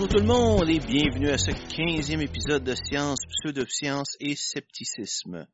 Bonjour 0.00 0.16
tout 0.16 0.26
le 0.26 0.32
monde 0.32 0.70
et 0.70 0.78
bienvenue 0.78 1.28
à 1.28 1.36
ce 1.36 1.50
quinzième 1.76 2.22
épisode 2.22 2.64
de 2.64 2.74
Science, 2.74 3.18
Pseudosciences 3.28 4.16
et 4.18 4.34
Scepticisme. 4.34 5.46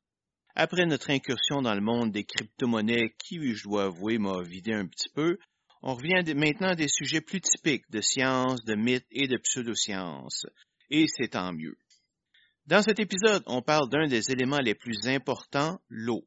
Après 0.55 0.87
notre 0.87 1.11
incursion 1.11 1.63
dans 1.63 1.75
le 1.75 1.81
monde 1.81 2.13
des 2.13 2.23
crypto-monnaies 2.23 3.17
qui, 3.19 3.41
je 3.57 3.65
dois 3.65 3.87
avouer, 3.87 4.19
m'a 4.19 4.41
vidé 4.45 4.73
un 4.73 4.87
petit 4.87 5.09
peu, 5.09 5.39
on 5.83 5.97
revient 5.97 6.23
maintenant 6.37 6.69
à 6.69 6.75
des 6.77 6.87
sujets 6.87 7.21
plus 7.21 7.41
typiques 7.41 7.91
de 7.91 8.01
sciences, 8.01 8.65
de 8.65 8.77
mythes 8.77 9.09
et 9.11 9.27
de 9.27 9.37
pseudosciences. 9.37 10.47
Et 10.91 11.07
c'est 11.09 11.31
tant 11.31 11.53
mieux. 11.53 11.77
Dans 12.67 12.83
cet 12.83 13.01
épisode, 13.01 13.43
on 13.47 13.63
parle 13.63 13.89
d'un 13.89 14.07
des 14.07 14.31
éléments 14.31 14.61
les 14.61 14.77
plus 14.77 15.09
importants, 15.09 15.81
l'eau. 15.89 16.25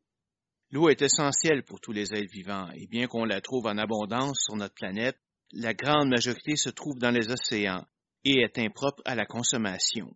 L'eau 0.72 0.90
est 0.90 1.02
essentielle 1.02 1.64
pour 1.64 1.80
tous 1.80 1.94
les 1.94 2.14
êtres 2.14 2.34
vivants, 2.34 2.70
et 2.72 2.88
bien 2.88 3.08
qu'on 3.08 3.24
la 3.24 3.40
trouve 3.40 3.68
en 3.68 3.78
abondance 3.78 4.42
sur 4.44 4.58
notre 4.58 4.76
planète, 4.76 5.18
la 5.54 5.74
grande 5.74 6.10
majorité 6.10 6.58
se 6.58 6.70
trouve 6.70 7.00
dans 7.00 7.12
les 7.12 7.32
océans 7.32 7.86
et 8.26 8.42
est 8.42 8.58
impropre 8.58 9.02
à 9.06 9.16
la 9.16 9.26
consommation. 9.26 10.16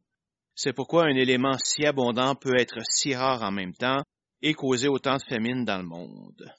C'est 0.56 0.74
pourquoi 0.74 1.06
un 1.06 1.16
élément 1.16 1.58
si 1.58 1.86
abondant 1.86 2.36
peut 2.36 2.58
être 2.58 2.80
si 2.90 3.16
rare 3.16 3.42
en 3.42 3.52
même 3.52 3.74
temps 3.74 4.04
et 4.42 4.54
causer 4.54 4.88
autant 4.88 5.18
de 5.18 5.24
famine 5.28 5.66
dans 5.66 5.78
le 5.78 5.88
monde. 5.88 6.54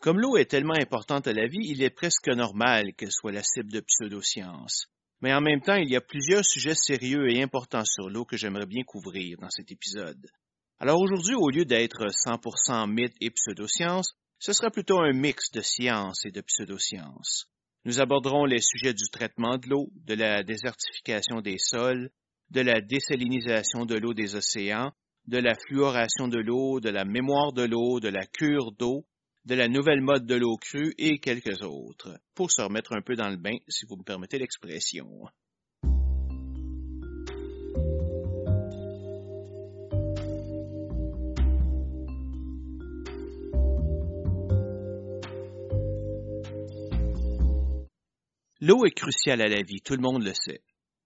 Comme 0.00 0.18
l'eau 0.18 0.38
est 0.38 0.50
tellement 0.50 0.78
importante 0.80 1.26
à 1.26 1.32
la 1.34 1.46
vie, 1.46 1.60
il 1.62 1.82
est 1.82 1.90
presque 1.90 2.28
normal 2.28 2.94
qu'elle 2.94 3.12
soit 3.12 3.32
la 3.32 3.42
cible 3.42 3.70
de 3.70 3.80
pseudosciences. 3.80 4.86
Mais 5.20 5.34
en 5.34 5.42
même 5.42 5.60
temps, 5.60 5.74
il 5.74 5.90
y 5.90 5.96
a 5.96 6.00
plusieurs 6.00 6.44
sujets 6.44 6.74
sérieux 6.74 7.30
et 7.30 7.42
importants 7.42 7.84
sur 7.84 8.08
l'eau 8.08 8.24
que 8.24 8.38
j'aimerais 8.38 8.64
bien 8.64 8.82
couvrir 8.84 9.36
dans 9.38 9.50
cet 9.50 9.70
épisode. 9.70 10.30
Alors 10.78 10.98
aujourd'hui, 10.98 11.34
au 11.34 11.50
lieu 11.50 11.66
d'être 11.66 12.06
100% 12.06 12.90
mythe 12.90 13.14
et 13.20 13.30
pseudosciences, 13.30 14.14
ce 14.38 14.54
sera 14.54 14.70
plutôt 14.70 15.00
un 15.00 15.12
mix 15.12 15.50
de 15.50 15.60
sciences 15.60 16.24
et 16.24 16.30
de 16.30 16.40
pseudosciences. 16.40 17.50
Nous 17.84 18.00
aborderons 18.00 18.44
les 18.44 18.60
sujets 18.60 18.92
du 18.92 19.08
traitement 19.10 19.56
de 19.56 19.68
l'eau, 19.68 19.90
de 20.06 20.14
la 20.14 20.42
désertification 20.42 21.40
des 21.40 21.56
sols, 21.58 22.10
de 22.50 22.60
la 22.60 22.80
désalinisation 22.80 23.86
de 23.86 23.96
l'eau 23.96 24.12
des 24.12 24.34
océans, 24.34 24.92
de 25.26 25.38
la 25.38 25.54
fluoration 25.54 26.28
de 26.28 26.38
l'eau, 26.38 26.80
de 26.80 26.90
la 26.90 27.04
mémoire 27.04 27.52
de 27.52 27.62
l'eau, 27.62 28.00
de 28.00 28.08
la 28.08 28.26
cure 28.26 28.72
d'eau, 28.72 29.06
de 29.46 29.54
la 29.54 29.68
nouvelle 29.68 30.02
mode 30.02 30.26
de 30.26 30.34
l'eau 30.34 30.56
crue 30.56 30.94
et 30.98 31.20
quelques 31.20 31.62
autres, 31.62 32.20
pour 32.34 32.50
se 32.50 32.60
remettre 32.60 32.92
un 32.94 33.00
peu 33.00 33.14
dans 33.14 33.30
le 33.30 33.36
bain, 33.36 33.56
si 33.68 33.86
vous 33.86 33.96
me 33.96 34.04
permettez 34.04 34.38
l'expression. 34.38 35.06
L'eau 48.62 48.84
est 48.84 48.90
cruciale 48.90 49.40
à 49.40 49.48
la 49.48 49.62
vie, 49.62 49.80
tout 49.80 49.94
le 49.94 50.02
monde 50.02 50.22
le 50.22 50.34
sait. 50.34 50.60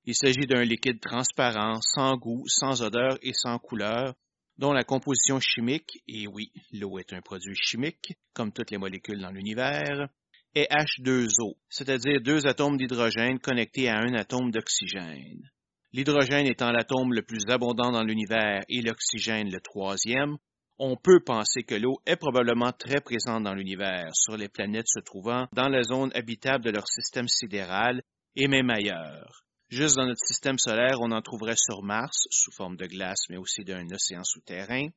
Il 0.06 0.16
s'agit 0.16 0.46
d'un 0.46 0.64
liquide 0.64 1.00
transparent, 1.00 1.80
sans 1.80 2.16
goût, 2.16 2.42
sans 2.48 2.82
odeur 2.82 3.16
et 3.22 3.32
sans 3.32 3.58
couleur, 3.58 4.14
dont 4.58 4.72
la 4.72 4.82
composition 4.82 5.38
chimique, 5.38 6.02
et 6.08 6.26
oui, 6.26 6.50
l'eau 6.72 6.98
est 6.98 7.12
un 7.12 7.20
produit 7.20 7.54
chimique, 7.54 8.14
comme 8.32 8.52
toutes 8.52 8.72
les 8.72 8.78
molécules 8.78 9.20
dans 9.20 9.30
l'univers, 9.30 10.08
est 10.56 10.68
H2O, 10.68 11.54
c'est-à-dire 11.68 12.20
deux 12.20 12.44
atomes 12.46 12.76
d'hydrogène 12.76 13.38
connectés 13.38 13.88
à 13.88 13.98
un 13.98 14.14
atome 14.14 14.50
d'oxygène. 14.50 15.48
L'hydrogène 15.92 16.46
étant 16.46 16.72
l'atome 16.72 17.12
le 17.12 17.22
plus 17.22 17.44
abondant 17.48 17.92
dans 17.92 18.02
l'univers 18.02 18.62
et 18.68 18.82
l'oxygène 18.82 19.50
le 19.50 19.60
troisième, 19.60 20.36
on 20.78 20.96
peut 20.96 21.20
penser 21.20 21.62
que 21.62 21.74
l'eau 21.74 22.00
est 22.06 22.16
probablement 22.16 22.72
très 22.72 23.00
présente 23.00 23.44
dans 23.44 23.54
l'univers, 23.54 24.10
sur 24.14 24.36
les 24.36 24.48
planètes 24.48 24.88
se 24.88 25.00
trouvant 25.00 25.46
dans 25.52 25.68
la 25.68 25.82
zone 25.82 26.10
habitable 26.14 26.64
de 26.64 26.70
leur 26.70 26.88
système 26.88 27.28
sidéral 27.28 28.02
et 28.34 28.48
même 28.48 28.70
ailleurs. 28.70 29.44
Juste 29.68 29.96
dans 29.96 30.06
notre 30.06 30.24
système 30.26 30.58
solaire, 30.58 31.00
on 31.00 31.12
en 31.12 31.22
trouverait 31.22 31.56
sur 31.56 31.82
Mars, 31.82 32.26
sous 32.30 32.52
forme 32.52 32.76
de 32.76 32.86
glace, 32.86 33.24
mais 33.30 33.36
aussi 33.36 33.64
d'un 33.64 33.86
océan 33.90 34.24
souterrain, 34.24 34.88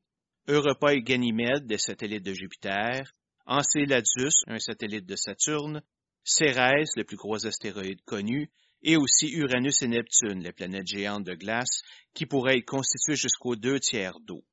Europa 0.48 0.94
et 0.94 1.02
Ganymède, 1.02 1.66
des 1.66 1.78
satellites 1.78 2.24
de 2.24 2.32
Jupiter, 2.32 3.12
Enceladus, 3.46 4.44
un 4.46 4.58
satellite 4.58 5.06
de 5.06 5.16
Saturne, 5.16 5.82
Cérès, 6.24 6.88
le 6.96 7.04
plus 7.04 7.16
gros 7.16 7.46
astéroïde 7.46 8.02
connu, 8.04 8.50
et 8.82 8.96
aussi 8.96 9.30
Uranus 9.30 9.82
et 9.82 9.88
Neptune, 9.88 10.42
les 10.42 10.52
planètes 10.52 10.86
géantes 10.86 11.24
de 11.24 11.34
glace, 11.34 11.82
qui 12.14 12.26
pourraient 12.26 12.58
y 12.58 12.64
constituer 12.64 13.16
jusqu'aux 13.16 13.56
deux 13.56 13.80
tiers 13.80 14.20
d'eau. 14.20 14.44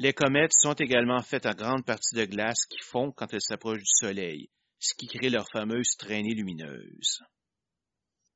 Les 0.00 0.12
comètes 0.12 0.52
sont 0.52 0.74
également 0.74 1.22
faites 1.22 1.46
en 1.46 1.54
grande 1.54 1.84
partie 1.84 2.14
de 2.14 2.24
glace 2.24 2.66
qui 2.66 2.78
fond 2.78 3.10
quand 3.10 3.32
elles 3.32 3.42
s'approchent 3.42 3.80
du 3.80 3.84
Soleil, 4.00 4.48
ce 4.78 4.94
qui 4.94 5.08
crée 5.08 5.28
leur 5.28 5.48
fameuse 5.52 5.96
traînée 5.98 6.34
lumineuse. 6.34 7.20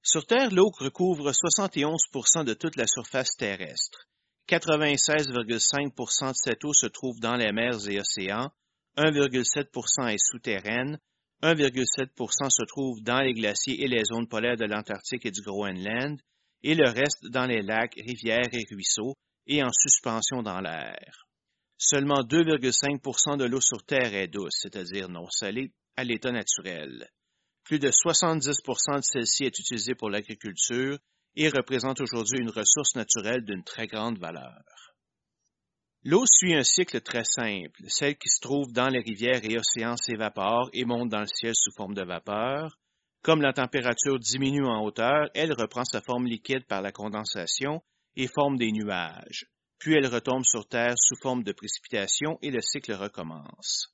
Sur 0.02 0.26
Terre, 0.26 0.50
l'eau 0.50 0.70
recouvre 0.76 1.30
71% 1.30 2.44
de 2.44 2.54
toute 2.54 2.74
la 2.74 2.88
surface 2.88 3.36
terrestre. 3.36 4.08
96,5% 4.48 6.28
de 6.30 6.34
cette 6.34 6.64
eau 6.64 6.72
se 6.72 6.86
trouve 6.86 7.20
dans 7.20 7.36
les 7.36 7.52
mers 7.52 7.88
et 7.88 8.00
océans, 8.00 8.50
1,7% 8.96 10.08
est 10.12 10.18
souterraine, 10.18 10.98
1,7% 11.44 12.50
se 12.50 12.64
trouve 12.64 13.00
dans 13.02 13.20
les 13.20 13.34
glaciers 13.34 13.84
et 13.84 13.86
les 13.86 14.04
zones 14.04 14.26
polaires 14.26 14.56
de 14.56 14.64
l'Antarctique 14.64 15.26
et 15.26 15.30
du 15.30 15.42
Groenland, 15.42 16.20
et 16.64 16.74
le 16.74 16.88
reste 16.88 17.26
dans 17.30 17.46
les 17.46 17.62
lacs, 17.62 17.94
rivières 17.94 18.52
et 18.52 18.66
ruisseaux, 18.68 19.14
et 19.46 19.62
en 19.62 19.70
suspension 19.72 20.42
dans 20.42 20.60
l'air. 20.60 21.28
Seulement 21.84 22.22
2,5% 22.22 23.38
de 23.38 23.44
l'eau 23.44 23.60
sur 23.60 23.84
Terre 23.84 24.14
est 24.14 24.28
douce, 24.28 24.54
c'est-à-dire 24.54 25.08
non 25.08 25.28
salée, 25.28 25.72
à 25.96 26.04
l'état 26.04 26.30
naturel. 26.30 27.10
Plus 27.64 27.80
de 27.80 27.88
70% 27.88 28.98
de 28.98 29.02
celle-ci 29.02 29.46
est 29.46 29.58
utilisée 29.58 29.96
pour 29.96 30.08
l'agriculture 30.08 30.96
et 31.34 31.48
représente 31.48 32.00
aujourd'hui 32.00 32.38
une 32.38 32.50
ressource 32.50 32.94
naturelle 32.94 33.44
d'une 33.44 33.64
très 33.64 33.88
grande 33.88 34.20
valeur. 34.20 34.62
L'eau 36.04 36.24
suit 36.24 36.54
un 36.54 36.62
cycle 36.62 37.00
très 37.00 37.24
simple. 37.24 37.82
Celle 37.88 38.16
qui 38.16 38.28
se 38.28 38.40
trouve 38.40 38.72
dans 38.72 38.88
les 38.88 39.00
rivières 39.00 39.44
et 39.44 39.58
océans 39.58 39.96
s'évapore 39.96 40.70
et 40.72 40.84
monte 40.84 41.08
dans 41.08 41.22
le 41.22 41.26
ciel 41.26 41.54
sous 41.56 41.72
forme 41.76 41.94
de 41.94 42.04
vapeur. 42.04 42.78
Comme 43.22 43.42
la 43.42 43.52
température 43.52 44.20
diminue 44.20 44.66
en 44.66 44.84
hauteur, 44.84 45.30
elle 45.34 45.52
reprend 45.52 45.84
sa 45.84 46.00
forme 46.00 46.26
liquide 46.26 46.64
par 46.64 46.80
la 46.80 46.92
condensation 46.92 47.82
et 48.14 48.28
forme 48.28 48.56
des 48.56 48.70
nuages 48.70 49.51
puis 49.82 49.94
elle 49.94 50.06
retombe 50.06 50.44
sur 50.44 50.68
Terre 50.68 50.94
sous 50.96 51.16
forme 51.20 51.42
de 51.42 51.50
précipitation 51.50 52.38
et 52.40 52.52
le 52.52 52.60
cycle 52.60 52.92
recommence. 52.92 53.92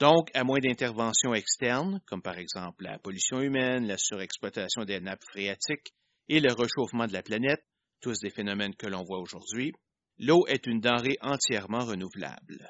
Donc, 0.00 0.28
à 0.34 0.42
moins 0.42 0.58
d'interventions 0.58 1.34
externes, 1.34 2.00
comme 2.08 2.20
par 2.20 2.36
exemple 2.36 2.82
la 2.82 2.98
pollution 2.98 3.40
humaine, 3.40 3.86
la 3.86 3.96
surexploitation 3.96 4.84
des 4.84 4.98
nappes 4.98 5.22
phréatiques 5.30 5.94
et 6.28 6.40
le 6.40 6.52
réchauffement 6.52 7.06
de 7.06 7.12
la 7.12 7.22
planète, 7.22 7.64
tous 8.00 8.18
des 8.18 8.30
phénomènes 8.30 8.74
que 8.74 8.88
l'on 8.88 9.04
voit 9.04 9.20
aujourd'hui, 9.20 9.72
l'eau 10.18 10.48
est 10.48 10.66
une 10.66 10.80
denrée 10.80 11.16
entièrement 11.20 11.84
renouvelable. 11.84 12.68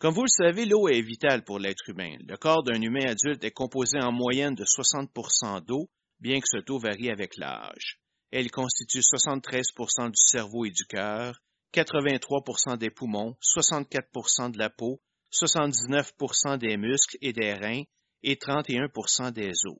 Comme 0.00 0.14
vous 0.14 0.24
le 0.24 0.28
savez, 0.28 0.64
l'eau 0.64 0.88
est 0.88 1.02
vitale 1.02 1.44
pour 1.44 1.60
l'être 1.60 1.88
humain. 1.88 2.16
Le 2.26 2.36
corps 2.36 2.64
d'un 2.64 2.82
humain 2.82 3.06
adulte 3.06 3.44
est 3.44 3.52
composé 3.52 4.00
en 4.00 4.10
moyenne 4.10 4.56
de 4.56 4.64
60% 4.64 5.64
d'eau, 5.64 5.88
bien 6.18 6.40
que 6.40 6.48
ce 6.50 6.58
taux 6.64 6.80
varie 6.80 7.10
avec 7.10 7.36
l'âge. 7.36 8.00
Elle 8.36 8.50
constitue 8.50 8.98
73% 8.98 10.08
du 10.08 10.16
cerveau 10.16 10.64
et 10.64 10.72
du 10.72 10.84
cœur, 10.86 11.40
83% 11.72 12.76
des 12.78 12.90
poumons, 12.90 13.36
64% 13.40 14.50
de 14.50 14.58
la 14.58 14.70
peau, 14.70 15.00
79% 15.32 16.58
des 16.58 16.76
muscles 16.76 17.16
et 17.20 17.32
des 17.32 17.54
reins 17.54 17.84
et 18.24 18.34
31% 18.34 19.30
des 19.30 19.52
os. 19.66 19.78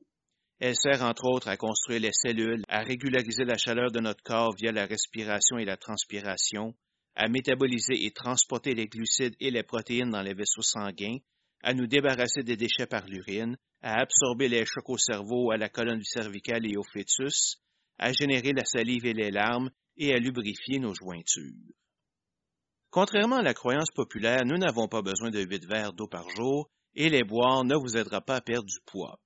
Elle 0.61 0.77
sert 0.77 1.03
entre 1.03 1.25
autres 1.25 1.49
à 1.49 1.57
construire 1.57 1.99
les 1.99 2.13
cellules, 2.13 2.63
à 2.69 2.83
régulariser 2.85 3.45
la 3.45 3.59
chaleur 3.59 3.91
de 3.91 3.99
notre 3.99 4.23
corps 4.23 4.55
via 4.55 4.71
la 4.71 4.87
respiration 4.87 5.59
et 5.59 5.65
la 5.65 5.77
transpiration, 5.77 6.77
à 7.17 7.29
métaboliser 7.29 8.05
et 8.07 8.13
transporter 8.13 8.77
les 8.77 8.87
glucides 8.87 9.35
et 9.41 9.51
les 9.51 9.65
protéines 9.65 10.11
dans 10.11 10.23
les 10.23 10.35
vaisseaux 10.35 10.63
sanguins, 10.63 11.19
à 11.61 11.75
nous 11.75 11.89
débarrasser 11.89 12.45
des 12.45 12.57
déchets 12.57 12.87
par 12.87 13.05
l'urine, 13.09 13.57
à 13.83 14.01
absorber 14.01 14.49
les 14.49 14.65
chocs 14.65 14.91
au 14.91 14.97
cerveau, 14.97 15.51
à 15.51 15.57
la 15.57 15.69
colonne 15.69 16.05
cervicale 16.05 16.65
et 16.71 16.77
au 16.77 16.85
fœtus, 16.85 17.59
à 17.99 18.13
générer 18.13 18.53
la 18.53 18.65
salive 18.65 19.07
et 19.07 19.13
les 19.13 19.31
larmes 19.31 19.71
et 19.97 20.13
à 20.13 20.19
lubrifier 20.19 20.79
nos 20.79 20.95
jointures. 20.95 21.53
Contrairement 22.91 23.37
à 23.37 23.43
la 23.43 23.55
croyance 23.55 23.91
populaire, 23.91 24.45
nous 24.45 24.57
n'avons 24.57 24.89
pas 24.89 25.03
besoin 25.03 25.31
de 25.31 25.41
8 25.41 25.67
verres 25.67 25.93
d'eau 25.93 26.07
par 26.07 26.29
jour 26.31 26.71
et 26.95 27.09
les 27.09 27.25
boire 27.25 27.65
ne 27.65 27.75
vous 27.75 27.97
aidera 27.97 28.21
pas 28.21 28.37
à 28.37 28.41
perdre 28.41 28.67
du 28.67 28.79
poids. 28.87 29.19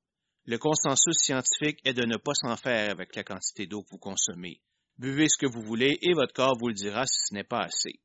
Le 0.46 0.56
consensus 0.56 1.16
scientifique 1.18 1.80
est 1.84 1.92
de 1.92 2.06
ne 2.06 2.16
pas 2.16 2.32
s'en 2.34 2.56
faire 2.56 2.90
avec 2.90 3.14
la 3.14 3.24
quantité 3.24 3.66
d'eau 3.66 3.82
que 3.82 3.90
vous 3.90 3.98
consommez. 3.98 4.62
Buvez 4.96 5.28
ce 5.28 5.36
que 5.36 5.46
vous 5.46 5.60
voulez 5.60 5.98
et 6.00 6.14
votre 6.14 6.32
corps 6.32 6.56
vous 6.58 6.68
le 6.68 6.74
dira 6.74 7.04
si 7.04 7.20
ce 7.28 7.34
n'est 7.34 7.44
pas 7.44 7.64
assez. 7.64 8.00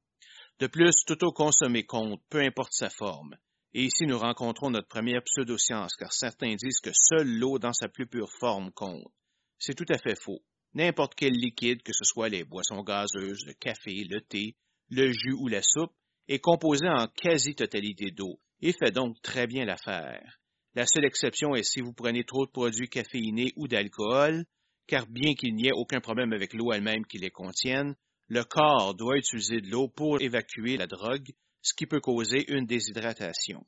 De 0.60 0.68
plus, 0.68 0.94
toute 1.08 1.24
eau 1.24 1.32
consommée 1.32 1.86
compte, 1.86 2.22
peu 2.30 2.40
importe 2.42 2.74
sa 2.74 2.90
forme. 2.90 3.36
Et 3.74 3.84
ici, 3.84 4.06
nous 4.06 4.20
rencontrons 4.20 4.70
notre 4.70 4.88
première 4.88 5.24
pseudoscience, 5.24 5.96
car 5.96 6.14
certains 6.14 6.56
disent 6.56 6.80
que 6.80 6.92
seule 6.94 7.40
l'eau 7.40 7.58
dans 7.58 7.74
sa 7.74 7.88
plus 7.88 8.06
pure 8.06 8.32
forme 8.40 8.72
compte. 8.72 9.12
C'est 9.58 9.74
tout 9.74 9.88
à 9.90 9.98
fait 9.98 10.22
faux. 10.22 10.44
N'importe 10.76 11.14
quel 11.16 11.34
liquide, 11.34 11.84
que 11.84 11.94
ce 11.94 12.04
soit 12.04 12.30
les 12.30 12.44
boissons 12.44 12.84
gazeuses, 12.84 13.46
le 13.46 13.54
café, 13.54 14.06
le 14.10 14.22
thé, 14.22 14.56
le 14.90 15.12
jus 15.12 15.34
ou 15.34 15.48
la 15.48 15.62
soupe, 15.62 15.94
est 16.28 16.40
composé 16.40 16.88
en 16.88 17.08
quasi-totalité 17.08 18.12
d'eau 18.12 18.40
et 18.62 18.74
fait 18.74 18.92
donc 18.92 19.22
très 19.22 19.46
bien 19.46 19.66
l'affaire. 19.66 20.40
La 20.74 20.88
seule 20.88 21.06
exception 21.06 21.54
est 21.54 21.64
si 21.64 21.82
vous 21.82 21.94
prenez 21.94 22.24
trop 22.24 22.46
de 22.46 22.52
produits 22.52 22.90
caféinés 22.90 23.54
ou 23.56 23.68
d'alcool, 23.68 24.46
car 24.88 25.06
bien 25.06 25.36
qu'il 25.36 25.54
n'y 25.54 25.68
ait 25.68 25.76
aucun 25.76 26.02
problème 26.02 26.34
avec 26.34 26.54
l'eau 26.54 26.72
elle-même 26.72 27.06
qui 27.06 27.20
les 27.20 27.30
contienne, 27.30 27.96
le 28.28 28.44
corps 28.44 28.96
doit 28.96 29.18
utiliser 29.18 29.62
de 29.62 29.70
l'eau 29.70 29.90
pour 29.90 30.22
évacuer 30.22 30.78
la 30.78 30.88
drogue, 30.88 31.30
ce 31.62 31.74
qui 31.76 31.86
peut 31.86 32.00
causer 32.00 32.52
une 32.52 32.66
déshydratation. 32.66 33.66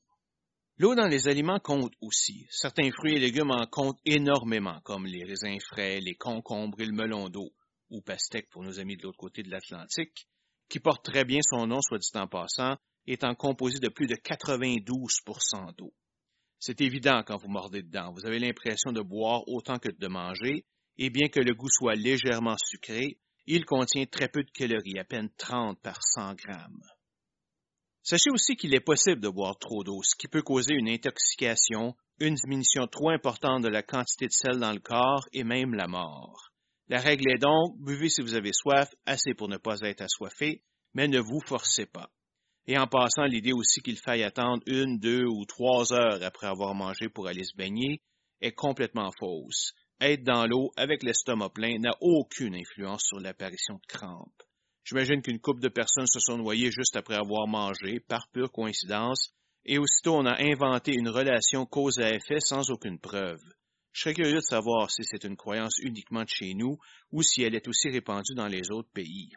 L'eau 0.78 0.94
dans 0.94 1.08
les 1.08 1.30
aliments 1.30 1.60
compte 1.60 1.94
aussi. 2.02 2.46
Certains 2.50 2.92
fruits 2.92 3.16
et 3.16 3.20
légumes 3.20 3.52
en 3.52 3.66
comptent 3.66 4.02
énormément, 4.06 4.82
comme 4.84 5.06
les 5.06 5.24
raisins 5.24 5.58
frais, 5.62 6.02
les 6.02 6.16
concombres 6.16 6.82
et 6.82 6.86
le 6.86 6.92
melon 6.92 7.30
d'eau, 7.30 7.54
ou 7.90 8.02
pastèque 8.02 8.50
pour 8.50 8.62
nos 8.62 8.78
amis 8.78 8.98
de 8.98 9.04
l'autre 9.04 9.18
côté 9.18 9.42
de 9.42 9.50
l'Atlantique, 9.50 10.28
qui 10.68 10.82
porte 10.82 11.06
très 11.06 11.24
bien 11.24 11.40
son 11.50 11.66
nom, 11.66 11.80
soit 11.82 12.00
dit 12.00 12.10
en 12.16 12.28
passant, 12.28 12.76
étant 13.08 13.36
composé 13.36 13.80
de 13.80 13.88
plus 13.88 14.08
de 14.08 14.16
92% 14.16 15.76
d'eau. 15.78 15.94
C'est 16.60 16.82
évident 16.82 17.24
quand 17.26 17.38
vous 17.38 17.48
mordez 17.48 17.82
dedans. 17.82 18.12
Vous 18.12 18.26
avez 18.26 18.40
l'impression 18.40 18.92
de 18.92 19.02
boire 19.02 19.48
autant 19.48 19.80
que 19.80 19.90
de 19.90 20.08
manger, 20.08 20.66
et 20.98 21.10
bien 21.10 21.30
que 21.30 21.40
le 21.40 21.54
goût 21.54 21.70
soit 21.70 21.96
légèrement 21.96 22.58
sucré, 22.58 23.18
il 23.46 23.64
contient 23.64 24.08
très 24.08 24.28
peu 24.28 24.44
de 24.44 24.52
calories, 24.52 25.00
à 25.00 25.06
peine 25.06 25.30
30 25.38 25.80
par 25.82 26.00
100 26.02 26.34
grammes. 26.34 26.84
Sachez 28.08 28.30
aussi 28.30 28.56
qu'il 28.56 28.76
est 28.76 28.86
possible 28.86 29.20
de 29.20 29.30
boire 29.30 29.58
trop 29.58 29.84
d'eau, 29.84 30.04
ce 30.04 30.16
qui 30.16 30.28
peut 30.28 30.44
causer 30.44 30.76
une 30.76 30.90
intoxication, 30.90 31.96
une 32.20 32.36
diminution 32.36 32.86
trop 32.86 33.10
importante 33.10 33.64
de 33.64 33.68
la 33.68 33.82
quantité 33.82 34.28
de 34.28 34.32
sel 34.32 34.60
dans 34.60 34.74
le 34.74 34.80
corps 34.80 35.28
et 35.34 35.44
même 35.44 35.74
la 35.74 35.88
mort. 35.88 36.52
La 36.88 37.00
règle 37.00 37.32
est 37.32 37.42
donc, 37.42 37.80
buvez 37.80 38.10
si 38.10 38.22
vous 38.22 38.36
avez 38.36 38.54
soif, 38.54 38.94
assez 39.08 39.34
pour 39.34 39.48
ne 39.48 39.58
pas 39.58 39.80
être 39.82 40.02
assoiffé, 40.02 40.62
mais 40.94 41.08
ne 41.08 41.20
vous 41.20 41.40
forcez 41.48 41.88
pas. 41.88 42.12
Et 42.68 42.78
en 42.78 42.86
passant, 42.86 43.24
l'idée 43.24 43.54
aussi 43.54 43.82
qu'il 43.82 43.98
faille 43.98 44.22
attendre 44.22 44.62
une, 44.68 45.00
deux 45.00 45.26
ou 45.26 45.44
trois 45.46 45.92
heures 45.92 46.22
après 46.22 46.46
avoir 46.46 46.76
mangé 46.76 47.10
pour 47.10 47.28
aller 47.28 47.44
se 47.44 47.58
baigner 47.58 48.04
est 48.40 48.54
complètement 48.54 49.10
fausse. 49.20 49.74
Être 50.00 50.24
dans 50.24 50.46
l'eau 50.46 50.70
avec 50.78 51.02
l'estomac 51.02 51.50
plein 51.50 51.80
n'a 51.80 51.98
aucune 52.02 52.54
influence 52.54 53.06
sur 53.08 53.20
l'apparition 53.20 53.76
de 53.76 53.88
crampes. 53.88 54.44
J'imagine 54.86 55.24
qu'une 55.24 55.40
couple 55.40 55.62
de 55.62 55.70
personnes 55.70 56.06
se 56.06 56.20
sont 56.20 56.38
noyées 56.38 56.72
juste 56.72 56.96
après 56.96 57.16
avoir 57.16 57.48
mangé, 57.48 58.00
par 58.00 58.28
pure 58.30 58.52
coïncidence, 58.52 59.34
et 59.66 59.80
aussitôt 59.80 60.16
on 60.16 60.28
a 60.28 60.40
inventé 60.40 60.94
une 60.94 61.10
relation 61.10 61.66
cause 61.66 61.98
à 62.00 62.14
effet 62.14 62.40
sans 62.40 62.70
aucune 62.70 63.00
preuve. 63.00 63.42
Je 63.94 64.02
serais 64.02 64.14
curieux 64.14 64.36
de 64.36 64.40
savoir 64.42 64.92
si 64.92 65.04
c'est 65.04 65.24
une 65.24 65.38
croyance 65.38 65.80
uniquement 65.80 66.24
de 66.24 66.30
chez 66.30 66.54
nous 66.54 66.78
ou 67.12 67.24
si 67.24 67.42
elle 67.42 67.56
est 67.56 67.68
aussi 67.68 67.90
répandue 67.90 68.36
dans 68.36 68.48
les 68.48 68.70
autres 68.70 68.92
pays. 68.94 69.32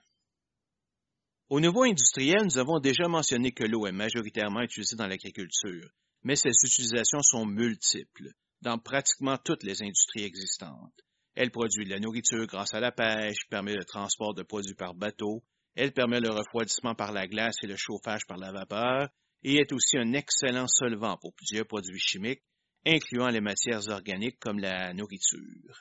Au 1.49 1.61
niveau 1.61 1.85
industriel, 1.85 2.45
nous 2.45 2.59
avons 2.59 2.79
déjà 2.79 3.09
mentionné 3.09 3.53
que 3.53 3.65
l'eau 3.65 3.87
est 3.87 3.93
majoritairement 3.93 4.61
utilisée 4.61 4.97
dans 4.97 5.07
l'agriculture, 5.07 5.89
mais 6.25 6.37
ses 6.37 6.51
utilisations 6.51 7.23
sont 7.23 7.47
multiples, 7.47 8.33
dans 8.61 8.79
pratiquement 8.79 9.39
toutes 9.39 9.63
les 9.63 9.83
industries 9.83 10.25
existantes. 10.25 11.08
Elle 11.41 11.53
produit 11.53 11.85
de 11.85 11.91
la 11.91 12.01
nourriture 12.01 12.49
grâce 12.49 12.75
à 12.75 12.81
la 12.81 12.91
pêche, 12.91 13.47
permet 13.49 13.73
le 13.73 13.85
transport 13.85 14.35
de 14.35 14.43
produits 14.43 14.75
par 14.75 14.93
bateau, 14.93 15.45
elle 15.77 15.93
permet 15.93 16.19
le 16.19 16.31
refroidissement 16.31 16.97
par 16.97 17.13
la 17.13 17.29
glace 17.29 17.55
et 17.63 17.69
le 17.69 17.77
chauffage 17.77 18.27
par 18.27 18.39
la 18.39 18.51
vapeur, 18.51 19.09
et 19.45 19.55
est 19.55 19.73
aussi 19.73 19.99
un 19.99 20.15
excellent 20.15 20.67
solvant 20.67 21.17
pour 21.17 21.33
plusieurs 21.37 21.69
produits 21.69 22.01
chimiques, 22.01 22.43
incluant 22.85 23.29
les 23.29 23.41
matières 23.41 23.89
organiques 23.89 24.41
comme 24.41 24.59
la 24.59 24.93
nourriture. 24.95 25.81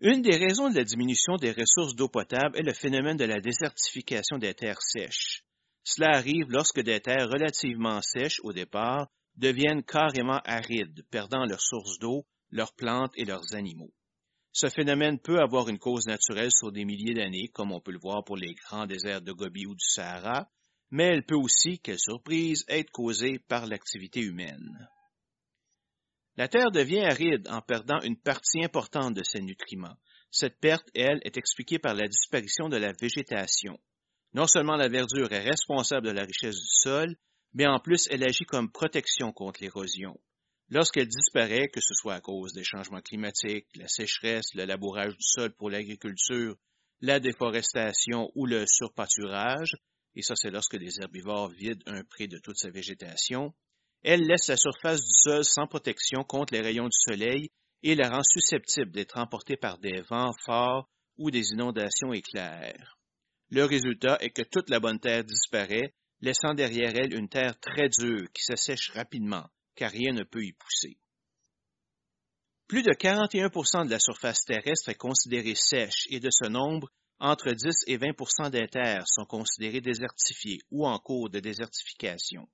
Une 0.00 0.20
des 0.20 0.36
raisons 0.36 0.68
de 0.68 0.76
la 0.76 0.84
diminution 0.84 1.36
des 1.36 1.52
ressources 1.52 1.96
d'eau 1.96 2.08
potable 2.08 2.58
est 2.58 2.62
le 2.62 2.74
phénomène 2.74 3.16
de 3.16 3.24
la 3.24 3.40
désertification 3.40 4.36
des 4.36 4.52
terres 4.52 4.82
sèches. 4.82 5.44
Cela 5.82 6.08
arrive 6.18 6.50
lorsque 6.50 6.82
des 6.82 7.00
terres 7.00 7.30
relativement 7.30 8.02
sèches 8.02 8.40
au 8.42 8.52
départ 8.52 9.08
deviennent 9.36 9.82
carrément 9.82 10.40
arides, 10.44 11.04
perdant 11.10 11.44
leurs 11.44 11.60
sources 11.60 11.98
d'eau, 11.98 12.26
leurs 12.50 12.74
plantes 12.74 13.12
et 13.16 13.24
leurs 13.24 13.54
animaux. 13.54 13.92
Ce 14.52 14.68
phénomène 14.68 15.18
peut 15.18 15.40
avoir 15.40 15.68
une 15.68 15.78
cause 15.78 16.06
naturelle 16.06 16.50
sur 16.50 16.72
des 16.72 16.86
milliers 16.86 17.14
d'années, 17.14 17.48
comme 17.52 17.72
on 17.72 17.80
peut 17.80 17.92
le 17.92 17.98
voir 17.98 18.24
pour 18.24 18.36
les 18.36 18.54
grands 18.54 18.86
déserts 18.86 19.20
de 19.20 19.32
Gobi 19.32 19.66
ou 19.66 19.74
du 19.74 19.84
Sahara, 19.86 20.48
mais 20.90 21.04
elle 21.04 21.26
peut 21.26 21.36
aussi, 21.36 21.78
quelle 21.78 21.98
surprise, 21.98 22.64
être 22.68 22.90
causée 22.90 23.38
par 23.38 23.66
l'activité 23.66 24.20
humaine. 24.20 24.88
La 26.36 26.48
terre 26.48 26.70
devient 26.70 27.04
aride 27.04 27.48
en 27.48 27.60
perdant 27.60 28.00
une 28.00 28.16
partie 28.16 28.64
importante 28.64 29.14
de 29.14 29.22
ses 29.22 29.40
nutriments. 29.40 29.96
Cette 30.30 30.58
perte, 30.60 30.88
elle, 30.94 31.20
est 31.24 31.36
expliquée 31.36 31.78
par 31.78 31.94
la 31.94 32.06
disparition 32.08 32.68
de 32.68 32.76
la 32.76 32.92
végétation. 33.00 33.78
Non 34.34 34.46
seulement 34.46 34.76
la 34.76 34.88
verdure 34.88 35.32
est 35.32 35.48
responsable 35.48 36.06
de 36.06 36.12
la 36.12 36.24
richesse 36.24 36.56
du 36.56 36.66
sol, 36.82 37.16
mais 37.56 37.66
en 37.66 37.80
plus 37.80 38.06
elle 38.10 38.22
agit 38.22 38.44
comme 38.44 38.70
protection 38.70 39.32
contre 39.32 39.62
l'érosion. 39.62 40.20
Lorsqu'elle 40.68 41.08
disparaît, 41.08 41.68
que 41.72 41.80
ce 41.80 41.94
soit 41.94 42.14
à 42.14 42.20
cause 42.20 42.52
des 42.52 42.64
changements 42.64 43.00
climatiques, 43.00 43.68
la 43.76 43.88
sécheresse, 43.88 44.54
le 44.54 44.66
labourage 44.66 45.16
du 45.16 45.24
sol 45.24 45.54
pour 45.54 45.70
l'agriculture, 45.70 46.56
la 47.00 47.18
déforestation 47.18 48.30
ou 48.34 48.44
le 48.46 48.66
surpâturage, 48.66 49.74
et 50.14 50.22
ça 50.22 50.36
c'est 50.36 50.50
lorsque 50.50 50.74
les 50.74 51.00
herbivores 51.00 51.48
vident 51.48 51.82
un 51.86 52.04
pré 52.04 52.26
de 52.26 52.38
toute 52.38 52.58
sa 52.58 52.68
végétation, 52.68 53.54
elle 54.02 54.26
laisse 54.26 54.48
la 54.48 54.56
surface 54.58 55.00
du 55.02 55.12
sol 55.12 55.44
sans 55.44 55.66
protection 55.66 56.24
contre 56.24 56.52
les 56.52 56.60
rayons 56.60 56.88
du 56.88 56.98
soleil 56.98 57.50
et 57.82 57.94
la 57.94 58.10
rend 58.10 58.22
susceptible 58.22 58.90
d'être 58.90 59.18
emportée 59.18 59.56
par 59.56 59.78
des 59.78 60.02
vents 60.10 60.34
forts 60.44 60.90
ou 61.16 61.30
des 61.30 61.52
inondations 61.52 62.12
éclairs. 62.12 62.98
Le 63.48 63.64
résultat 63.64 64.18
est 64.20 64.30
que 64.30 64.42
toute 64.42 64.68
la 64.68 64.80
bonne 64.80 65.00
terre 65.00 65.24
disparaît 65.24 65.94
laissant 66.20 66.54
derrière 66.54 66.94
elle 66.96 67.14
une 67.14 67.28
terre 67.28 67.58
très 67.60 67.88
dure 67.88 68.30
qui 68.32 68.42
s'assèche 68.42 68.90
rapidement, 68.90 69.48
car 69.74 69.90
rien 69.90 70.12
ne 70.12 70.24
peut 70.24 70.44
y 70.44 70.52
pousser. 70.52 70.98
Plus 72.68 72.82
de 72.82 72.90
41% 72.90 73.86
de 73.86 73.90
la 73.90 74.00
surface 74.00 74.44
terrestre 74.44 74.88
est 74.88 74.96
considérée 74.96 75.54
sèche 75.54 76.06
et 76.10 76.18
de 76.18 76.30
ce 76.30 76.48
nombre, 76.48 76.90
entre 77.18 77.52
10 77.52 77.84
et 77.86 77.96
20% 77.96 78.50
des 78.50 78.66
terres 78.68 79.04
sont 79.06 79.24
considérées 79.24 79.80
désertifiées 79.80 80.60
ou 80.70 80.86
en 80.86 80.98
cours 80.98 81.30
de 81.30 81.38
désertification. 81.38 82.48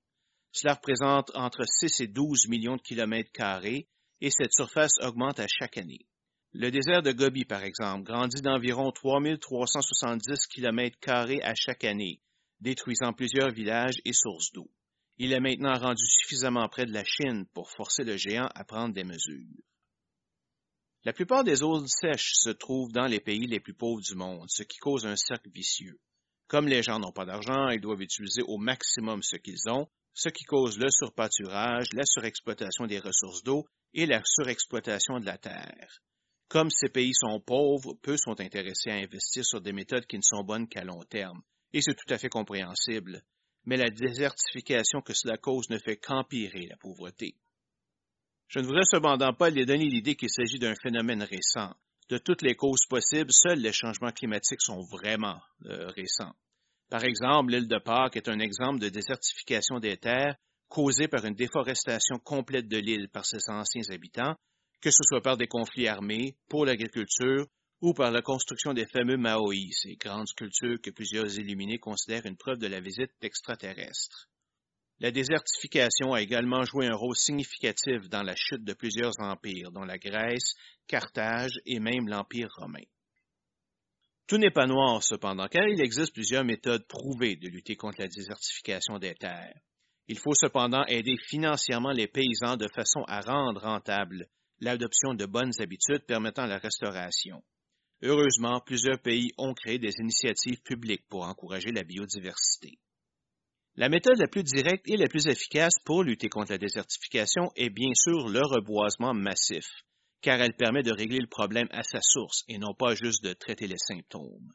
Cela 0.51 0.75
représente 0.75 1.31
entre 1.35 1.65
6 1.65 2.01
et 2.01 2.07
12 2.07 2.47
millions 2.47 2.75
de 2.75 2.81
kilomètres 2.81 3.31
carrés 3.31 3.87
et 4.21 4.29
cette 4.29 4.53
surface 4.53 4.99
augmente 5.01 5.39
à 5.39 5.47
chaque 5.47 5.77
année. 5.77 6.05
Le 6.53 6.69
désert 6.69 7.01
de 7.01 7.11
Gobi, 7.11 7.45
par 7.45 7.63
exemple, 7.63 8.03
grandit 8.03 8.41
d'environ 8.41 8.91
3370 8.91 10.45
kilomètres 10.47 10.99
carrés 10.99 11.41
à 11.41 11.55
chaque 11.55 11.83
année, 11.83 12.21
détruisant 12.63 13.13
plusieurs 13.13 13.51
villages 13.51 14.01
et 14.05 14.13
sources 14.13 14.51
d'eau. 14.53 14.71
Il 15.17 15.33
est 15.33 15.39
maintenant 15.39 15.77
rendu 15.77 16.03
suffisamment 16.07 16.67
près 16.69 16.85
de 16.85 16.93
la 16.93 17.03
Chine 17.03 17.45
pour 17.53 17.69
forcer 17.69 18.03
le 18.03 18.17
géant 18.17 18.49
à 18.55 18.63
prendre 18.63 18.93
des 18.93 19.03
mesures. 19.03 19.45
La 21.03 21.13
plupart 21.13 21.43
des 21.43 21.61
eaux 21.61 21.85
sèches 21.85 22.31
se 22.33 22.49
trouvent 22.49 22.93
dans 22.93 23.07
les 23.07 23.19
pays 23.19 23.45
les 23.45 23.59
plus 23.59 23.73
pauvres 23.73 24.01
du 24.01 24.15
monde, 24.15 24.49
ce 24.49 24.63
qui 24.63 24.77
cause 24.77 25.05
un 25.05 25.17
cercle 25.17 25.49
vicieux. 25.51 25.99
Comme 26.47 26.67
les 26.67 26.81
gens 26.81 26.99
n'ont 26.99 27.11
pas 27.11 27.25
d'argent, 27.25 27.67
ils 27.69 27.81
doivent 27.81 28.01
utiliser 28.01 28.41
au 28.43 28.57
maximum 28.57 29.21
ce 29.21 29.35
qu'ils 29.35 29.69
ont, 29.69 29.87
ce 30.13 30.29
qui 30.29 30.45
cause 30.45 30.79
le 30.79 30.89
surpâturage, 30.89 31.87
la 31.93 32.05
surexploitation 32.05 32.87
des 32.87 32.99
ressources 32.99 33.43
d'eau 33.43 33.67
et 33.93 34.05
la 34.05 34.21
surexploitation 34.23 35.19
de 35.19 35.25
la 35.25 35.37
terre. 35.37 35.99
Comme 36.47 36.69
ces 36.69 36.89
pays 36.89 37.13
sont 37.13 37.41
pauvres, 37.41 37.95
peu 38.01 38.15
sont 38.15 38.39
intéressés 38.39 38.91
à 38.91 38.95
investir 38.95 39.43
sur 39.43 39.59
des 39.59 39.73
méthodes 39.73 40.05
qui 40.05 40.17
ne 40.17 40.23
sont 40.23 40.43
bonnes 40.43 40.69
qu'à 40.69 40.83
long 40.83 41.03
terme, 41.03 41.41
et 41.73 41.81
c'est 41.81 41.95
tout 41.95 42.13
à 42.13 42.17
fait 42.17 42.29
compréhensible, 42.29 43.21
mais 43.65 43.77
la 43.77 43.89
désertification 43.89 45.01
que 45.01 45.13
cela 45.13 45.37
cause 45.37 45.69
ne 45.69 45.79
fait 45.79 45.97
qu'empirer 45.97 46.67
la 46.67 46.77
pauvreté. 46.77 47.35
Je 48.47 48.59
ne 48.59 48.65
voudrais 48.65 48.85
cependant 48.85 49.33
pas 49.33 49.49
les 49.49 49.65
donner 49.65 49.85
l'idée 49.85 50.15
qu'il 50.15 50.29
s'agit 50.29 50.59
d'un 50.59 50.75
phénomène 50.75 51.23
récent. 51.23 51.73
De 52.09 52.17
toutes 52.17 52.41
les 52.41 52.55
causes 52.55 52.85
possibles, 52.85 53.31
seuls 53.31 53.59
les 53.59 53.73
changements 53.73 54.11
climatiques 54.11 54.61
sont 54.61 54.81
vraiment 54.91 55.41
euh, 55.65 55.87
récents. 55.87 56.35
Par 56.89 57.03
exemple, 57.03 57.51
l'île 57.51 57.67
de 57.67 57.79
Pâques 57.79 58.17
est 58.17 58.29
un 58.29 58.39
exemple 58.39 58.79
de 58.79 58.89
désertification 58.89 59.79
des 59.79 59.97
terres 59.97 60.35
causée 60.67 61.07
par 61.07 61.25
une 61.25 61.33
déforestation 61.33 62.19
complète 62.19 62.67
de 62.67 62.77
l'île 62.77 63.09
par 63.09 63.25
ses 63.25 63.49
anciens 63.49 63.89
habitants, 63.89 64.35
que 64.81 64.91
ce 64.91 65.03
soit 65.03 65.21
par 65.21 65.37
des 65.37 65.47
conflits 65.47 65.87
armés, 65.87 66.35
pour 66.49 66.65
l'agriculture 66.65 67.47
ou 67.83 67.93
par 67.93 68.11
la 68.11 68.21
construction 68.21 68.73
des 68.73 68.85
fameux 68.85 69.17
Maoi, 69.17 69.73
ces 69.73 69.97
grandes 69.97 70.29
sculptures 70.29 70.79
que 70.81 70.89
plusieurs 70.89 71.37
illuminés 71.37 71.79
considèrent 71.79 72.25
une 72.25 72.37
preuve 72.37 72.59
de 72.59 72.67
la 72.67 72.79
visite 72.79 73.11
extraterrestre. 73.21 74.29
La 75.01 75.11
désertification 75.11 76.13
a 76.13 76.21
également 76.21 76.63
joué 76.63 76.87
un 76.87 76.95
rôle 76.95 77.17
significatif 77.17 78.07
dans 78.07 78.23
la 78.23 78.37
chute 78.37 78.63
de 78.63 78.71
plusieurs 78.71 79.19
empires, 79.19 79.69
dont 79.73 79.83
la 79.83 79.97
Grèce, 79.97 80.55
Carthage 80.87 81.59
et 81.65 81.81
même 81.81 82.07
l'Empire 82.07 82.47
romain. 82.55 82.85
Tout 84.27 84.37
n'est 84.37 84.49
pas 84.49 84.65
noir 84.65 85.03
cependant, 85.03 85.49
car 85.49 85.67
il 85.67 85.81
existe 85.81 86.13
plusieurs 86.13 86.45
méthodes 86.45 86.87
prouvées 86.87 87.35
de 87.35 87.49
lutter 87.49 87.75
contre 87.75 87.99
la 87.99 88.07
désertification 88.07 88.97
des 88.97 89.15
terres. 89.15 89.59
Il 90.07 90.19
faut 90.19 90.35
cependant 90.35 90.85
aider 90.85 91.17
financièrement 91.27 91.91
les 91.91 92.07
paysans 92.07 92.55
de 92.55 92.69
façon 92.73 93.03
à 93.07 93.19
rendre 93.19 93.59
rentable 93.59 94.29
l'adoption 94.61 95.15
de 95.15 95.25
bonnes 95.25 95.51
habitudes 95.59 96.05
permettant 96.05 96.45
la 96.45 96.59
restauration. 96.59 97.43
Heureusement, 98.05 98.59
plusieurs 98.59 98.99
pays 98.99 99.31
ont 99.37 99.53
créé 99.53 99.79
des 99.79 99.93
initiatives 99.99 100.61
publiques 100.61 101.07
pour 101.07 101.23
encourager 101.23 101.71
la 101.71 101.83
biodiversité. 101.83 102.77
La 103.77 103.87
méthode 103.87 104.17
la 104.17 104.27
plus 104.27 104.43
directe 104.43 104.89
et 104.89 104.97
la 104.97 105.07
plus 105.07 105.25
efficace 105.27 105.79
pour 105.85 106.03
lutter 106.03 106.27
contre 106.27 106.51
la 106.51 106.57
désertification 106.57 107.49
est 107.55 107.69
bien 107.69 107.93
sûr 107.95 108.27
le 108.27 108.41
reboisement 108.41 109.13
massif, 109.13 109.65
car 110.21 110.41
elle 110.41 110.55
permet 110.55 110.83
de 110.83 110.91
régler 110.91 111.19
le 111.19 111.29
problème 111.29 111.69
à 111.71 111.81
sa 111.81 111.99
source 112.01 112.43
et 112.49 112.57
non 112.57 112.73
pas 112.77 112.93
juste 112.93 113.23
de 113.23 113.31
traiter 113.31 113.67
les 113.67 113.77
symptômes. 113.77 114.51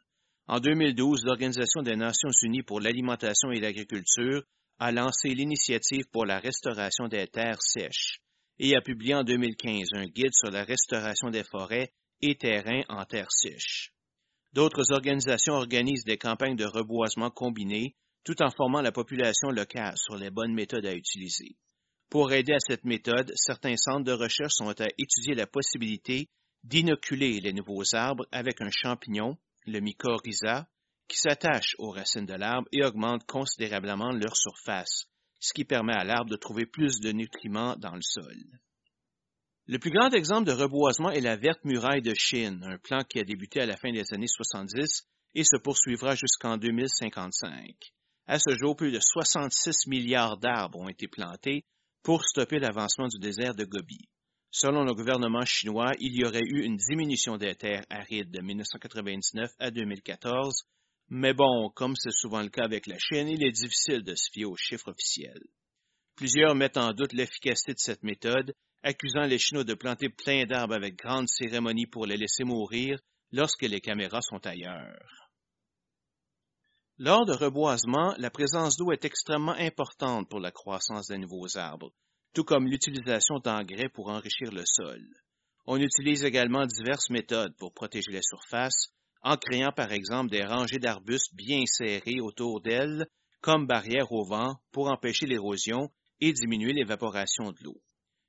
En 0.46 0.60
2012, 0.60 1.24
l'Organisation 1.24 1.80
des 1.80 1.96
Nations 1.96 2.30
Unies 2.42 2.62
pour 2.62 2.80
l'alimentation 2.80 3.50
et 3.50 3.60
l'agriculture 3.60 4.42
a 4.78 4.92
lancé 4.92 5.30
l'initiative 5.30 6.04
pour 6.12 6.26
la 6.26 6.38
restauration 6.38 7.08
des 7.08 7.26
terres 7.26 7.62
sèches 7.62 8.20
et 8.58 8.76
a 8.76 8.82
publié 8.82 9.14
en 9.14 9.24
2015 9.24 9.88
un 9.94 10.06
guide 10.06 10.34
sur 10.34 10.50
la 10.50 10.64
restauration 10.64 11.30
des 11.30 11.44
forêts 11.44 11.92
et 12.22 12.37
terrains 12.37 12.82
en 12.88 13.04
terres 13.04 13.30
sèches. 13.30 13.92
D'autres 14.52 14.92
organisations 14.92 15.54
organisent 15.54 16.04
des 16.04 16.18
campagnes 16.18 16.56
de 16.56 16.64
reboisement 16.64 17.30
combinées 17.30 17.94
tout 18.25 18.42
en 18.42 18.50
formant 18.50 18.80
la 18.80 18.92
population 18.92 19.48
locale 19.48 19.96
sur 19.96 20.16
les 20.16 20.30
bonnes 20.30 20.54
méthodes 20.54 20.87
à 20.87 20.94
utiliser. 20.94 21.56
Pour 22.10 22.32
aider 22.32 22.54
à 22.54 22.60
cette 22.60 22.84
méthode, 22.84 23.32
certains 23.34 23.76
centres 23.76 24.04
de 24.04 24.12
recherche 24.12 24.54
sont 24.54 24.80
à 24.80 24.87
étudier 24.96 25.34
la 25.34 25.46
possibilité 25.46 26.28
d'inoculer 26.64 27.40
les 27.40 27.52
nouveaux 27.52 27.94
arbres 27.94 28.26
avec 28.32 28.60
un 28.60 28.70
champignon, 28.70 29.37
le 29.66 29.80
mycorrhiza, 29.80 30.66
qui 31.08 31.18
s'attache 31.18 31.75
aux 31.78 31.90
racines 31.90 32.26
de 32.26 32.34
l'arbre 32.34 32.68
et 32.72 32.84
augmente 32.84 33.25
considérablement 33.26 34.10
leur 34.10 34.37
surface, 34.37 35.06
ce 35.40 35.52
qui 35.52 35.64
permet 35.64 35.94
à 35.94 36.04
l'arbre 36.04 36.30
de 36.30 36.37
trouver 36.37 36.66
plus 36.66 37.00
de 37.00 37.12
nutriments 37.12 37.76
dans 37.76 37.94
le 37.94 38.02
sol. 38.02 38.37
Le 39.70 39.78
plus 39.78 39.90
grand 39.90 40.08
exemple 40.14 40.46
de 40.46 40.52
reboisement 40.52 41.10
est 41.10 41.20
la 41.20 41.37
verte 41.37 41.62
muraille 41.62 42.00
de 42.00 42.14
Chine, 42.14 42.64
un 42.64 42.78
plan 42.78 43.04
qui 43.04 43.18
a 43.20 43.25
débuté 43.25 43.60
à 43.60 43.66
la 43.66 43.76
fin 43.76 43.92
des 43.92 44.14
années 44.14 44.26
70 44.26 45.06
et 45.34 45.44
se 45.44 45.58
poursuivra 45.58 46.14
jusqu'en 46.14 46.56
2055. 46.56 47.75
À 48.26 48.38
ce 48.38 48.56
jour, 48.56 48.76
plus 48.76 48.90
de 48.90 48.98
66 48.98 49.87
milliards 49.88 50.38
d'arbres 50.38 50.78
ont 50.78 50.88
été 50.88 51.06
plantés 51.06 51.66
pour 52.02 52.25
stopper 52.25 52.58
l'avancement 52.58 53.08
du 53.08 53.18
désert 53.18 53.54
de 53.54 53.66
Gobi. 53.66 54.08
Selon 54.50 54.84
le 54.84 54.94
gouvernement 54.94 55.44
chinois, 55.44 55.92
il 56.00 56.18
y 56.18 56.25
aurait 56.25 56.46
eu 56.46 56.62
une 56.62 56.78
diminution 56.78 57.37
des 57.37 57.54
terres 57.54 57.84
arides 57.90 58.30
de 58.30 58.40
1999 58.40 59.50
à 59.58 59.70
2014, 59.70 60.64
mais 61.10 61.34
bon, 61.34 61.68
comme 61.75 61.94
c'est 61.94 62.10
souvent 62.10 62.40
le 62.40 62.48
cas 62.48 62.64
avec 62.64 62.87
la 62.87 62.98
Chine, 62.98 63.28
il 63.28 63.44
est 63.44 63.52
difficile 63.52 64.02
de 64.02 64.14
se 64.14 64.30
fier 64.32 64.46
aux 64.46 64.56
chiffres 64.56 64.90
officiels. 64.90 65.44
Plusieurs 66.18 66.56
mettent 66.56 66.78
en 66.78 66.92
doute 66.92 67.12
l'efficacité 67.12 67.75
de 67.75 67.78
cette 67.78 68.02
méthode 68.02 68.52
accusant 68.82 69.22
les 69.22 69.38
Chinois 69.38 69.62
de 69.62 69.75
planter 69.75 70.08
plein 70.08 70.46
d'arbres 70.46 70.75
avec 70.75 70.96
grande 70.96 71.28
cérémonie 71.28 71.87
pour 71.87 72.06
les 72.06 72.16
laisser 72.16 72.42
mourir 72.42 72.98
lorsque 73.30 73.62
les 73.62 73.80
caméras 73.80 74.22
sont 74.22 74.44
ailleurs. 74.44 75.30
Lors 76.98 77.25
de 77.25 77.34
reboisement, 77.34 78.16
la 78.18 78.30
présence 78.30 78.76
d'eau 78.76 78.90
est 78.90 79.04
extrêmement 79.04 79.52
importante 79.52 80.28
pour 80.28 80.40
la 80.40 80.50
croissance 80.50 81.06
des 81.06 81.18
nouveaux 81.18 81.56
arbres, 81.56 81.92
tout 82.34 82.42
comme 82.42 82.66
l'utilisation 82.66 83.38
d'engrais 83.38 83.88
pour 83.88 84.08
enrichir 84.08 84.50
le 84.50 84.64
sol. 84.66 85.00
On 85.66 85.76
utilise 85.76 86.25
également 86.25 86.66
diverses 86.66 87.10
méthodes 87.10 87.54
pour 87.58 87.72
protéger 87.72 88.10
les 88.10 88.22
surfaces, 88.22 88.88
en 89.22 89.37
créant 89.37 89.70
par 89.70 89.92
exemple 89.92 90.30
des 90.30 90.44
rangées 90.44 90.80
d'arbustes 90.80 91.32
bien 91.37 91.62
serrées 91.64 92.20
autour 92.20 92.60
d'elles 92.60 93.06
comme 93.40 93.68
barrière 93.68 94.10
au 94.10 94.25
vent 94.25 94.56
pour 94.72 94.90
empêcher 94.90 95.26
l'érosion 95.26 95.92
et 96.20 96.32
diminuer 96.32 96.72
l'évaporation 96.72 97.52
de 97.52 97.64
l'eau. 97.64 97.80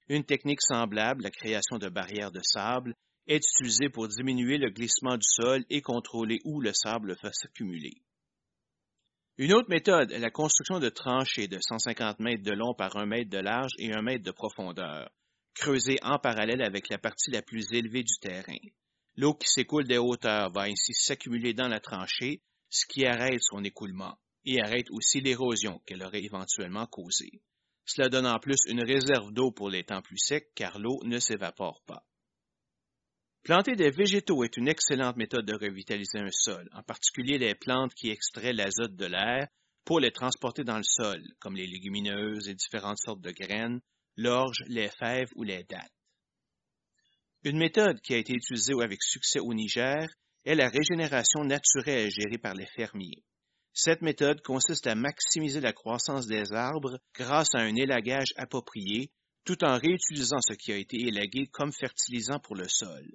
Une 0.08 0.24
technique 0.24 0.62
semblable, 0.62 1.24
la 1.24 1.32
création 1.32 1.78
de 1.78 1.90
barrières 1.90 2.32
de 2.32 2.42
sable, 2.42 2.96
est 3.28 3.44
utilisée 3.56 3.90
pour 3.90 4.08
diminuer 4.08 4.58
le 4.58 4.72
glissement 4.72 5.16
du 5.16 5.28
sol 5.28 5.64
et 5.70 5.82
contrôler 5.82 6.40
où 6.46 6.62
le 6.62 6.74
sable 6.74 7.16
va 7.22 7.32
s'accumuler. 7.32 8.02
Une 9.38 9.54
autre 9.54 9.70
méthode 9.70 10.12
est 10.12 10.20
la 10.20 10.32
construction 10.32 10.80
de 10.80 10.90
tranchées 10.90 11.48
de 11.48 11.60
150 11.62 12.20
mètres 12.20 12.44
de 12.44 12.52
long 12.52 12.74
par 12.74 12.98
1 12.98 13.06
mètre 13.06 13.30
de 13.30 13.38
large 13.38 13.72
et 13.78 13.94
1 13.94 14.02
mètre 14.02 14.26
de 14.26 14.32
profondeur, 14.32 15.10
creusées 15.54 16.00
en 16.02 16.20
parallèle 16.20 16.62
avec 16.62 16.90
la 16.90 16.98
partie 16.98 17.32
la 17.32 17.42
plus 17.42 17.72
élevée 17.72 18.04
du 18.04 18.18
terrain. 18.20 18.58
L'eau 19.16 19.36
qui 19.36 19.48
s'écoule 19.48 19.88
des 19.88 19.98
hauteurs 19.98 20.52
va 20.52 20.64
ainsi 20.64 20.94
s'accumuler 20.94 21.54
dans 21.54 21.68
la 21.68 21.80
tranchée, 21.80 22.42
ce 22.70 22.86
qui 22.86 23.06
arrête 23.06 23.42
son 23.42 23.64
écoulement 23.64 24.18
et 24.46 24.62
arrête 24.62 24.90
aussi 24.92 25.22
l'érosion 25.22 25.80
qu'elle 25.86 26.04
aurait 26.04 26.24
éventuellement 26.24 26.88
causée. 26.88 27.42
Cela 27.90 28.08
donne 28.08 28.28
en 28.28 28.38
plus 28.38 28.60
une 28.68 28.84
réserve 28.84 29.34
d'eau 29.34 29.50
pour 29.50 29.68
les 29.68 29.84
temps 29.84 30.04
plus 30.04 30.20
secs 30.20 30.52
car 30.54 30.78
l'eau 30.78 31.00
ne 31.06 31.18
s'évapore 31.18 31.82
pas. 31.88 32.06
Planter 33.42 33.76
des 33.76 33.90
végétaux 33.90 34.44
est 34.44 34.58
une 34.58 34.68
excellente 34.68 35.16
méthode 35.18 35.48
de 35.48 35.56
revitaliser 35.56 36.20
un 36.20 36.30
sol, 36.30 36.70
en 36.74 36.84
particulier 36.84 37.40
les 37.40 37.56
plantes 37.56 37.96
qui 37.96 38.12
extraient 38.12 38.54
l'azote 38.54 38.96
de 38.96 39.08
l'air 39.08 39.48
pour 39.86 40.00
les 40.00 40.12
transporter 40.12 40.64
dans 40.64 40.78
le 40.78 40.84
sol, 40.84 41.20
comme 41.40 41.56
les 41.56 41.66
légumineuses 41.66 42.48
et 42.48 42.54
différentes 42.54 43.00
sortes 43.00 43.22
de 43.22 43.32
graines, 43.32 43.82
l'orge, 44.18 44.64
les 44.68 44.92
fèves 45.00 45.32
ou 45.36 45.42
les 45.42 45.64
dattes. 45.64 45.92
Une 47.44 47.58
méthode 47.58 48.02
qui 48.02 48.14
a 48.14 48.18
été 48.18 48.34
utilisée 48.34 48.76
avec 48.84 49.02
succès 49.02 49.40
au 49.40 49.52
Niger 49.56 50.06
est 50.46 50.54
la 50.54 50.70
régénération 50.70 51.44
naturelle 51.44 52.12
gérée 52.12 52.38
par 52.38 52.54
les 52.54 52.68
fermiers. 52.68 53.24
Cette 53.74 54.02
méthode 54.02 54.42
consiste 54.42 54.88
à 54.88 54.96
maximiser 54.96 55.62
la 55.62 55.74
croissance 55.74 56.28
des 56.28 56.52
arbres 56.54 57.00
grâce 57.14 57.54
à 57.56 57.60
un 57.60 57.76
élagage 57.76 58.34
approprié, 58.36 59.12
tout 59.46 59.64
en 59.64 59.78
réutilisant 59.78 60.42
ce 60.42 60.54
qui 60.54 60.72
a 60.72 60.78
été 60.78 60.98
élagué 61.08 61.48
comme 61.48 61.72
fertilisant 61.72 62.40
pour 62.40 62.56
le 62.56 62.68
sol. 62.68 63.06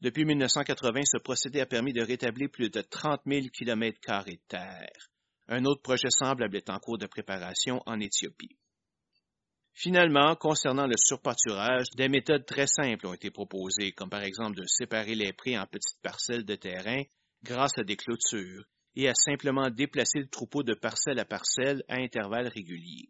Depuis 0.00 0.24
1980, 0.24 1.02
ce 1.04 1.18
procédé 1.18 1.60
a 1.60 1.66
permis 1.66 1.92
de 1.92 2.02
rétablir 2.02 2.50
plus 2.50 2.70
de 2.70 2.80
30 2.80 3.20
000 3.24 3.46
km 3.52 4.00
de 4.26 4.36
terre. 4.48 5.08
Un 5.46 5.64
autre 5.64 5.82
projet 5.82 6.10
semblable 6.10 6.56
est 6.56 6.70
en 6.70 6.78
cours 6.78 6.98
de 6.98 7.06
préparation 7.06 7.80
en 7.86 8.00
Éthiopie. 8.00 8.56
Finalement, 9.74 10.34
concernant 10.36 10.86
le 10.86 10.96
surpâturage, 10.96 11.86
des 11.96 12.08
méthodes 12.08 12.44
très 12.44 12.66
simples 12.66 13.06
ont 13.06 13.14
été 13.14 13.30
proposées, 13.30 13.92
comme 13.92 14.10
par 14.10 14.22
exemple 14.22 14.56
de 14.56 14.66
séparer 14.66 15.14
les 15.14 15.32
prés 15.32 15.58
en 15.58 15.66
petites 15.66 16.00
parcelles 16.02 16.44
de 16.44 16.56
terrain 16.56 17.02
grâce 17.42 17.78
à 17.78 17.84
des 17.84 17.96
clôtures 17.96 18.64
et 18.96 19.08
à 19.08 19.14
simplement 19.14 19.70
déplacer 19.70 20.20
le 20.20 20.28
troupeau 20.28 20.62
de 20.62 20.74
parcelle 20.74 21.18
à 21.18 21.24
parcelle 21.24 21.82
à 21.88 21.96
intervalles 21.96 22.48
réguliers. 22.48 23.08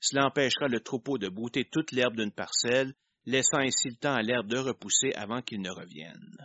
Cela 0.00 0.26
empêchera 0.26 0.68
le 0.68 0.80
troupeau 0.80 1.18
de 1.18 1.28
brouter 1.28 1.64
toute 1.64 1.92
l'herbe 1.92 2.16
d'une 2.16 2.32
parcelle, 2.32 2.94
laissant 3.26 3.58
ainsi 3.58 3.88
le 3.88 3.96
temps 3.96 4.14
à 4.14 4.22
l'herbe 4.22 4.46
de 4.46 4.58
repousser 4.58 5.12
avant 5.14 5.42
qu'il 5.42 5.60
ne 5.60 5.70
revienne. 5.70 6.36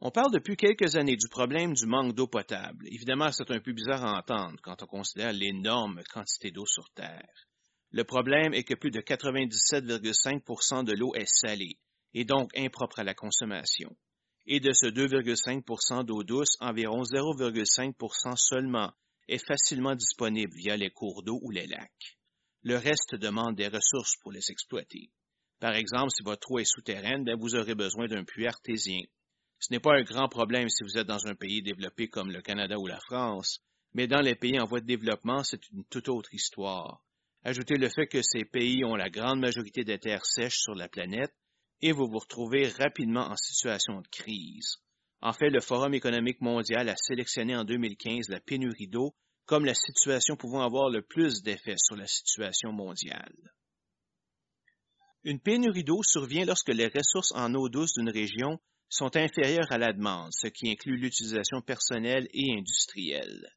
On 0.00 0.10
parle 0.10 0.30
depuis 0.32 0.56
quelques 0.56 0.94
années 0.94 1.16
du 1.16 1.26
problème 1.28 1.72
du 1.72 1.86
manque 1.86 2.14
d'eau 2.14 2.28
potable. 2.28 2.86
Évidemment, 2.92 3.32
c'est 3.32 3.50
un 3.50 3.58
peu 3.58 3.72
bizarre 3.72 4.04
à 4.04 4.18
entendre 4.18 4.60
quand 4.62 4.82
on 4.82 4.86
considère 4.86 5.32
l'énorme 5.32 6.02
quantité 6.12 6.52
d'eau 6.52 6.66
sur 6.66 6.88
Terre. 6.90 7.26
Le 7.90 8.04
problème 8.04 8.52
est 8.52 8.62
que 8.62 8.74
plus 8.74 8.90
de 8.90 9.00
97,5% 9.00 10.84
de 10.84 10.92
l'eau 10.92 11.14
est 11.14 11.26
salée, 11.26 11.78
et 12.16 12.24
donc 12.24 12.50
impropre 12.56 12.98
à 12.98 13.04
la 13.04 13.12
consommation. 13.12 13.94
Et 14.46 14.58
de 14.58 14.72
ce 14.72 14.86
2,5% 14.86 16.02
d'eau 16.02 16.22
douce, 16.24 16.56
environ 16.60 17.02
0,5% 17.02 18.36
seulement 18.36 18.90
est 19.28 19.44
facilement 19.46 19.94
disponible 19.94 20.54
via 20.54 20.78
les 20.78 20.88
cours 20.88 21.22
d'eau 21.22 21.38
ou 21.42 21.50
les 21.50 21.66
lacs. 21.66 22.16
Le 22.62 22.76
reste 22.76 23.16
demande 23.16 23.56
des 23.56 23.68
ressources 23.68 24.16
pour 24.22 24.32
les 24.32 24.50
exploiter. 24.50 25.10
Par 25.60 25.74
exemple, 25.74 26.10
si 26.10 26.22
votre 26.22 26.50
eau 26.52 26.58
est 26.58 26.64
souterraine, 26.64 27.24
ben, 27.24 27.36
vous 27.38 27.54
aurez 27.54 27.74
besoin 27.74 28.06
d'un 28.06 28.24
puits 28.24 28.46
artésien. 28.46 29.02
Ce 29.58 29.70
n'est 29.70 29.80
pas 29.80 29.94
un 29.94 30.02
grand 30.02 30.28
problème 30.28 30.70
si 30.70 30.84
vous 30.84 30.96
êtes 30.96 31.06
dans 31.06 31.26
un 31.26 31.34
pays 31.34 31.62
développé 31.62 32.08
comme 32.08 32.30
le 32.30 32.40
Canada 32.40 32.78
ou 32.78 32.86
la 32.86 33.00
France, 33.00 33.60
mais 33.92 34.06
dans 34.06 34.22
les 34.22 34.36
pays 34.36 34.58
en 34.58 34.64
voie 34.64 34.80
de 34.80 34.86
développement, 34.86 35.44
c'est 35.44 35.68
une 35.68 35.84
toute 35.84 36.08
autre 36.08 36.32
histoire. 36.32 37.02
Ajoutez 37.42 37.76
le 37.76 37.90
fait 37.90 38.06
que 38.06 38.22
ces 38.22 38.46
pays 38.46 38.86
ont 38.86 38.96
la 38.96 39.10
grande 39.10 39.40
majorité 39.40 39.84
des 39.84 39.98
terres 39.98 40.24
sèches 40.24 40.60
sur 40.60 40.74
la 40.74 40.88
planète 40.88 41.34
et 41.82 41.92
vous 41.92 42.08
vous 42.08 42.18
retrouvez 42.18 42.68
rapidement 42.68 43.26
en 43.28 43.36
situation 43.36 44.00
de 44.00 44.08
crise. 44.08 44.76
En 45.20 45.32
fait, 45.32 45.50
le 45.50 45.60
Forum 45.60 45.94
économique 45.94 46.40
mondial 46.40 46.88
a 46.88 46.96
sélectionné 46.96 47.56
en 47.56 47.64
2015 47.64 48.28
la 48.28 48.40
pénurie 48.40 48.88
d'eau 48.88 49.14
comme 49.46 49.64
la 49.64 49.74
situation 49.74 50.36
pouvant 50.36 50.62
avoir 50.62 50.90
le 50.90 51.02
plus 51.02 51.42
d'effet 51.42 51.76
sur 51.78 51.96
la 51.96 52.06
situation 52.06 52.72
mondiale. 52.72 53.34
Une 55.24 55.40
pénurie 55.40 55.84
d'eau 55.84 56.02
survient 56.02 56.44
lorsque 56.44 56.72
les 56.72 56.88
ressources 56.88 57.32
en 57.32 57.54
eau 57.54 57.68
douce 57.68 57.94
d'une 57.94 58.10
région 58.10 58.58
sont 58.88 59.16
inférieures 59.16 59.70
à 59.70 59.78
la 59.78 59.92
demande, 59.92 60.30
ce 60.32 60.46
qui 60.46 60.70
inclut 60.70 60.96
l'utilisation 60.96 61.60
personnelle 61.60 62.28
et 62.32 62.56
industrielle. 62.56 63.48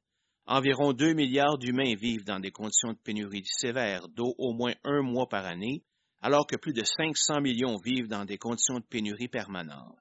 Environ 0.46 0.94
2 0.94 1.14
milliards 1.14 1.60
d'humains 1.60 1.96
vivent 1.96 2.26
dans 2.26 2.40
des 2.40 2.52
conditions 2.52 2.94
de 2.94 2.98
pénurie 2.98 3.46
sévère 3.46 4.08
d'eau 4.10 4.34
au 4.40 4.54
moins 4.54 4.74
un 4.84 5.04
mois 5.04 5.30
par 5.30 5.46
année, 5.46 5.84
alors 6.22 6.48
que 6.48 6.58
plus 6.58 6.74
de 6.74 6.84
500 6.84 7.42
millions 7.42 7.78
vivent 7.84 8.08
dans 8.08 8.26
des 8.26 8.38
conditions 8.38 8.80
de 8.80 8.86
pénurie 8.86 9.28
permanente. 9.28 9.98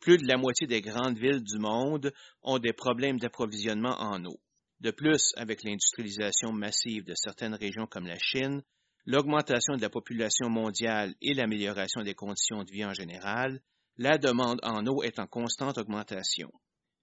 Plus 0.00 0.18
de 0.18 0.26
la 0.26 0.36
moitié 0.36 0.66
des 0.66 0.82
grandes 0.82 1.18
villes 1.18 1.42
du 1.42 1.58
monde 1.58 2.12
ont 2.42 2.58
des 2.58 2.72
problèmes 2.72 3.18
d'approvisionnement 3.18 3.96
en 3.98 4.24
eau. 4.24 4.38
De 4.80 4.90
plus, 4.90 5.32
avec 5.36 5.62
l'industrialisation 5.64 6.52
massive 6.52 7.04
de 7.04 7.14
certaines 7.14 7.54
régions 7.54 7.86
comme 7.86 8.06
la 8.06 8.18
Chine, 8.18 8.62
l'augmentation 9.06 9.76
de 9.76 9.80
la 9.80 9.88
population 9.88 10.50
mondiale 10.50 11.14
et 11.22 11.32
l'amélioration 11.32 12.02
des 12.02 12.14
conditions 12.14 12.62
de 12.62 12.70
vie 12.70 12.84
en 12.84 12.92
général, 12.92 13.60
la 13.96 14.18
demande 14.18 14.60
en 14.62 14.86
eau 14.86 15.02
est 15.02 15.18
en 15.18 15.26
constante 15.26 15.78
augmentation. 15.78 16.50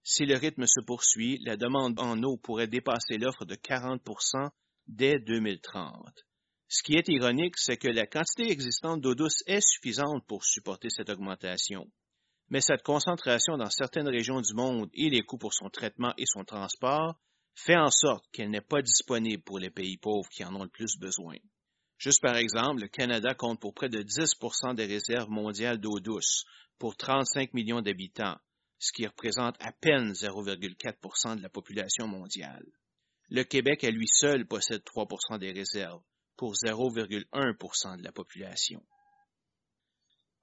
Si 0.04 0.24
le 0.24 0.36
rythme 0.36 0.66
se 0.66 0.80
poursuit, 0.80 1.38
la 1.44 1.56
demande 1.56 1.98
en 1.98 2.22
eau 2.22 2.36
pourrait 2.36 2.68
dépasser 2.68 3.18
l'offre 3.18 3.44
de 3.44 3.56
40% 3.56 4.50
dès 4.86 5.18
2030. 5.18 6.24
Ce 6.76 6.82
qui 6.82 6.96
est 6.96 7.06
ironique, 7.06 7.54
c'est 7.56 7.76
que 7.76 7.86
la 7.86 8.04
quantité 8.04 8.50
existante 8.50 9.00
d'eau 9.00 9.14
douce 9.14 9.44
est 9.46 9.60
suffisante 9.60 10.26
pour 10.26 10.44
supporter 10.44 10.90
cette 10.90 11.08
augmentation. 11.08 11.88
Mais 12.48 12.60
cette 12.60 12.82
concentration 12.82 13.56
dans 13.56 13.70
certaines 13.70 14.08
régions 14.08 14.40
du 14.40 14.54
monde 14.54 14.90
et 14.92 15.08
les 15.08 15.22
coûts 15.22 15.38
pour 15.38 15.54
son 15.54 15.70
traitement 15.70 16.12
et 16.18 16.26
son 16.26 16.42
transport 16.42 17.14
fait 17.54 17.76
en 17.76 17.92
sorte 17.92 18.24
qu'elle 18.32 18.50
n'est 18.50 18.60
pas 18.60 18.82
disponible 18.82 19.44
pour 19.44 19.60
les 19.60 19.70
pays 19.70 19.98
pauvres 19.98 20.28
qui 20.28 20.44
en 20.44 20.52
ont 20.56 20.64
le 20.64 20.68
plus 20.68 20.98
besoin. 20.98 21.36
Juste 21.96 22.20
par 22.20 22.34
exemple, 22.34 22.80
le 22.82 22.88
Canada 22.88 23.34
compte 23.34 23.60
pour 23.60 23.72
près 23.72 23.88
de 23.88 24.02
10% 24.02 24.74
des 24.74 24.86
réserves 24.86 25.30
mondiales 25.30 25.78
d'eau 25.78 26.00
douce 26.00 26.44
pour 26.80 26.96
35 26.96 27.54
millions 27.54 27.82
d'habitants, 27.82 28.40
ce 28.80 28.90
qui 28.90 29.06
représente 29.06 29.54
à 29.60 29.70
peine 29.70 30.10
0,4% 30.10 31.36
de 31.36 31.42
la 31.42 31.48
population 31.48 32.08
mondiale. 32.08 32.66
Le 33.30 33.44
Québec 33.44 33.84
à 33.84 33.92
lui 33.92 34.08
seul 34.08 34.44
possède 34.44 34.82
3% 34.82 35.38
des 35.38 35.52
réserves, 35.52 36.02
pour 36.36 36.54
0,1% 36.54 37.98
de 37.98 38.02
la 38.02 38.12
population. 38.12 38.82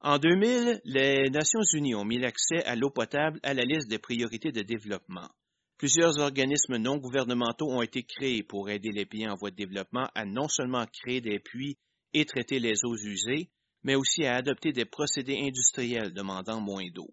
En 0.04 0.18
2000, 0.18 0.82
les 0.84 1.30
Nations 1.30 1.62
unies 1.74 1.94
ont 1.94 2.06
mis 2.06 2.18
l'accès 2.18 2.64
à 2.66 2.76
l'eau 2.76 2.90
potable 2.90 3.40
à 3.44 3.54
la 3.54 3.64
liste 3.64 3.88
des 3.88 4.00
priorités 4.00 4.52
de 4.52 4.64
développement. 4.64 5.30
Plusieurs 5.78 6.20
organismes 6.20 6.78
non 6.78 6.98
gouvernementaux 6.98 7.70
ont 7.70 7.82
été 7.82 8.04
créés 8.04 8.44
pour 8.44 8.70
aider 8.70 8.92
les 8.92 9.06
pays 9.06 9.28
en 9.28 9.36
voie 9.36 9.52
de 9.52 9.56
développement 9.56 10.10
à 10.16 10.26
non 10.26 10.48
seulement 10.48 10.86
créer 10.86 11.22
des 11.22 11.40
puits 11.40 11.78
et 12.14 12.26
traiter 12.26 12.60
les 12.60 12.84
eaux 12.84 12.98
usées, 12.98 13.50
mais 13.84 13.96
aussi 13.96 14.26
à 14.26 14.36
adopter 14.36 14.74
des 14.74 14.86
procédés 14.86 15.40
industriels 15.42 16.14
demandant 16.14 16.62
moins 16.62 16.88
d'eau. 16.94 17.10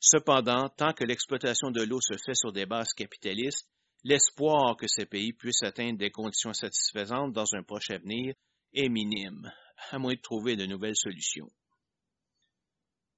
Cependant, 0.00 0.68
tant 0.68 0.92
que 0.92 1.04
l'exploitation 1.04 1.70
de 1.70 1.82
l'eau 1.82 2.00
se 2.00 2.16
fait 2.24 2.34
sur 2.34 2.52
des 2.52 2.66
bases 2.66 2.94
capitalistes, 2.94 3.68
l'espoir 4.04 4.76
que 4.76 4.86
ces 4.88 5.06
pays 5.06 5.32
puissent 5.32 5.62
atteindre 5.62 5.98
des 5.98 6.10
conditions 6.10 6.52
satisfaisantes 6.52 7.32
dans 7.32 7.54
un 7.54 7.62
proche 7.62 7.90
avenir 7.90 8.34
est 8.72 8.88
minime, 8.88 9.52
à 9.90 9.98
moins 9.98 10.14
de 10.14 10.20
trouver 10.20 10.56
de 10.56 10.66
nouvelles 10.66 10.96
solutions. 10.96 11.50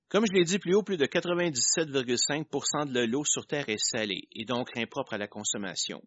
Comme 0.09 0.27
je 0.27 0.33
l'ai 0.33 0.45
dit 0.45 0.59
plus 0.59 0.75
haut, 0.75 0.83
plus 0.83 0.99
de 0.99 1.07
97,5% 1.07 2.93
de 2.93 3.01
l'eau 3.01 3.25
sur 3.25 3.47
Terre 3.47 3.69
est 3.69 3.83
salée 3.83 4.29
et 4.33 4.45
donc 4.45 4.69
impropre 4.77 5.15
à 5.15 5.19
la 5.19 5.27
consommation. 5.27 6.03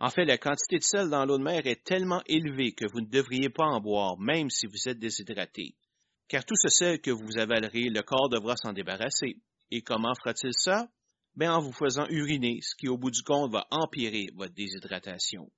En 0.00 0.10
fait, 0.10 0.24
la 0.24 0.38
quantité 0.38 0.78
de 0.78 0.84
sel 0.84 1.08
dans 1.08 1.24
l'eau 1.24 1.38
de 1.38 1.42
mer 1.42 1.66
est 1.66 1.84
tellement 1.84 2.22
élevée 2.26 2.72
que 2.72 2.86
vous 2.92 3.00
ne 3.00 3.06
devriez 3.06 3.48
pas 3.48 3.64
en 3.64 3.80
boire, 3.80 4.18
même 4.18 4.50
si 4.50 4.66
vous 4.66 4.88
êtes 4.88 4.98
déshydraté. 4.98 5.76
Car 6.28 6.44
tout 6.44 6.56
ce 6.56 6.68
sel 6.68 7.00
que 7.00 7.10
vous 7.10 7.38
avalerez, 7.38 7.88
le 7.88 8.02
corps 8.02 8.28
devra 8.28 8.56
s'en 8.56 8.72
débarrasser. 8.72 9.36
Et 9.70 9.82
comment 9.82 10.14
fera-t-il 10.14 10.52
ça? 10.52 10.88
Ben, 11.38 11.52
en 11.52 11.60
vous 11.60 11.72
faisant 11.72 12.04
uriner, 12.10 12.58
ce 12.62 12.74
qui 12.74 12.88
au 12.88 12.98
bout 12.98 13.12
du 13.12 13.22
compte 13.22 13.52
va 13.52 13.68
empirer 13.70 14.26
votre 14.34 14.54
déshydratation. 14.54 15.48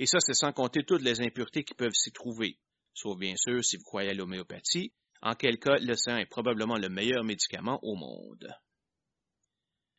Et 0.00 0.06
ça, 0.06 0.18
c'est 0.18 0.34
sans 0.34 0.52
compter 0.52 0.82
toutes 0.82 1.02
les 1.02 1.20
impuretés 1.20 1.62
qui 1.62 1.74
peuvent 1.74 1.94
s'y 1.94 2.10
trouver. 2.10 2.58
Sauf 2.94 3.16
bien 3.16 3.36
sûr 3.36 3.64
si 3.64 3.76
vous 3.76 3.84
croyez 3.84 4.10
à 4.10 4.14
l'homéopathie, 4.14 4.92
en 5.22 5.36
quel 5.36 5.60
cas 5.60 5.76
l'océan 5.78 6.16
est 6.16 6.26
probablement 6.26 6.78
le 6.78 6.88
meilleur 6.88 7.22
médicament 7.22 7.78
au 7.84 7.94
monde. 7.94 8.52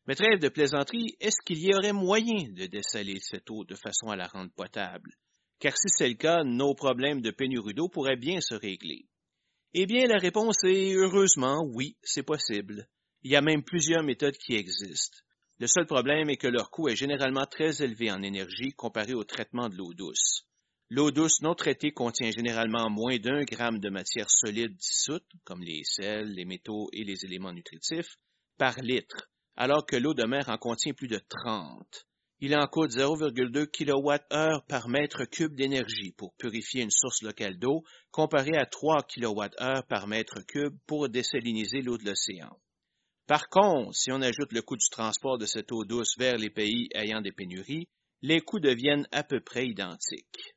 Mais 0.05 0.15
trêve 0.15 0.39
de 0.39 0.49
plaisanterie, 0.49 1.15
est-ce 1.21 1.41
qu'il 1.45 1.63
y 1.63 1.73
aurait 1.73 1.93
moyen 1.93 2.51
de 2.51 2.65
dessaler 2.65 3.21
cette 3.21 3.49
eau 3.49 3.63
de 3.63 3.75
façon 3.75 4.07
à 4.09 4.17
la 4.17 4.27
rendre 4.27 4.51
potable? 4.53 5.13
Car 5.59 5.77
si 5.77 5.87
c'est 5.87 6.09
le 6.09 6.15
cas, 6.15 6.43
nos 6.43 6.75
problèmes 6.75 7.21
de 7.21 7.31
pénurie 7.31 7.73
d'eau 7.73 7.87
pourraient 7.87 8.17
bien 8.17 8.41
se 8.41 8.55
régler. 8.55 9.05
Eh 9.73 9.85
bien, 9.85 10.07
la 10.07 10.17
réponse 10.17 10.61
est 10.65 10.93
heureusement 10.93 11.63
oui, 11.73 11.95
c'est 12.03 12.23
possible. 12.23 12.89
Il 13.23 13.31
y 13.31 13.35
a 13.35 13.41
même 13.41 13.63
plusieurs 13.63 14.03
méthodes 14.03 14.37
qui 14.37 14.55
existent. 14.55 15.19
Le 15.59 15.67
seul 15.67 15.85
problème 15.85 16.31
est 16.31 16.37
que 16.37 16.47
leur 16.47 16.71
coût 16.71 16.89
est 16.89 16.95
généralement 16.95 17.45
très 17.45 17.83
élevé 17.83 18.11
en 18.11 18.23
énergie 18.23 18.71
comparé 18.71 19.13
au 19.13 19.23
traitement 19.23 19.69
de 19.69 19.75
l'eau 19.75 19.93
douce. 19.93 20.47
L'eau 20.89 21.11
douce 21.11 21.39
non 21.41 21.53
traitée 21.53 21.91
contient 21.91 22.31
généralement 22.31 22.89
moins 22.89 23.17
d'un 23.19 23.43
gramme 23.43 23.79
de 23.79 23.89
matière 23.89 24.29
solide 24.29 24.75
dissoute, 24.75 25.29
comme 25.43 25.61
les 25.61 25.83
sels, 25.83 26.33
les 26.33 26.45
métaux 26.45 26.89
et 26.93 27.03
les 27.03 27.23
éléments 27.23 27.53
nutritifs, 27.53 28.17
par 28.57 28.79
litre, 28.81 29.29
alors 29.55 29.85
que 29.85 29.95
l'eau 29.95 30.15
de 30.15 30.25
mer 30.25 30.49
en 30.49 30.57
contient 30.57 30.93
plus 30.93 31.07
de 31.07 31.21
30. 31.29 32.07
Il 32.39 32.55
en 32.55 32.65
coûte 32.65 32.89
0,2 32.89 33.67
kWh 33.67 34.67
par 34.67 34.89
mètre 34.89 35.25
cube 35.25 35.55
d'énergie 35.55 36.11
pour 36.17 36.33
purifier 36.37 36.81
une 36.81 36.89
source 36.89 37.21
locale 37.21 37.59
d'eau, 37.59 37.83
comparé 38.09 38.57
à 38.57 38.65
3 38.65 39.03
kWh 39.03 39.83
par 39.87 40.07
mètre 40.07 40.41
cube 40.47 40.75
pour 40.87 41.07
désaliniser 41.07 41.81
l'eau 41.83 41.99
de 41.99 42.05
l'océan. 42.05 42.59
Par 43.31 43.47
contre, 43.47 43.95
si 43.95 44.11
on 44.11 44.21
ajoute 44.21 44.51
le 44.51 44.61
coût 44.61 44.75
du 44.75 44.89
transport 44.89 45.37
de 45.37 45.45
cette 45.45 45.71
eau 45.71 45.85
douce 45.85 46.17
vers 46.17 46.37
les 46.37 46.49
pays 46.49 46.89
ayant 46.93 47.21
des 47.21 47.31
pénuries, 47.31 47.87
les 48.21 48.41
coûts 48.41 48.59
deviennent 48.59 49.07
à 49.13 49.23
peu 49.23 49.39
près 49.39 49.65
identiques. 49.67 50.53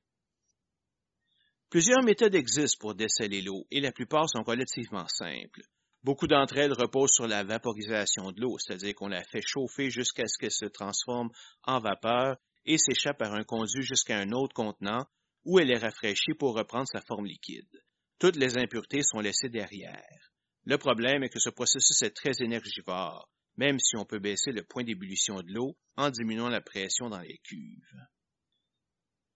Plusieurs 1.71 2.03
méthodes 2.03 2.35
existent 2.35 2.81
pour 2.81 2.97
dessaler 2.97 3.43
l'eau 3.43 3.65
et 3.71 3.81
la 3.81 3.93
plupart 3.93 4.29
sont 4.29 4.43
relativement 4.43 5.07
simples. 5.07 5.63
Beaucoup 6.03 6.27
d'entre 6.27 6.57
elles 6.57 6.73
reposent 6.73 7.15
sur 7.15 7.29
la 7.29 7.45
vaporisation 7.45 8.33
de 8.33 8.41
l'eau, 8.41 8.59
c'est-à-dire 8.59 8.97
qu'on 8.97 9.07
la 9.07 9.23
fait 9.23 9.47
chauffer 9.47 9.89
jusqu'à 9.89 10.27
ce 10.27 10.37
qu'elle 10.37 10.51
se 10.51 10.67
transforme 10.67 11.31
en 11.63 11.79
vapeur 11.79 12.39
et 12.65 12.77
s'échappe 12.77 13.19
par 13.19 13.35
un 13.35 13.45
conduit 13.45 13.85
jusqu'à 13.85 14.19
un 14.19 14.33
autre 14.33 14.53
contenant 14.53 15.07
où 15.45 15.61
elle 15.61 15.71
est 15.71 15.79
rafraîchie 15.79 16.35
pour 16.37 16.57
reprendre 16.57 16.89
sa 16.89 17.03
forme 17.03 17.27
liquide. 17.27 17.71
Toutes 18.19 18.35
les 18.35 18.59
impuretés 18.59 19.05
sont 19.05 19.21
laissées 19.21 19.49
derrière. 19.49 20.34
Le 20.65 20.79
problème 20.79 21.23
est 21.23 21.29
que 21.29 21.41
ce 21.41 21.51
processus 21.51 22.03
est 22.03 22.17
très 22.17 22.33
énergivore, 22.41 23.29
même 23.57 23.79
si 23.79 23.97
on 23.97 24.05
peut 24.05 24.19
baisser 24.19 24.51
le 24.51 24.65
point 24.65 24.85
d'ébullition 24.85 25.41
de 25.43 25.53
l'eau 25.53 25.77
en 25.97 26.11
diminuant 26.11 26.49
la 26.49 26.61
pression 26.61 27.11
dans 27.11 27.21
les 27.21 27.39
cuves. 27.39 28.01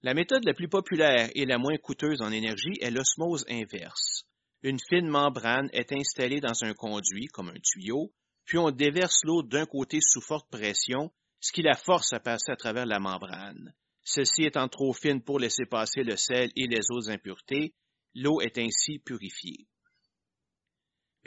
La 0.02 0.14
méthode 0.14 0.44
la 0.44 0.54
plus 0.54 0.68
populaire 0.68 1.30
et 1.34 1.44
la 1.44 1.58
moins 1.58 1.76
coûteuse 1.76 2.22
en 2.22 2.30
énergie 2.30 2.78
est 2.80 2.90
l'osmose 2.90 3.44
inverse. 3.48 4.24
Une 4.62 4.78
fine 4.88 5.08
membrane 5.08 5.68
est 5.72 5.92
installée 5.92 6.40
dans 6.40 6.64
un 6.64 6.72
conduit, 6.72 7.26
comme 7.26 7.48
un 7.48 7.60
tuyau, 7.60 8.12
puis 8.44 8.58
on 8.58 8.70
déverse 8.70 9.24
l'eau 9.24 9.42
d'un 9.42 9.66
côté 9.66 9.98
sous 10.00 10.20
forte 10.20 10.48
pression, 10.50 11.12
ce 11.40 11.52
qui 11.52 11.62
la 11.62 11.74
force 11.74 12.12
à 12.12 12.20
passer 12.20 12.50
à 12.50 12.56
travers 12.56 12.86
la 12.86 12.98
membrane. 12.98 13.74
Celle-ci 14.02 14.44
étant 14.44 14.68
trop 14.68 14.92
fine 14.92 15.22
pour 15.22 15.38
laisser 15.38 15.66
passer 15.66 16.02
le 16.02 16.16
sel 16.16 16.50
et 16.56 16.66
les 16.66 16.90
autres 16.90 17.10
impuretés, 17.10 17.74
l'eau 18.14 18.40
est 18.40 18.56
ainsi 18.58 18.98
purifiée. 19.00 19.66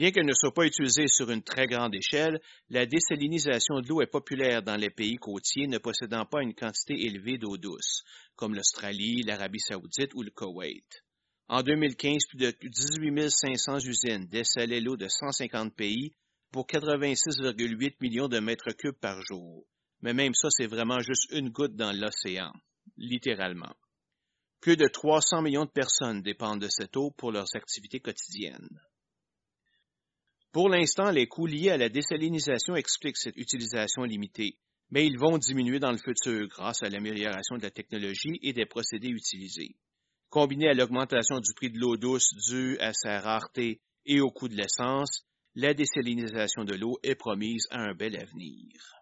Bien 0.02 0.10
qu'elle 0.10 0.26
ne 0.26 0.34
soit 0.34 0.52
pas 0.52 0.66
utilisée 0.66 1.08
sur 1.08 1.30
une 1.30 1.44
très 1.44 1.68
grande 1.68 1.94
échelle, 1.94 2.42
la 2.72 2.88
désalinisation 2.88 3.82
de 3.82 3.88
l'eau 3.88 4.02
est 4.02 4.10
populaire 4.10 4.64
dans 4.64 4.76
les 4.76 4.90
pays 4.90 5.18
côtiers 5.18 5.68
ne 5.68 5.78
possédant 5.78 6.26
pas 6.26 6.42
une 6.42 6.56
quantité 6.56 7.06
élevée 7.06 7.38
d'eau 7.38 7.56
douce, 7.56 8.02
comme 8.36 8.56
l'Australie, 8.56 9.22
l'Arabie 9.22 9.60
saoudite 9.60 10.16
ou 10.16 10.24
le 10.24 10.32
Koweït. 10.32 11.04
En 11.50 11.62
2015, 11.62 12.26
plus 12.30 12.38
de 12.40 12.52
18 12.64 13.30
500 13.30 13.78
usines 13.86 14.26
dessalaient 14.26 14.82
l'eau 14.82 14.98
de 14.98 15.08
150 15.08 15.76
pays 15.76 16.16
pour 16.52 16.66
86,8 16.66 17.98
millions 18.02 18.28
de 18.28 18.40
mètres 18.40 18.72
cubes 18.72 19.00
par 19.00 19.22
jour. 19.22 19.68
Mais 20.02 20.16
même 20.16 20.34
ça, 20.34 20.48
c'est 20.50 20.66
vraiment 20.66 21.02
juste 21.02 21.32
une 21.32 21.50
goutte 21.50 21.76
dans 21.76 21.92
l'océan, 21.92 22.52
littéralement. 22.98 23.76
Plus 24.62 24.78
de 24.78 24.88
300 24.88 25.44
millions 25.44 25.66
de 25.66 25.70
personnes 25.70 26.24
dépendent 26.24 26.62
de 26.62 26.70
cette 26.70 26.98
eau 26.98 27.12
pour 27.12 27.32
leurs 27.32 27.56
activités 27.56 28.00
quotidiennes. 28.00 28.82
Pour 30.52 30.68
l'instant, 30.68 31.12
les 31.12 31.28
coûts 31.28 31.46
liés 31.46 31.70
à 31.70 31.78
la 31.78 31.88
désalinisation 31.88 32.76
expliquent 32.76 33.18
cette 33.18 33.38
utilisation 33.38 34.04
limitée, 34.04 34.58
mais 34.90 35.08
ils 35.08 35.18
vont 35.18 35.38
diminuer 35.38 35.80
dans 35.80 35.92
le 35.92 35.98
futur 35.98 36.46
grâce 36.48 36.84
à 36.84 36.90
l'amélioration 36.90 37.56
de 37.56 37.64
la 37.64 37.72
technologie 37.72 38.38
et 38.42 38.52
des 38.52 38.66
procédés 38.66 39.08
utilisés. 39.08 39.78
Combiné 40.30 40.68
à 40.68 40.74
l'augmentation 40.74 41.40
du 41.40 41.54
prix 41.54 41.70
de 41.70 41.80
l'eau 41.80 41.96
douce 41.96 42.34
due 42.50 42.78
à 42.80 42.92
sa 42.92 43.22
rareté 43.22 43.80
et 44.06 44.20
au 44.20 44.30
coût 44.30 44.50
de 44.50 44.56
l'essence, 44.56 45.26
la 45.56 45.74
désalinisation 45.74 46.66
de 46.66 46.76
l'eau 46.76 47.00
est 47.02 47.16
promise 47.16 47.68
à 47.72 47.80
un 47.80 47.94
bel 47.94 48.18
avenir. 48.18 49.02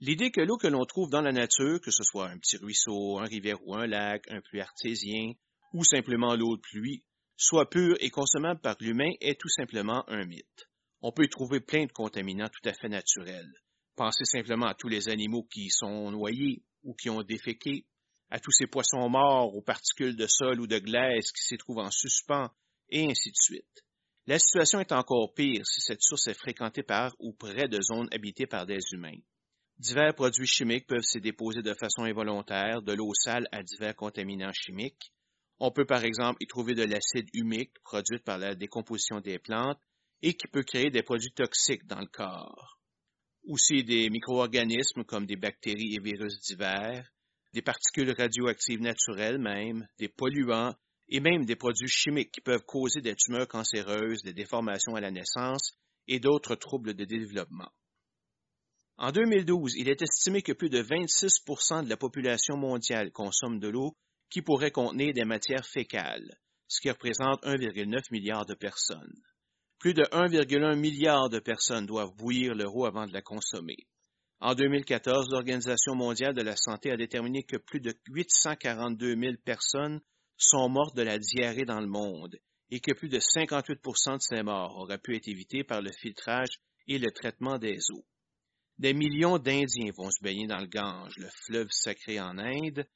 L'idée 0.00 0.30
que 0.30 0.40
l'eau 0.40 0.56
que 0.56 0.68
l'on 0.68 0.84
trouve 0.86 1.10
dans 1.10 1.20
la 1.20 1.32
nature, 1.32 1.80
que 1.82 1.90
ce 1.90 2.02
soit 2.02 2.30
un 2.30 2.38
petit 2.38 2.56
ruisseau, 2.56 3.18
un 3.18 3.24
rivière 3.24 3.58
ou 3.66 3.74
un 3.74 3.86
lac, 3.86 4.30
un 4.30 4.40
puits 4.40 4.60
artésien, 4.60 5.32
ou 5.72 5.84
simplement 5.84 6.34
l'eau 6.34 6.56
de 6.56 6.62
pluie, 6.62 7.04
soit 7.36 7.68
pure 7.70 7.96
et 8.00 8.10
consommable 8.10 8.60
par 8.60 8.76
l'humain 8.80 9.12
est 9.20 9.40
tout 9.40 9.48
simplement 9.48 10.04
un 10.08 10.24
mythe. 10.24 10.68
On 11.00 11.12
peut 11.12 11.24
y 11.24 11.28
trouver 11.28 11.60
plein 11.60 11.86
de 11.86 11.92
contaminants 11.92 12.48
tout 12.48 12.68
à 12.68 12.72
fait 12.72 12.88
naturels. 12.88 13.52
Pensez 13.94 14.24
simplement 14.24 14.66
à 14.66 14.74
tous 14.74 14.88
les 14.88 15.08
animaux 15.08 15.44
qui 15.44 15.66
y 15.66 15.70
sont 15.70 16.10
noyés 16.10 16.62
ou 16.82 16.94
qui 16.94 17.10
ont 17.10 17.22
déféqué, 17.22 17.86
à 18.30 18.40
tous 18.40 18.52
ces 18.52 18.66
poissons 18.66 19.08
morts 19.08 19.54
aux 19.54 19.62
particules 19.62 20.16
de 20.16 20.26
sol 20.26 20.60
ou 20.60 20.66
de 20.66 20.78
glace 20.78 21.32
qui 21.32 21.42
s'y 21.42 21.56
trouvent 21.56 21.78
en 21.78 21.90
suspens, 21.90 22.50
et 22.90 23.04
ainsi 23.04 23.30
de 23.30 23.36
suite. 23.36 23.84
La 24.26 24.38
situation 24.38 24.80
est 24.80 24.92
encore 24.92 25.32
pire 25.34 25.66
si 25.66 25.80
cette 25.80 26.02
source 26.02 26.26
est 26.28 26.38
fréquentée 26.38 26.82
par 26.82 27.14
ou 27.18 27.32
près 27.32 27.68
de 27.68 27.80
zones 27.80 28.08
habitées 28.12 28.46
par 28.46 28.66
des 28.66 28.80
humains. 28.92 29.18
Divers 29.78 30.14
produits 30.14 30.46
chimiques 30.46 30.86
peuvent 30.86 31.02
s'y 31.02 31.20
déposer 31.20 31.62
de 31.62 31.74
façon 31.74 32.02
involontaire, 32.02 32.82
de 32.82 32.92
l'eau 32.92 33.12
sale 33.14 33.48
à 33.52 33.62
divers 33.62 33.94
contaminants 33.94 34.52
chimiques, 34.52 35.12
on 35.60 35.70
peut 35.70 35.86
par 35.86 36.04
exemple 36.04 36.42
y 36.42 36.46
trouver 36.46 36.74
de 36.74 36.84
l'acide 36.84 37.28
humique 37.32 37.72
produit 37.82 38.18
par 38.20 38.38
la 38.38 38.54
décomposition 38.54 39.20
des 39.20 39.38
plantes 39.38 39.80
et 40.22 40.34
qui 40.34 40.46
peut 40.48 40.62
créer 40.62 40.90
des 40.90 41.02
produits 41.02 41.32
toxiques 41.32 41.86
dans 41.86 42.00
le 42.00 42.06
corps. 42.06 42.78
Aussi 43.44 43.82
des 43.82 44.10
micro-organismes 44.10 45.04
comme 45.04 45.26
des 45.26 45.36
bactéries 45.36 45.94
et 45.94 46.00
virus 46.00 46.40
divers, 46.40 47.10
des 47.52 47.62
particules 47.62 48.14
radioactives 48.16 48.80
naturelles 48.80 49.38
même, 49.38 49.86
des 49.98 50.08
polluants 50.08 50.74
et 51.08 51.20
même 51.20 51.44
des 51.44 51.56
produits 51.56 51.88
chimiques 51.88 52.32
qui 52.32 52.40
peuvent 52.40 52.64
causer 52.64 53.00
des 53.00 53.16
tumeurs 53.16 53.48
cancéreuses, 53.48 54.22
des 54.22 54.34
déformations 54.34 54.94
à 54.94 55.00
la 55.00 55.10
naissance 55.10 55.72
et 56.06 56.20
d'autres 56.20 56.56
troubles 56.56 56.94
de 56.94 57.04
développement. 57.04 57.70
En 58.98 59.12
2012, 59.12 59.76
il 59.76 59.88
est 59.88 60.02
estimé 60.02 60.42
que 60.42 60.52
plus 60.52 60.68
de 60.68 60.82
26% 60.82 61.84
de 61.84 61.88
la 61.88 61.96
population 61.96 62.56
mondiale 62.56 63.12
consomme 63.12 63.60
de 63.60 63.68
l'eau 63.68 63.96
qui 64.30 64.42
pourrait 64.42 64.70
contenir 64.70 65.12
des 65.12 65.24
matières 65.24 65.66
fécales, 65.66 66.38
ce 66.66 66.80
qui 66.80 66.90
représente 66.90 67.42
1,9 67.44 68.00
milliard 68.10 68.46
de 68.46 68.54
personnes. 68.54 69.20
Plus 69.78 69.94
de 69.94 70.02
1,1 70.02 70.76
milliard 70.76 71.28
de 71.30 71.38
personnes 71.38 71.86
doivent 71.86 72.14
bouillir 72.16 72.54
l'eau 72.54 72.84
avant 72.84 73.06
de 73.06 73.12
la 73.12 73.22
consommer. 73.22 73.86
En 74.40 74.54
2014, 74.54 75.30
l'Organisation 75.30 75.94
mondiale 75.94 76.34
de 76.34 76.42
la 76.42 76.56
santé 76.56 76.90
a 76.90 76.96
déterminé 76.96 77.42
que 77.42 77.56
plus 77.56 77.80
de 77.80 77.94
842 78.08 79.16
000 79.16 79.32
personnes 79.44 80.00
sont 80.36 80.68
mortes 80.68 80.96
de 80.96 81.02
la 81.02 81.18
diarrhée 81.18 81.64
dans 81.64 81.80
le 81.80 81.88
monde 81.88 82.36
et 82.70 82.80
que 82.80 82.92
plus 82.92 83.08
de 83.08 83.18
58% 83.18 84.14
de 84.14 84.20
ces 84.20 84.42
morts 84.42 84.76
auraient 84.76 84.98
pu 84.98 85.16
être 85.16 85.28
évitées 85.28 85.64
par 85.64 85.80
le 85.80 85.90
filtrage 85.90 86.60
et 86.86 86.98
le 86.98 87.10
traitement 87.10 87.58
des 87.58 87.78
eaux. 87.90 88.04
Des 88.78 88.94
millions 88.94 89.38
d'Indiens 89.38 89.90
vont 89.96 90.10
se 90.10 90.22
baigner 90.22 90.46
dans 90.46 90.60
le 90.60 90.68
Gange, 90.68 91.14
le 91.16 91.28
fleuve 91.46 91.68
sacré 91.70 92.20
en 92.20 92.38
Inde. 92.38 92.86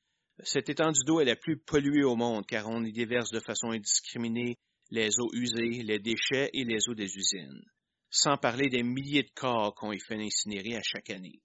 Cette 0.44 0.68
étendue 0.68 1.04
d'eau 1.06 1.20
est 1.20 1.24
la 1.24 1.36
plus 1.36 1.56
polluée 1.56 2.02
au 2.02 2.16
monde 2.16 2.44
car 2.46 2.68
on 2.68 2.82
y 2.82 2.92
déverse 2.92 3.30
de 3.30 3.38
façon 3.38 3.70
indiscriminée 3.70 4.58
les 4.90 5.20
eaux 5.20 5.30
usées, 5.32 5.82
les 5.84 6.00
déchets 6.00 6.50
et 6.52 6.64
les 6.64 6.88
eaux 6.88 6.94
des 6.94 7.16
usines, 7.16 7.64
sans 8.10 8.36
parler 8.36 8.68
des 8.68 8.82
milliers 8.82 9.22
de 9.22 9.30
corps 9.34 9.74
qu'on 9.74 9.92
y 9.92 10.00
fait 10.00 10.16
incinérer 10.16 10.76
à 10.76 10.82
chaque 10.82 11.10
année. 11.10 11.40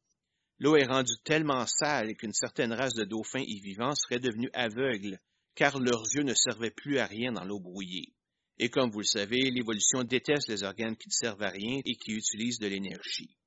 L'eau 0.59 0.75
est 0.75 0.87
rendue 0.87 1.17
tellement 1.23 1.67
sale 1.67 2.15
qu'une 2.15 2.33
certaine 2.33 2.73
race 2.73 2.95
de 2.95 3.03
dauphins 3.03 3.43
y 3.45 3.59
vivant 3.59 3.93
serait 3.93 4.19
devenue 4.19 4.49
aveugle 4.53 5.19
car 5.53 5.79
leurs 5.79 6.03
yeux 6.15 6.23
ne 6.23 6.33
servaient 6.33 6.71
plus 6.71 6.97
à 6.97 7.05
rien 7.05 7.31
dans 7.31 7.45
l'eau 7.45 7.59
brouillée. 7.59 8.13
Et 8.57 8.69
comme 8.69 8.89
vous 8.89 8.99
le 8.99 9.05
savez, 9.05 9.51
l'évolution 9.51 10.03
déteste 10.03 10.49
les 10.49 10.63
organes 10.63 10.97
qui 10.97 11.09
ne 11.09 11.13
servent 11.13 11.43
à 11.43 11.49
rien 11.49 11.81
et 11.85 11.95
qui 11.95 12.13
utilisent 12.13 12.59
de 12.59 12.67
l'énergie. 12.67 13.37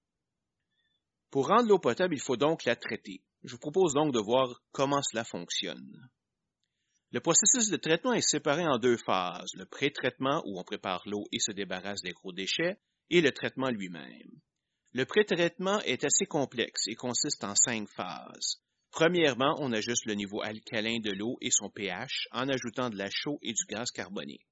Pour 1.30 1.48
rendre 1.48 1.68
l'eau 1.68 1.78
potable, 1.80 2.14
il 2.14 2.20
faut 2.20 2.36
donc 2.36 2.64
la 2.64 2.76
traiter. 2.76 3.20
Je 3.42 3.52
vous 3.52 3.58
propose 3.58 3.94
donc 3.94 4.12
de 4.12 4.20
voir 4.20 4.60
comment 4.72 5.02
cela 5.02 5.24
fonctionne. 5.24 6.10
Le 7.12 7.20
processus 7.20 7.70
de 7.70 7.76
traitement 7.76 8.12
est 8.12 8.28
séparé 8.28 8.66
en 8.66 8.78
deux 8.78 8.96
phases, 8.96 9.50
le 9.54 9.66
pré-traitement 9.66 10.42
où 10.46 10.60
on 10.60 10.64
prépare 10.64 11.02
l'eau 11.06 11.24
et 11.32 11.40
se 11.40 11.50
débarrasse 11.50 12.02
des 12.02 12.12
gros 12.12 12.32
déchets, 12.32 12.78
et 13.10 13.20
le 13.20 13.32
traitement 13.32 13.70
lui-même. 13.70 14.30
Le 14.92 15.04
pré-traitement 15.04 15.80
est 15.80 16.04
assez 16.04 16.26
complexe 16.26 16.86
et 16.86 16.94
consiste 16.94 17.42
en 17.42 17.54
cinq 17.54 17.88
phases. 17.88 18.60
Premièrement, 18.90 19.56
on 19.58 19.72
ajuste 19.72 20.04
le 20.06 20.14
niveau 20.14 20.42
alcalin 20.42 20.98
de 21.00 21.12
l'eau 21.12 21.36
et 21.40 21.50
son 21.50 21.70
pH 21.70 22.28
en 22.32 22.48
ajoutant 22.48 22.90
de 22.90 22.96
la 22.96 23.08
chaux 23.10 23.38
et 23.42 23.52
du 23.52 23.64
gaz 23.68 23.90
carbonique. 23.90 24.46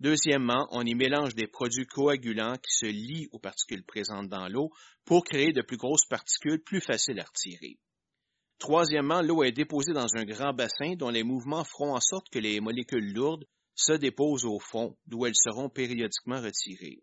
Deuxièmement, 0.00 0.66
on 0.72 0.84
y 0.84 0.94
mélange 0.94 1.34
des 1.34 1.46
produits 1.46 1.86
coagulants 1.86 2.56
qui 2.56 2.72
se 2.72 2.86
lient 2.86 3.28
aux 3.30 3.38
particules 3.38 3.84
présentes 3.84 4.28
dans 4.28 4.48
l'eau 4.48 4.70
pour 5.04 5.24
créer 5.24 5.52
de 5.52 5.62
plus 5.62 5.76
grosses 5.76 6.06
particules 6.06 6.62
plus 6.62 6.80
faciles 6.80 7.20
à 7.20 7.24
retirer. 7.24 7.78
Troisièmement, 8.62 9.22
l'eau 9.22 9.42
est 9.42 9.50
déposée 9.50 9.92
dans 9.92 10.14
un 10.14 10.24
grand 10.24 10.52
bassin 10.52 10.94
dont 10.94 11.10
les 11.10 11.24
mouvements 11.24 11.64
feront 11.64 11.96
en 11.96 12.00
sorte 12.00 12.28
que 12.30 12.38
les 12.38 12.60
molécules 12.60 13.12
lourdes 13.12 13.44
se 13.74 13.92
déposent 13.92 14.44
au 14.44 14.60
fond, 14.60 14.96
d'où 15.08 15.26
elles 15.26 15.34
seront 15.34 15.68
périodiquement 15.68 16.40
retirées. 16.40 17.02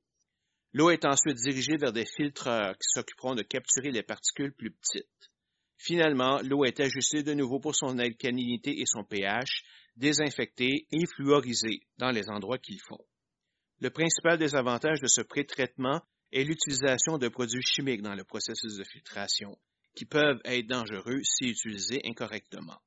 L'eau 0.71 0.89
est 0.89 1.03
ensuite 1.03 1.35
dirigée 1.35 1.75
vers 1.75 1.91
des 1.91 2.05
filtreurs 2.05 2.75
qui 2.75 2.87
s'occuperont 2.87 3.35
de 3.35 3.41
capturer 3.41 3.91
les 3.91 4.03
particules 4.03 4.53
plus 4.53 4.71
petites. 4.71 5.31
Finalement, 5.77 6.39
l'eau 6.43 6.63
est 6.63 6.79
ajustée 6.79 7.23
de 7.23 7.33
nouveau 7.33 7.59
pour 7.59 7.75
son 7.75 7.99
alcalinité 7.99 8.79
et 8.79 8.85
son 8.85 9.03
pH, 9.03 9.63
désinfectée 9.97 10.87
et 10.93 11.05
fluorisée 11.07 11.81
dans 11.97 12.11
les 12.11 12.29
endroits 12.29 12.59
qu'il 12.59 12.79
faut. 12.87 13.05
Le 13.81 13.89
principal 13.89 14.37
désavantage 14.37 15.01
de 15.01 15.07
ce 15.07 15.19
pré-traitement 15.19 15.99
est 16.31 16.45
l'utilisation 16.45 17.17
de 17.17 17.27
produits 17.27 17.63
chimiques 17.63 18.01
dans 18.01 18.15
le 18.15 18.23
processus 18.23 18.77
de 18.77 18.85
filtration, 18.85 19.57
qui 19.95 20.05
peuvent 20.05 20.41
être 20.45 20.67
dangereux 20.67 21.21
si 21.23 21.49
utilisés 21.49 22.01
incorrectement. 22.05 22.79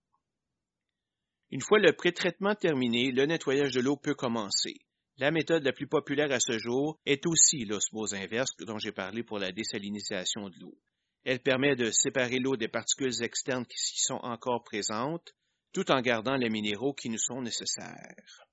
Une 1.51 1.61
fois 1.61 1.79
le 1.79 1.93
pré-traitement 1.93 2.55
terminé, 2.55 3.11
le 3.11 3.27
nettoyage 3.27 3.75
de 3.75 3.81
l'eau 3.81 3.97
peut 3.97 4.15
commencer. 4.15 4.77
La 5.19 5.31
méthode 5.31 5.65
la 5.65 5.73
plus 5.73 5.87
populaire 5.87 6.33
à 6.33 6.41
ce 6.41 6.59
jour 6.59 6.99
est 7.05 7.27
aussi 7.27 7.65
l'osmose 7.65 8.15
inverse 8.15 8.57
dont 8.61 8.79
j'ai 8.79 8.93
parlé 8.93 9.23
pour 9.23 9.39
la 9.39 9.53
désalinisation 9.53 10.49
de 10.49 10.59
l'eau. 10.59 10.79
Elle 11.25 11.41
permet 11.41 11.77
de 11.77 11.91
séparer 11.91 12.39
l'eau 12.39 12.57
des 12.57 12.69
particules 12.69 13.23
externes 13.23 13.67
qui 13.67 13.77
y 13.77 14.01
sont 14.01 14.21
encore 14.23 14.65
présentes, 14.65 15.35
tout 15.73 15.91
en 15.91 16.01
gardant 16.01 16.37
les 16.37 16.51
minéraux 16.51 16.95
qui 16.95 17.11
nous 17.11 17.19
sont 17.19 17.43
nécessaires. 17.43 18.47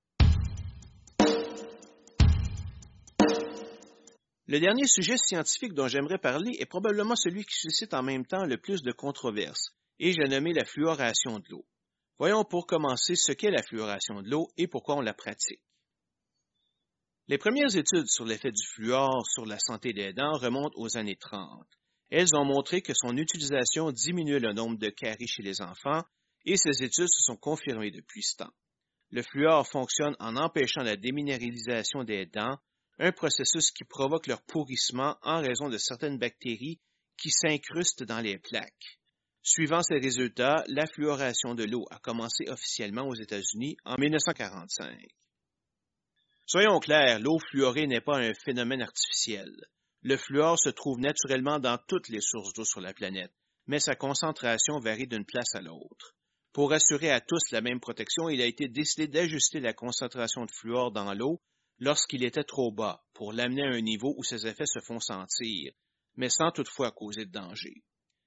Le 4.49 4.59
dernier 4.59 4.87
sujet 4.87 5.15
scientifique 5.15 5.75
dont 5.75 5.87
j'aimerais 5.87 6.17
parler 6.17 6.57
est 6.57 6.65
probablement 6.65 7.15
celui 7.15 7.45
qui 7.45 7.53
suscite 7.53 7.93
en 7.93 8.01
même 8.01 8.25
temps 8.25 8.45
le 8.45 8.57
plus 8.57 8.81
de 8.81 8.91
controverses, 8.91 9.75
et 9.99 10.11
j'ai 10.11 10.27
nommé 10.27 10.53
la 10.53 10.65
fluoration 10.65 11.37
de 11.37 11.45
l'eau. 11.49 11.67
Voyons 12.17 12.43
pour 12.43 12.65
commencer 12.65 13.13
ce 13.13 13.31
qu'est 13.31 13.51
la 13.51 13.61
fluoration 13.61 14.23
de 14.23 14.29
l'eau 14.31 14.47
et 14.57 14.65
pourquoi 14.65 14.95
on 14.95 15.01
la 15.01 15.13
pratique. 15.13 15.61
Les 17.27 17.37
premières 17.37 17.75
études 17.75 18.07
sur 18.07 18.25
l'effet 18.25 18.49
du 18.49 18.65
fluor 18.65 19.23
sur 19.27 19.45
la 19.45 19.59
santé 19.59 19.93
des 19.93 20.13
dents 20.13 20.39
remontent 20.39 20.73
aux 20.77 20.97
années 20.97 21.17
30. 21.19 21.67
Elles 22.09 22.35
ont 22.35 22.43
montré 22.43 22.81
que 22.81 22.95
son 22.95 23.17
utilisation 23.17 23.91
diminuait 23.91 24.39
le 24.39 24.53
nombre 24.53 24.79
de 24.79 24.89
caries 24.89 25.27
chez 25.27 25.43
les 25.43 25.61
enfants 25.61 26.01
et 26.45 26.57
ces 26.57 26.83
études 26.83 27.07
se 27.07 27.21
sont 27.21 27.37
confirmées 27.37 27.91
depuis 27.91 28.23
ce 28.23 28.37
temps. 28.37 28.53
Le 29.11 29.21
fluor 29.21 29.67
fonctionne 29.67 30.15
en 30.17 30.35
empêchant 30.37 30.81
la 30.81 30.95
déminéralisation 30.95 32.03
des 32.03 32.25
dents, 32.25 32.57
un 32.99 33.11
processus 33.13 33.71
qui 33.71 33.85
provoque 33.85 34.27
leur 34.27 34.41
pourrissement 34.41 35.17
en 35.23 35.41
raison 35.41 35.69
de 35.69 35.77
certaines 35.77 36.17
bactéries 36.17 36.79
qui 37.17 37.31
s'incrustent 37.31 38.03
dans 38.03 38.19
les 38.19 38.37
plaques. 38.37 38.99
Suivant 39.41 39.81
ces 39.81 39.97
résultats, 39.97 40.63
la 40.67 40.85
fluoration 40.85 41.55
de 41.55 41.63
l'eau 41.63 41.85
a 41.91 41.99
commencé 41.99 42.43
officiellement 42.49 43.07
aux 43.07 43.15
États-Unis 43.15 43.77
en 43.85 43.95
1945. 43.97 44.97
Soyons 46.45 46.79
clairs, 46.79 47.19
l'eau 47.19 47.39
fluorée 47.49 47.87
n'est 47.87 48.01
pas 48.01 48.17
un 48.17 48.33
phénomène 48.33 48.81
artificiel. 48.81 49.49
Le 50.01 50.17
fluor 50.17 50.59
se 50.59 50.69
trouve 50.69 50.99
naturellement 50.99 51.59
dans 51.59 51.77
toutes 51.87 52.09
les 52.09 52.21
sources 52.21 52.53
d'eau 52.53 52.65
sur 52.65 52.81
la 52.81 52.93
planète, 52.93 53.31
mais 53.67 53.79
sa 53.79 53.95
concentration 53.95 54.79
varie 54.79 55.07
d'une 55.07 55.25
place 55.25 55.55
à 55.55 55.61
l'autre. 55.61 56.15
Pour 56.51 56.73
assurer 56.73 57.11
à 57.11 57.21
tous 57.21 57.51
la 57.51 57.61
même 57.61 57.79
protection, 57.79 58.29
il 58.29 58.41
a 58.41 58.45
été 58.45 58.67
décidé 58.67 59.07
d'ajuster 59.07 59.59
la 59.59 59.73
concentration 59.73 60.45
de 60.45 60.51
fluor 60.51 60.91
dans 60.91 61.13
l'eau 61.13 61.39
lorsqu'il 61.79 62.23
était 62.23 62.43
trop 62.43 62.71
bas, 62.71 63.03
pour 63.13 63.33
l'amener 63.33 63.63
à 63.63 63.71
un 63.71 63.81
niveau 63.81 64.13
où 64.17 64.23
ses 64.23 64.47
effets 64.47 64.65
se 64.65 64.79
font 64.79 64.99
sentir, 64.99 65.73
mais 66.15 66.29
sans 66.29 66.51
toutefois 66.51 66.91
causer 66.91 67.25
de 67.25 67.31
danger. 67.31 67.83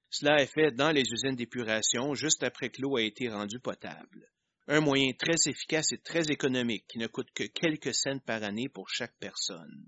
Cela 0.09 0.41
est 0.41 0.53
fait 0.53 0.71
dans 0.71 0.91
les 0.91 1.03
usines 1.11 1.35
d'épuration 1.35 2.13
juste 2.13 2.43
après 2.43 2.69
que 2.69 2.81
l'eau 2.81 2.97
a 2.97 3.01
été 3.01 3.29
rendue 3.29 3.59
potable. 3.59 4.29
Un 4.67 4.79
moyen 4.79 5.11
très 5.13 5.35
efficace 5.47 5.91
et 5.91 5.97
très 5.97 6.29
économique 6.31 6.85
qui 6.87 6.99
ne 6.99 7.07
coûte 7.07 7.31
que 7.33 7.43
quelques 7.43 7.93
cents 7.93 8.19
par 8.19 8.43
année 8.43 8.69
pour 8.69 8.89
chaque 8.89 9.17
personne. 9.19 9.87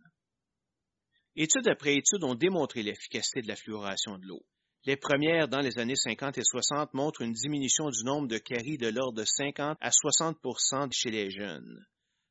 Études 1.36 1.68
après 1.68 1.96
études 1.96 2.24
ont 2.24 2.36
démontré 2.36 2.82
l'efficacité 2.82 3.42
de 3.42 3.48
la 3.48 3.56
fluoration 3.56 4.18
de 4.18 4.26
l'eau. 4.26 4.46
Les 4.86 4.98
premières, 4.98 5.48
dans 5.48 5.62
les 5.62 5.78
années 5.80 5.96
50 5.96 6.38
et 6.38 6.44
60, 6.44 6.94
montrent 6.94 7.22
une 7.22 7.34
diminution 7.34 7.90
du 7.90 8.04
nombre 8.04 8.28
de 8.28 8.38
caries 8.38 8.78
de 8.78 8.88
l'ordre 8.88 9.20
de 9.20 9.26
50 9.26 9.78
à 9.80 9.90
60% 9.90 10.92
chez 10.92 11.10
les 11.10 11.30
jeunes. 11.30 11.86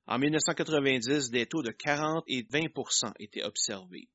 En 0.07 0.19
1990, 0.19 1.31
des 1.31 1.47
taux 1.47 1.63
de 1.63 1.71
40 1.71 2.25
et 2.27 2.43
20% 2.43 3.13
étaient 3.21 3.43
observés. 3.43 4.09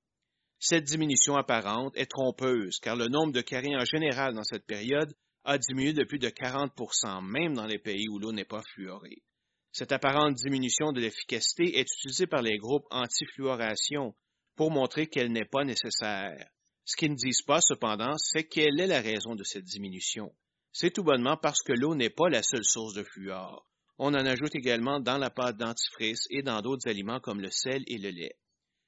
Cette 0.60 0.84
diminution 0.84 1.36
apparente 1.36 1.96
est 1.96 2.12
trompeuse 2.12 2.80
car 2.80 2.96
le 2.96 3.08
nombre 3.08 3.34
de 3.34 3.42
caries 3.42 3.76
en 3.76 3.86
général 3.86 4.34
dans 4.34 4.44
cette 4.44 4.66
période 4.66 5.16
a 5.46 5.58
diminué 5.58 5.94
de 5.94 6.04
plus 6.04 6.20
de 6.20 6.30
40% 6.30 7.26
même 7.26 7.54
dans 7.54 7.66
les 7.66 7.80
pays 7.80 8.08
où 8.10 8.20
l'eau 8.20 8.34
n'est 8.34 8.46
pas 8.46 8.62
fluorée. 8.74 9.24
Cette 9.72 9.92
apparente 9.92 10.36
diminution 10.36 10.92
de 10.92 11.00
l'efficacité 11.00 11.80
est 11.80 11.92
utilisée 11.92 12.28
par 12.28 12.42
les 12.42 12.58
groupes 12.58 12.86
anti-fluoration 12.92 14.16
pour 14.56 14.72
montrer 14.72 15.08
qu'elle 15.08 15.32
n'est 15.32 15.46
pas 15.46 15.64
nécessaire. 15.64 16.50
Ce 16.86 16.98
qu'ils 16.98 17.12
ne 17.12 17.16
disent 17.16 17.44
pas, 17.44 17.62
cependant, 17.62 18.18
c'est 18.18 18.44
quelle 18.44 18.80
est 18.80 18.88
la 18.88 19.00
raison 19.00 19.36
de 19.36 19.44
cette 19.44 19.64
diminution. 19.64 20.36
C'est 20.74 20.92
tout 20.92 21.04
bonnement 21.04 21.38
parce 21.38 21.62
que 21.62 21.74
l'eau 21.74 21.96
n'est 21.96 22.10
pas 22.10 22.30
la 22.30 22.44
seule 22.44 22.66
source 22.66 22.94
de 22.94 23.04
fluor. 23.04 23.69
On 24.02 24.14
en 24.14 24.26
ajoute 24.26 24.56
également 24.56 25.02
dans 25.02 25.18
la 25.18 25.30
pâte 25.30 25.58
dentifrice 25.58 26.26
et 26.30 26.42
dans 26.42 26.62
d'autres 26.62 26.88
aliments 26.90 27.20
comme 27.20 27.42
le 27.42 27.52
sel 27.52 27.84
et 27.86 27.98
le 27.98 28.12
lait. 28.12 28.38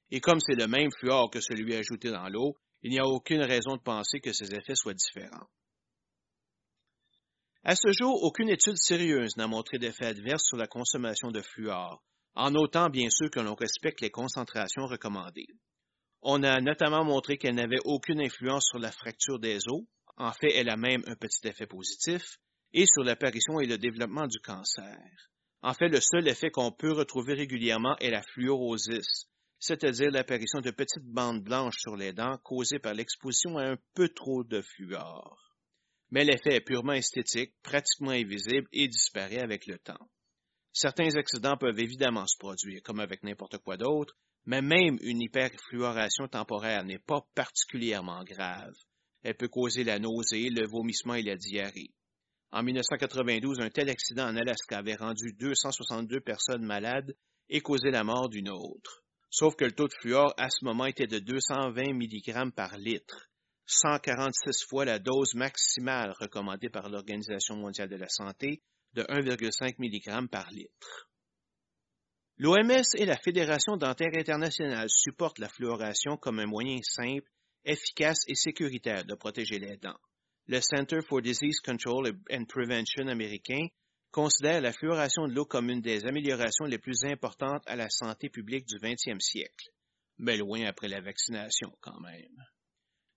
Et 0.09 0.21
comme 0.21 0.39
c'est 0.39 0.55
le 0.55 0.67
même 0.67 0.89
fluor 0.99 1.29
que 1.29 1.41
celui 1.41 1.75
ajouté 1.75 2.11
dans 2.11 2.29
l'eau, 2.29 2.55
il 2.81 2.91
n'y 2.91 2.99
a 2.99 3.05
aucune 3.05 3.41
raison 3.41 3.75
de 3.75 3.81
penser 3.81 4.21
que 4.21 4.31
ces 4.31 4.55
effets 4.55 4.75
soient 4.75 4.93
différents. 4.93 5.47
À 7.63 7.75
ce 7.75 7.91
jour, 7.91 8.23
aucune 8.23 8.49
étude 8.49 8.77
sérieuse 8.77 9.35
n'a 9.35 9.47
montré 9.47 9.77
d'effet 9.77 10.05
adverse 10.05 10.45
sur 10.45 10.57
la 10.57 10.67
consommation 10.67 11.29
de 11.29 11.41
fluor, 11.41 12.01
en 12.33 12.55
autant 12.55 12.89
bien 12.89 13.09
sûr 13.09 13.29
que 13.29 13.41
l'on 13.41 13.55
respecte 13.55 13.99
les 13.99 14.09
concentrations 14.09 14.87
recommandées. 14.87 15.47
On 16.21 16.41
a 16.43 16.61
notamment 16.61 17.03
montré 17.03 17.37
qu'elle 17.37 17.55
n'avait 17.55 17.81
aucune 17.83 18.21
influence 18.21 18.65
sur 18.65 18.79
la 18.79 18.91
fracture 18.91 19.39
des 19.39 19.59
os, 19.67 19.83
en 20.17 20.31
fait 20.31 20.53
elle 20.55 20.69
a 20.69 20.77
même 20.77 21.03
un 21.05 21.15
petit 21.15 21.47
effet 21.47 21.67
positif, 21.67 22.37
et 22.73 22.85
sur 22.85 23.03
l'apparition 23.03 23.59
et 23.59 23.65
le 23.65 23.77
développement 23.77 24.27
du 24.27 24.39
cancer. 24.39 24.97
En 25.61 25.73
fait, 25.73 25.89
le 25.89 26.01
seul 26.01 26.27
effet 26.27 26.49
qu'on 26.49 26.71
peut 26.71 26.91
retrouver 26.91 27.33
régulièrement 27.33 27.95
est 27.97 28.09
la 28.09 28.23
fluorosis, 28.23 29.27
c'est-à-dire 29.59 30.09
l'apparition 30.09 30.59
de 30.59 30.71
petites 30.71 31.05
bandes 31.05 31.43
blanches 31.43 31.77
sur 31.77 31.95
les 31.95 32.13
dents 32.13 32.37
causées 32.43 32.79
par 32.79 32.95
l'exposition 32.95 33.57
à 33.57 33.65
un 33.65 33.77
peu 33.93 34.09
trop 34.09 34.43
de 34.43 34.61
fluor. 34.61 35.37
Mais 36.09 36.25
l'effet 36.25 36.55
est 36.55 36.65
purement 36.65 36.93
esthétique, 36.93 37.53
pratiquement 37.61 38.11
invisible 38.11 38.67
et 38.73 38.87
disparaît 38.87 39.41
avec 39.41 39.67
le 39.67 39.77
temps. 39.77 40.09
Certains 40.73 41.15
accidents 41.15 41.57
peuvent 41.57 41.79
évidemment 41.79 42.25
se 42.25 42.37
produire, 42.37 42.81
comme 42.83 42.99
avec 42.99 43.23
n'importe 43.23 43.59
quoi 43.59 43.77
d'autre, 43.77 44.15
mais 44.45 44.61
même 44.61 44.97
une 45.01 45.21
hyperfluoration 45.21 46.27
temporaire 46.27 46.83
n'est 46.83 46.99
pas 46.99 47.21
particulièrement 47.35 48.23
grave. 48.23 48.73
Elle 49.23 49.35
peut 49.35 49.47
causer 49.47 49.83
la 49.83 49.99
nausée, 49.99 50.49
le 50.49 50.67
vomissement 50.67 51.13
et 51.13 51.21
la 51.21 51.35
diarrhée. 51.35 51.91
En 52.51 52.63
1992, 52.63 53.61
un 53.61 53.69
tel 53.69 53.89
accident 53.89 54.27
en 54.27 54.35
Alaska 54.35 54.77
avait 54.77 54.95
rendu 54.95 55.33
262 55.33 56.19
personnes 56.19 56.65
malades 56.65 57.15
et 57.49 57.61
causé 57.61 57.91
la 57.91 58.03
mort 58.03 58.27
d'une 58.27 58.49
autre. 58.49 59.03
Sauf 59.29 59.55
que 59.55 59.63
le 59.63 59.71
taux 59.71 59.87
de 59.87 59.93
fluor 60.01 60.33
à 60.37 60.49
ce 60.49 60.65
moment 60.65 60.85
était 60.85 61.07
de 61.07 61.19
220 61.19 61.93
mg 61.93 62.51
par 62.53 62.77
litre, 62.77 63.29
146 63.67 64.65
fois 64.67 64.83
la 64.83 64.99
dose 64.99 65.33
maximale 65.33 66.11
recommandée 66.19 66.69
par 66.69 66.89
l'Organisation 66.89 67.55
mondiale 67.55 67.87
de 67.87 67.95
la 67.95 68.09
santé 68.09 68.61
de 68.93 69.03
1,5 69.03 69.75
mg 69.79 70.27
par 70.29 70.51
litre. 70.51 71.07
L'OMS 72.37 72.95
et 72.97 73.05
la 73.05 73.17
Fédération 73.17 73.77
dentaire 73.77 74.11
internationale 74.13 74.89
supportent 74.89 75.39
la 75.39 75.47
fluoration 75.47 76.17
comme 76.17 76.39
un 76.39 76.47
moyen 76.47 76.79
simple, 76.83 77.29
efficace 77.63 78.25
et 78.27 78.35
sécuritaire 78.35 79.05
de 79.05 79.15
protéger 79.15 79.59
les 79.59 79.77
dents. 79.77 79.99
Le 80.51 80.59
Center 80.59 80.99
for 81.07 81.21
Disease 81.21 81.61
Control 81.61 82.11
and 82.29 82.43
Prevention 82.49 83.07
américain 83.07 83.67
considère 84.11 84.59
la 84.59 84.73
fluoration 84.73 85.25
de 85.25 85.33
l'eau 85.33 85.45
comme 85.45 85.69
une 85.69 85.79
des 85.79 86.03
améliorations 86.05 86.65
les 86.65 86.77
plus 86.77 87.05
importantes 87.05 87.63
à 87.67 87.77
la 87.77 87.89
santé 87.89 88.27
publique 88.27 88.65
du 88.65 88.75
20e 88.75 89.21
siècle, 89.21 89.69
mais 90.17 90.35
loin 90.35 90.65
après 90.65 90.89
la 90.89 90.99
vaccination 90.99 91.71
quand 91.79 92.01
même. 92.01 92.35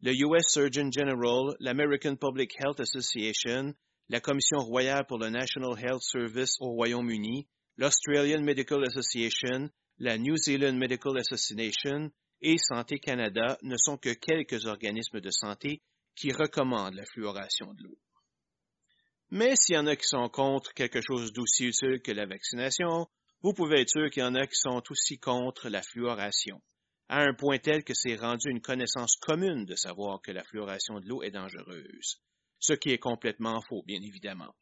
Le 0.01 0.13
US 0.13 0.45
Surgeon 0.47 0.93
General, 0.93 1.57
l'American 1.59 2.15
Public 2.15 2.55
Health 2.61 2.79
Association, 2.79 3.75
la 4.11 4.21
Commission 4.21 4.59
royale 4.59 5.05
pour 5.09 5.19
le 5.19 5.31
National 5.31 5.77
Health 5.77 6.03
Service 6.03 6.55
au 6.61 6.71
Royaume-Uni, 6.75 7.49
l'Australian 7.79 8.43
Medical 8.43 8.85
Association, 8.87 9.71
la 9.99 10.19
New 10.19 10.37
Zealand 10.37 10.79
Medical 10.79 11.19
Association 11.19 12.13
et 12.43 12.59
Santé 12.59 13.01
Canada 13.01 13.59
ne 13.63 13.77
sont 13.77 13.97
que 13.97 14.15
quelques 14.15 14.67
organismes 14.67 15.21
de 15.21 15.31
santé 15.31 15.83
qui 16.15 16.33
recommandent 16.33 16.95
la 16.95 17.05
fluoration 17.07 17.73
de 17.75 17.85
l'eau. 17.85 17.99
Mais 19.31 19.55
s'il 19.57 19.75
y 19.75 19.79
en 19.79 19.87
a 19.87 19.97
qui 19.97 20.07
sont 20.07 20.29
contre 20.29 20.73
quelque 20.75 21.01
chose 21.01 21.33
d'aussi 21.33 21.67
utile 21.67 22.01
que 22.03 22.13
la 22.13 22.27
vaccination, 22.27 23.07
vous 23.43 23.53
pouvez 23.53 23.81
être 23.81 23.91
sûr 23.91 24.11
qu'il 24.11 24.23
y 24.23 24.27
en 24.27 24.35
a 24.35 24.47
qui 24.47 24.57
sont 24.57 24.83
aussi 24.91 25.19
contre 25.19 25.69
la 25.69 25.83
fluoration, 25.83 26.63
à 27.09 27.21
un 27.23 27.35
point 27.35 27.59
tel 27.59 27.85
que 27.85 27.95
c'est 27.95 28.17
rendu 28.17 28.51
une 28.51 28.61
connaissance 28.61 29.17
commune 29.17 29.65
de 29.65 29.75
savoir 29.75 30.21
que 30.23 30.33
la 30.33 30.45
fluoration 30.45 31.01
de 31.01 31.09
l'eau 31.09 31.23
est 31.23 31.31
dangereuse, 31.31 32.21
ce 32.59 32.75
qui 32.75 32.91
est 32.91 32.99
complètement 32.99 33.61
faux, 33.69 33.83
bien 33.87 34.01
évidemment. 34.03 34.55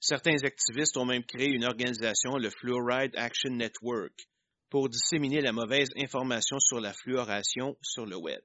Certains 0.00 0.44
activistes 0.44 0.96
ont 0.96 1.06
même 1.06 1.24
créé 1.24 1.48
une 1.48 1.64
organisation, 1.64 2.36
le 2.36 2.50
Fluoride 2.50 3.16
Action 3.16 3.50
Network, 3.50 4.28
pour 4.70 4.88
disséminer 4.88 5.40
la 5.40 5.52
mauvaise 5.52 5.88
information 5.96 6.60
sur 6.60 6.80
la 6.80 6.92
fluoration 6.92 7.76
sur 7.82 8.06
le 8.06 8.16
web. 8.16 8.44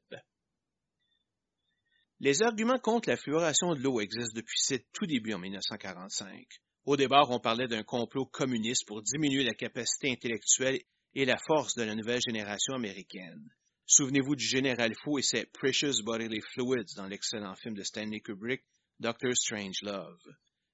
Les 2.26 2.42
arguments 2.42 2.80
contre 2.80 3.10
la 3.10 3.18
fluoration 3.18 3.76
de 3.76 3.82
l'eau 3.82 4.00
existent 4.00 4.32
depuis 4.34 4.58
ses 4.58 4.86
tout 4.94 5.06
débuts 5.06 5.34
en 5.34 5.40
1945. 5.40 6.48
Au 6.86 6.96
départ, 6.96 7.30
on 7.32 7.42
parlait 7.42 7.68
d'un 7.68 7.84
complot 7.84 8.26
communiste 8.28 8.88
pour 8.88 9.02
diminuer 9.02 9.44
la 9.44 9.54
capacité 9.54 10.10
intellectuelle 10.10 10.80
et 11.16 11.26
la 11.26 11.36
force 11.46 11.76
de 11.76 11.84
la 11.84 11.96
nouvelle 11.96 12.22
génération 12.26 12.76
américaine. 12.76 13.50
Souvenez-vous 13.88 14.38
du 14.38 14.46
général 14.46 14.94
fou 15.04 15.20
et 15.20 15.22
ses 15.22 15.48
Precious 15.48 16.02
Bodily 16.02 16.40
Fluids 16.54 16.96
dans 16.96 17.08
l'excellent 17.08 17.56
film 17.56 17.76
de 17.76 17.84
Stanley 17.84 18.22
Kubrick, 18.22 18.64
Doctor 19.02 19.36
Strangelove. 19.36 20.24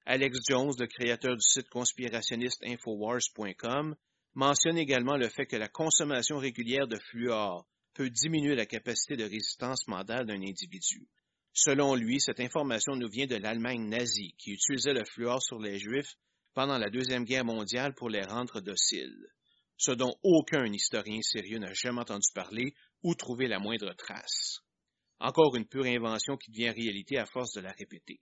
Alex 0.05 0.37
Jones, 0.47 0.75
le 0.77 0.85
créateur 0.85 1.33
du 1.33 1.41
site 1.41 1.69
conspirationniste 1.69 2.63
Infowars.com, 2.63 3.95
mentionne 4.35 4.77
également 4.77 5.17
le 5.17 5.29
fait 5.29 5.47
que 5.47 5.55
la 5.55 5.67
consommation 5.67 6.37
régulière 6.37 6.87
de 6.87 6.99
fluor 7.09 7.67
peut 7.95 8.11
diminuer 8.11 8.53
la 8.53 8.67
capacité 8.67 9.17
de 9.17 9.23
résistance 9.23 9.87
mentale 9.87 10.27
d'un 10.27 10.43
individu. 10.43 11.07
Selon 11.53 11.95
lui, 11.95 12.19
cette 12.19 12.39
information 12.39 12.95
nous 12.95 13.09
vient 13.09 13.25
de 13.25 13.35
l'Allemagne 13.35 13.89
nazie, 13.89 14.33
qui 14.37 14.51
utilisait 14.51 14.93
le 14.93 15.03
fluor 15.03 15.41
sur 15.41 15.59
les 15.59 15.79
Juifs 15.79 16.15
pendant 16.53 16.77
la 16.77 16.89
Deuxième 16.89 17.25
Guerre 17.25 17.45
mondiale 17.45 17.93
pour 17.95 18.09
les 18.09 18.23
rendre 18.23 18.61
dociles, 18.61 19.27
ce 19.77 19.91
dont 19.91 20.15
aucun 20.23 20.65
historien 20.65 21.21
sérieux 21.21 21.59
n'a 21.59 21.73
jamais 21.73 22.01
entendu 22.01 22.27
parler 22.33 22.73
ou 23.03 23.15
trouvé 23.15 23.47
la 23.47 23.59
moindre 23.59 23.93
trace. 23.93 24.59
Encore 25.19 25.55
une 25.55 25.67
pure 25.67 25.85
invention 25.85 26.37
qui 26.37 26.51
devient 26.51 26.69
réalité 26.69 27.17
à 27.17 27.25
force 27.25 27.53
de 27.53 27.61
la 27.61 27.71
répéter. 27.71 28.21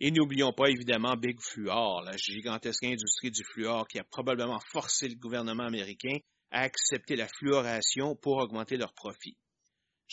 Et 0.00 0.10
n'oublions 0.10 0.52
pas 0.52 0.70
évidemment 0.70 1.16
Big 1.16 1.38
Fluor, 1.40 2.02
la 2.02 2.16
gigantesque 2.16 2.84
industrie 2.84 3.30
du 3.30 3.44
fluor 3.44 3.86
qui 3.86 3.98
a 3.98 4.04
probablement 4.04 4.58
forcé 4.72 5.08
le 5.08 5.16
gouvernement 5.16 5.66
américain 5.66 6.16
à 6.50 6.62
accepter 6.62 7.16
la 7.16 7.28
fluoration 7.28 8.16
pour 8.16 8.38
augmenter 8.38 8.76
leurs 8.76 8.94
profits. 8.94 9.36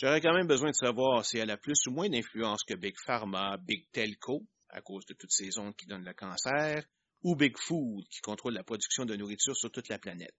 J'aurais 0.00 0.20
quand 0.20 0.32
même 0.32 0.46
besoin 0.46 0.70
de 0.70 0.76
savoir 0.76 1.26
si 1.26 1.38
elle 1.38 1.50
a 1.50 1.56
plus 1.56 1.84
ou 1.88 1.90
moins 1.90 2.08
d'influence 2.08 2.62
que 2.62 2.74
Big 2.74 2.94
Pharma, 3.04 3.56
Big 3.56 3.84
Telco, 3.90 4.46
à 4.68 4.80
cause 4.80 5.04
de 5.06 5.14
toutes 5.14 5.32
ces 5.32 5.58
ondes 5.58 5.74
qui 5.74 5.86
donnent 5.86 6.04
le 6.04 6.14
cancer, 6.14 6.84
ou 7.24 7.34
Big 7.34 7.58
Food, 7.58 8.06
qui 8.08 8.20
contrôle 8.20 8.54
la 8.54 8.62
production 8.62 9.04
de 9.04 9.16
nourriture 9.16 9.56
sur 9.56 9.72
toute 9.72 9.88
la 9.88 9.98
planète. 9.98 10.36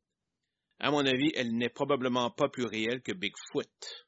À 0.79 0.91
mon 0.91 1.05
avis, 1.05 1.33
elle 1.35 1.57
n'est 1.57 1.69
probablement 1.69 2.31
pas 2.31 2.47
plus 2.47 2.63
réelle 2.63 3.01
que 3.01 3.11
Bigfoot. 3.11 4.07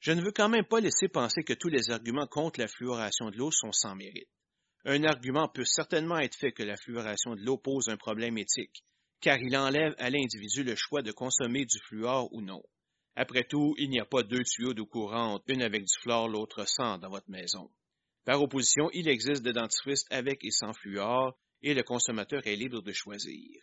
Je 0.00 0.12
ne 0.12 0.22
veux 0.22 0.32
quand 0.32 0.48
même 0.48 0.64
pas 0.64 0.80
laisser 0.80 1.08
penser 1.08 1.42
que 1.44 1.52
tous 1.52 1.68
les 1.68 1.90
arguments 1.90 2.26
contre 2.26 2.60
la 2.60 2.68
fluoration 2.68 3.28
de 3.28 3.36
l'eau 3.36 3.50
sont 3.50 3.72
sans 3.72 3.94
mérite. 3.94 4.30
Un 4.86 5.04
argument 5.04 5.48
peut 5.48 5.66
certainement 5.66 6.18
être 6.18 6.36
fait 6.36 6.52
que 6.52 6.62
la 6.62 6.78
fluoration 6.78 7.36
de 7.36 7.42
l'eau 7.42 7.58
pose 7.58 7.90
un 7.90 7.98
problème 7.98 8.38
éthique, 8.38 8.84
car 9.20 9.36
il 9.38 9.54
enlève 9.54 9.94
à 9.98 10.08
l'individu 10.08 10.64
le 10.64 10.76
choix 10.76 11.02
de 11.02 11.12
consommer 11.12 11.66
du 11.66 11.78
fluor 11.86 12.32
ou 12.32 12.40
non. 12.40 12.62
Après 13.14 13.44
tout, 13.44 13.74
il 13.78 13.90
n'y 13.90 14.00
a 14.00 14.06
pas 14.06 14.22
deux 14.22 14.42
tuyaux 14.42 14.72
d'eau 14.72 14.86
courante, 14.86 15.42
une 15.46 15.62
avec 15.62 15.82
du 15.82 15.94
fluor, 16.00 16.28
l'autre 16.28 16.64
sans, 16.66 16.98
dans 16.98 17.10
votre 17.10 17.30
maison. 17.30 17.70
Par 18.24 18.40
opposition, 18.40 18.88
il 18.92 19.08
existe 19.08 19.42
des 19.42 19.52
dentifrices 19.52 20.06
avec 20.10 20.44
et 20.44 20.50
sans 20.50 20.72
fluor, 20.72 21.36
et 21.60 21.74
le 21.74 21.82
consommateur 21.82 22.46
est 22.46 22.56
libre 22.56 22.80
de 22.80 22.92
choisir. 22.92 23.62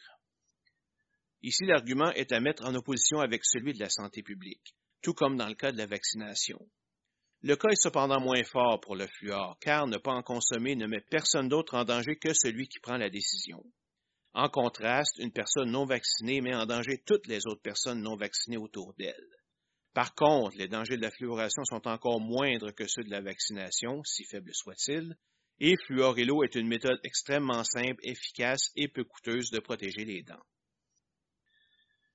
Ici, 1.42 1.66
l'argument 1.66 2.12
est 2.12 2.32
à 2.32 2.40
mettre 2.40 2.66
en 2.66 2.76
opposition 2.76 3.20
avec 3.20 3.46
celui 3.46 3.74
de 3.74 3.80
la 3.80 3.90
santé 3.90 4.22
publique, 4.22 4.76
tout 5.02 5.14
comme 5.14 5.38
dans 5.38 5.48
le 5.48 5.56
cas 5.56 5.72
de 5.72 5.78
la 5.78 5.88
vaccination. 5.88 6.60
Le 7.42 7.56
cas 7.56 7.70
est 7.70 7.82
cependant 7.82 8.20
moins 8.20 8.44
fort 8.44 8.82
pour 8.82 8.98
le 8.98 9.08
fluor, 9.08 9.58
car 9.62 9.88
ne 9.88 9.98
pas 9.98 10.12
en 10.12 10.22
consommer 10.22 10.76
ne 10.76 10.88
met 10.88 11.02
personne 11.10 11.48
d'autre 11.48 11.76
en 11.76 11.86
danger 11.86 12.18
que 12.18 12.34
celui 12.34 12.68
qui 12.68 12.80
prend 12.80 12.98
la 12.98 13.10
décision. 13.10 13.64
En 14.34 14.50
contraste, 14.50 15.18
une 15.18 15.32
personne 15.32 15.72
non 15.72 15.86
vaccinée 15.86 16.42
met 16.42 16.54
en 16.54 16.66
danger 16.66 17.02
toutes 17.06 17.28
les 17.28 17.48
autres 17.48 17.62
personnes 17.62 18.02
non 18.02 18.18
vaccinées 18.18 18.58
autour 18.58 18.94
d'elle. 18.96 19.39
Par 19.94 20.14
contre, 20.14 20.58
les 20.58 20.68
dangers 20.68 20.98
de 20.98 21.02
la 21.02 21.12
fluoration 21.12 21.64
sont 21.66 21.88
encore 21.88 22.20
moindres 22.20 22.74
que 22.74 22.88
ceux 22.88 23.04
de 23.04 23.10
la 23.10 23.22
vaccination, 23.22 24.04
si 24.04 24.24
faibles 24.24 24.54
soient-ils, 24.54 25.16
et 25.60 25.76
fluorer 25.86 26.26
l'eau 26.26 26.44
est 26.44 26.56
une 26.56 26.68
méthode 26.68 27.00
extrêmement 27.04 27.64
simple, 27.64 28.00
efficace 28.04 28.72
et 28.76 28.88
peu 28.88 29.04
coûteuse 29.04 29.52
de 29.52 29.60
protéger 29.60 30.06
les 30.06 30.24
dents. 30.24 30.44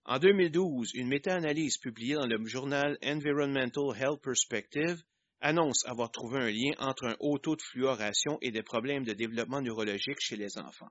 En 0.06 0.18
2012, 0.18 0.92
une 0.94 1.08
méta-analyse 1.08 1.78
publiée 1.78 2.14
dans 2.14 2.26
le 2.26 2.44
journal 2.46 2.98
Environmental 3.02 3.96
Health 3.98 4.20
Perspective 4.22 5.02
annonce 5.40 5.84
avoir 5.86 6.10
trouvé 6.10 6.38
un 6.38 6.50
lien 6.50 6.72
entre 6.78 7.06
un 7.06 7.16
haut 7.20 7.38
taux 7.38 7.56
de 7.56 7.62
fluoration 7.62 8.38
et 8.40 8.50
des 8.50 8.62
problèmes 8.62 9.04
de 9.04 9.12
développement 9.12 9.60
neurologique 9.60 10.20
chez 10.20 10.36
les 10.36 10.58
enfants. 10.58 10.90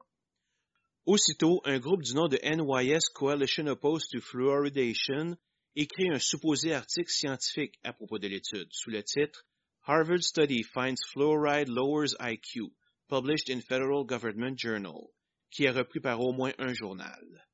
Aussitôt, 1.06 1.62
un 1.66 1.80
groupe 1.80 2.02
du 2.02 2.14
nom 2.14 2.28
de 2.28 2.40
NYS 2.44 3.10
Coalition 3.14 3.68
Opposed 3.68 4.10
to 4.12 4.22
Fluoridation 4.22 5.38
écrit 5.76 6.10
un 6.10 6.20
supposé 6.20 6.74
article 6.74 7.12
scientifique 7.12 7.80
à 7.84 7.94
propos 7.94 8.20
de 8.20 8.28
l'étude 8.28 8.70
sous 8.72 8.90
le 8.90 9.04
titre 9.04 9.46
Harvard 9.86 10.24
Study 10.24 10.64
Finds 10.64 11.04
Fluoride 11.12 11.68
Lowers 11.68 12.16
IQ, 12.20 12.72
published 13.10 13.50
in 13.50 13.62
Federal 13.62 14.06
Government 14.06 14.58
Journal, 14.58 15.10
qui 15.52 15.66
est 15.66 15.72
repris 15.72 16.00
par 16.00 16.22
au 16.22 16.32
moins 16.32 16.54
un 16.58 16.74
journal. 16.74 17.46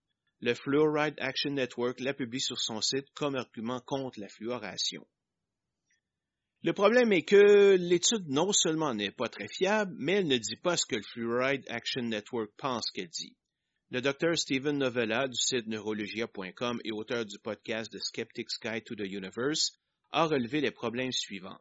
Le 0.41 0.53
Fluoride 0.53 1.15
Action 1.17 1.51
Network 1.51 1.99
l'a 1.99 2.13
publié 2.13 2.39
sur 2.39 2.60
son 2.60 2.82
site 2.82 3.10
comme 3.15 3.36
argument 3.36 3.82
contre 3.82 4.19
la 4.19 4.29
fluoration. 4.29 5.05
Le 6.62 6.73
problème 6.73 7.13
est 7.13 7.23
que 7.23 7.77
l'étude 7.79 8.27
non 8.27 8.51
seulement 8.51 8.93
n'est 8.93 9.12
pas 9.12 9.29
très 9.29 9.47
fiable, 9.47 9.95
mais 9.97 10.13
elle 10.13 10.27
ne 10.27 10.38
dit 10.38 10.58
pas 10.58 10.77
ce 10.77 10.86
que 10.86 10.97
le 10.97 11.03
Fluoride 11.03 11.63
Action 11.69 12.03
Network 12.03 12.51
pense 12.58 12.91
qu'elle 12.91 13.10
dit. 13.10 13.36
Le 13.91 14.02
docteur 14.02 14.38
Stephen 14.38 14.78
Novella 14.78 15.28
du 15.28 15.36
site 15.36 15.65
neurologia.com 15.65 16.80
et 16.86 16.91
auteur 16.91 17.25
du 17.25 17.39
podcast 17.39 17.91
The 17.91 17.97
Skeptic's 17.97 18.60
Guide 18.62 18.84
to 18.84 18.93
the 18.93 19.12
Universe 19.12 19.80
a 20.12 20.28
relevé 20.28 20.62
les 20.62 20.69
problèmes 20.69 21.12
suivants. 21.12 21.58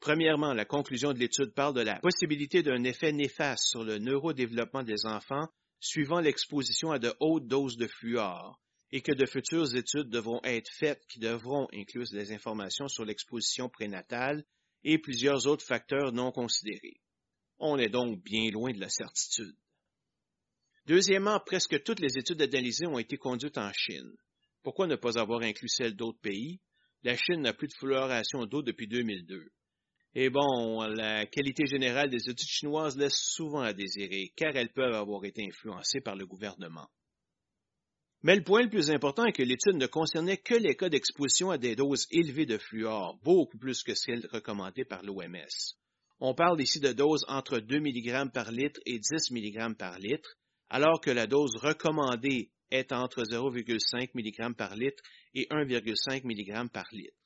Premièrement, 0.00 0.54
la 0.54 0.64
conclusion 0.64 1.12
de 1.12 1.18
l'étude 1.18 1.52
parle 1.52 1.74
de 1.74 1.82
la 1.82 2.00
possibilité 2.00 2.62
d'un 2.62 2.84
effet 2.84 3.12
néfaste 3.12 3.64
sur 3.64 3.84
le 3.84 3.98
neurodéveloppement 3.98 4.82
des 4.82 5.04
enfants 5.04 5.46
suivant 5.78 6.20
l'exposition 6.20 6.90
à 6.90 6.98
de 6.98 7.12
hautes 7.20 7.46
doses 7.46 7.76
de 7.76 7.86
fluor, 7.86 8.58
et 8.90 9.02
que 9.02 9.12
de 9.12 9.26
futures 9.26 9.76
études 9.76 10.08
devront 10.08 10.40
être 10.42 10.70
faites 10.72 11.04
qui 11.06 11.18
devront 11.18 11.68
inclure 11.74 12.06
des 12.12 12.32
informations 12.32 12.88
sur 12.88 13.04
l'exposition 13.04 13.68
prénatale 13.68 14.42
et 14.84 14.96
plusieurs 14.96 15.46
autres 15.46 15.66
facteurs 15.66 16.12
non 16.12 16.32
considérés. 16.32 17.02
On 17.58 17.76
est 17.76 17.90
donc 17.90 18.22
bien 18.22 18.50
loin 18.50 18.72
de 18.72 18.80
la 18.80 18.88
certitude. 18.88 19.54
Deuxièmement, 20.86 21.40
presque 21.40 21.82
toutes 21.82 22.00
les 22.00 22.16
études 22.16 22.42
analysées 22.42 22.86
ont 22.86 22.98
été 22.98 23.16
conduites 23.16 23.58
en 23.58 23.72
Chine. 23.72 24.12
Pourquoi 24.62 24.86
ne 24.86 24.94
pas 24.94 25.18
avoir 25.18 25.42
inclus 25.42 25.68
celles 25.68 25.96
d'autres 25.96 26.20
pays? 26.20 26.60
La 27.02 27.16
Chine 27.16 27.42
n'a 27.42 27.52
plus 27.52 27.68
de 27.68 27.74
fluoration 27.74 28.46
d'eau 28.46 28.62
depuis 28.62 28.86
2002. 28.86 29.48
Et 30.14 30.30
bon, 30.30 30.82
la 30.82 31.26
qualité 31.26 31.66
générale 31.66 32.08
des 32.08 32.30
études 32.30 32.48
chinoises 32.48 32.96
laisse 32.96 33.16
souvent 33.16 33.60
à 33.60 33.72
désirer, 33.72 34.32
car 34.36 34.54
elles 34.54 34.72
peuvent 34.72 34.94
avoir 34.94 35.24
été 35.24 35.44
influencées 35.44 36.00
par 36.00 36.14
le 36.14 36.24
gouvernement. 36.24 36.88
Mais 38.22 38.36
le 38.36 38.44
point 38.44 38.62
le 38.62 38.70
plus 38.70 38.90
important 38.90 39.24
est 39.24 39.32
que 39.32 39.42
l'étude 39.42 39.76
ne 39.76 39.86
concernait 39.86 40.38
que 40.38 40.54
les 40.54 40.74
cas 40.74 40.88
d'exposition 40.88 41.50
à 41.50 41.58
des 41.58 41.76
doses 41.76 42.06
élevées 42.12 42.46
de 42.46 42.58
fluor, 42.58 43.18
beaucoup 43.22 43.58
plus 43.58 43.82
que 43.82 43.94
celles 43.94 44.26
recommandées 44.32 44.84
par 44.84 45.02
l'OMS. 45.02 45.74
On 46.20 46.34
parle 46.34 46.60
ici 46.60 46.80
de 46.80 46.92
doses 46.92 47.24
entre 47.28 47.58
2 47.58 47.78
mg 47.78 48.32
par 48.32 48.50
litre 48.50 48.80
et 48.86 48.98
10 48.98 49.30
mg 49.32 49.76
par 49.76 49.98
litre, 49.98 50.36
alors 50.70 51.00
que 51.00 51.10
la 51.10 51.26
dose 51.26 51.56
recommandée 51.56 52.50
est 52.70 52.92
entre 52.92 53.22
0,5 53.22 54.10
mg 54.14 54.56
par 54.56 54.74
litre 54.76 55.02
et 55.34 55.46
1,5 55.50 56.24
mg 56.24 56.70
par 56.70 56.86
litre. 56.92 57.16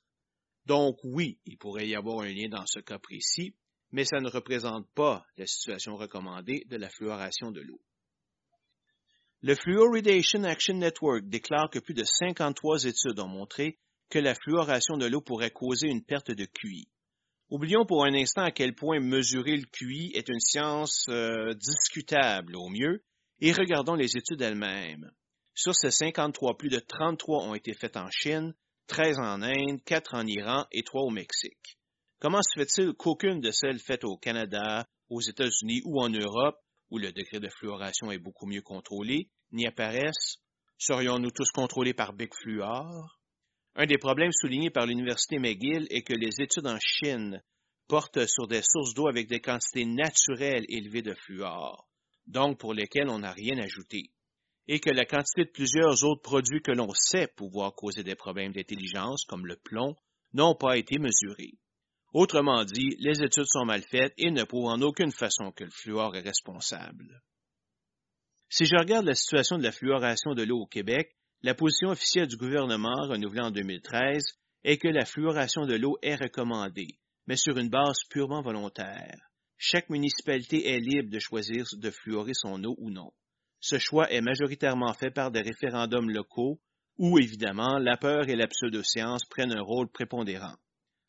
Donc 0.67 0.99
oui, 1.03 1.39
il 1.47 1.57
pourrait 1.57 1.89
y 1.89 1.95
avoir 1.95 2.21
un 2.21 2.33
lien 2.33 2.49
dans 2.49 2.67
ce 2.67 2.81
cas 2.81 2.99
précis, 2.99 3.55
mais 3.93 4.05
ça 4.05 4.21
ne 4.21 4.29
représente 4.29 4.87
pas 4.95 5.25
la 5.37 5.47
situation 5.47 5.97
recommandée 5.97 6.65
de 6.69 6.77
la 6.77 6.91
fluoration 6.91 7.51
de 7.51 7.61
l'eau. 7.61 7.81
Le 9.43 9.55
Fluoridation 9.55 10.45
Action 10.45 10.75
Network 10.75 11.25
déclare 11.25 11.71
que 11.71 11.79
plus 11.79 11.95
de 11.95 12.05
53 12.05 12.85
études 12.85 13.19
ont 13.21 13.29
montré 13.29 13.79
que 14.11 14.19
la 14.19 14.35
fluoration 14.35 14.99
de 14.99 15.07
l'eau 15.07 15.23
pourrait 15.23 15.51
causer 15.51 15.89
une 15.89 16.05
perte 16.05 16.31
de 16.31 16.45
QI. 16.45 16.89
Oublions 17.49 17.87
pour 17.87 18.05
un 18.05 18.13
instant 18.13 18.43
à 18.43 18.51
quel 18.51 18.75
point 18.75 19.01
mesurer 19.01 19.57
le 19.57 19.65
QI 19.65 20.13
est 20.15 20.29
une 20.29 20.41
science 20.41 21.07
euh, 21.09 21.55
discutable 21.55 22.55
au 22.55 22.69
mieux 22.69 23.03
et 23.41 23.53
regardons 23.53 23.95
les 23.95 24.17
études 24.17 24.43
elles-mêmes. 24.43 25.11
Sur 25.55 25.75
ces 25.75 25.91
53, 25.91 26.57
plus 26.57 26.69
de 26.69 26.79
33 26.79 27.45
ont 27.45 27.55
été 27.55 27.75
faites 27.75 27.97
en 27.97 28.11
Chine, 28.11 28.55
13 28.87 29.19
en 29.19 29.43
Inde, 29.43 29.83
4 29.85 30.15
en 30.15 30.27
Iran 30.27 30.67
et 30.73 30.83
3 30.83 31.03
au 31.03 31.11
Mexique. 31.11 31.79
Comment 32.19 32.41
se 32.43 32.59
fait-il 32.59 32.93
qu'aucune 32.93 33.41
de 33.41 33.51
celles 33.51 33.79
faites 33.79 34.05
au 34.05 34.17
Canada, 34.17 34.87
aux 35.09 35.21
États-Unis 35.21 35.83
ou 35.85 36.01
en 36.01 36.09
Europe, 36.09 36.59
où 36.91 36.99
le 36.99 37.13
degré 37.13 37.41
de 37.41 37.49
fluoration 37.49 38.11
est 38.11 38.19
beaucoup 38.19 38.47
mieux 38.47 38.63
contrôlé, 38.63 39.29
n'y 39.53 39.67
apparaissent? 39.67 40.39
Serions-nous 40.79 41.31
tous 41.31 41.51
contrôlés 41.51 41.95
par 41.95 42.13
Big 42.13 42.33
Fluor? 42.35 43.19
Un 43.75 43.87
des 43.87 43.99
problèmes 43.99 44.33
soulignés 44.33 44.71
par 44.71 44.87
l'Université 44.87 45.39
McGill 45.39 45.87
est 45.91 46.03
que 46.03 46.15
les 46.15 46.41
études 46.41 46.67
en 46.67 46.79
Chine 46.81 47.43
portent 47.87 48.27
sur 48.27 48.47
des 48.47 48.63
sources 48.63 48.95
d'eau 48.95 49.09
avec 49.09 49.29
des 49.29 49.41
quantités 49.41 49.85
naturelles 49.85 50.65
élevées 50.69 51.03
de 51.03 51.15
fluor, 51.15 51.90
donc 52.31 52.59
pour 52.59 52.75
lesquelles 52.75 53.09
on 53.09 53.19
n'a 53.19 53.33
rien 53.33 53.59
ajouté 53.59 54.11
et 54.69 54.79
que 54.79 54.91
la 54.91 55.05
quantité 55.05 55.45
de 55.45 55.51
plusieurs 55.51 56.05
autres 56.05 56.23
produits 56.23 56.63
que 56.63 56.71
l'on 56.71 56.93
sait 56.95 57.27
pouvoir 57.37 57.75
causer 57.75 58.05
des 58.05 58.15
problèmes 58.15 58.53
d'intelligence, 58.53 59.25
comme 59.25 59.47
le 59.47 59.57
plomb, 59.57 59.97
n'ont 60.33 60.55
pas 60.55 60.79
été 60.79 60.99
mesurés. 60.99 61.59
Autrement 62.13 62.65
dit, 62.65 62.97
les 63.01 63.21
études 63.23 63.47
sont 63.47 63.65
mal 63.65 63.83
faites 63.83 64.15
et 64.17 64.31
ne 64.31 64.45
prouvent 64.45 64.71
en 64.71 64.81
aucune 64.81 65.11
façon 65.11 65.51
que 65.51 65.65
le 65.65 65.71
fluor 65.71 66.15
est 66.15 66.21
responsable. 66.21 67.21
Si 68.49 68.65
je 68.65 68.77
regarde 68.77 69.07
la 69.07 69.15
situation 69.15 69.59
de 69.59 69.65
la 69.65 69.73
fluoration 69.73 70.35
de 70.35 70.43
l'eau 70.45 70.61
au 70.61 70.67
Québec, 70.67 71.17
la 71.43 71.55
position 71.55 71.89
officielle 71.89 72.29
du 72.29 72.37
gouvernement, 72.37 73.09
renouvelée 73.09 73.43
en 73.43 73.51
2013, 73.51 74.23
est 74.65 74.79
que 74.79 74.89
la 74.89 75.05
fluoration 75.05 75.67
de 75.67 75.75
l'eau 75.75 75.99
est 76.03 76.17
recommandée, 76.17 76.99
mais 77.27 77.37
sur 77.37 77.59
une 77.59 77.71
base 77.71 78.05
purement 78.09 78.43
volontaire. 78.43 79.30
Chaque 79.63 79.91
municipalité 79.91 80.71
est 80.71 80.81
libre 80.81 81.11
de 81.11 81.19
choisir 81.19 81.67
de 81.75 81.91
fluorer 81.91 82.33
son 82.33 82.65
eau 82.65 82.75
ou 82.79 82.91
non. 82.91 83.13
Ce 83.61 83.79
choix 83.79 84.11
est 84.11 84.23
majoritairement 84.23 84.95
fait 84.95 85.11
par 85.11 85.31
des 85.31 85.43
référendums 85.43 86.09
locaux 86.09 86.59
où, 86.97 87.19
évidemment, 87.19 87.79
la 87.79 87.99
peur 87.99 88.31
et 88.31 88.37
la 88.37 88.47
pseudoscience 88.47 89.27
prennent 89.29 89.53
un 89.53 89.61
rôle 89.61 89.91
prépondérant. 89.91 90.57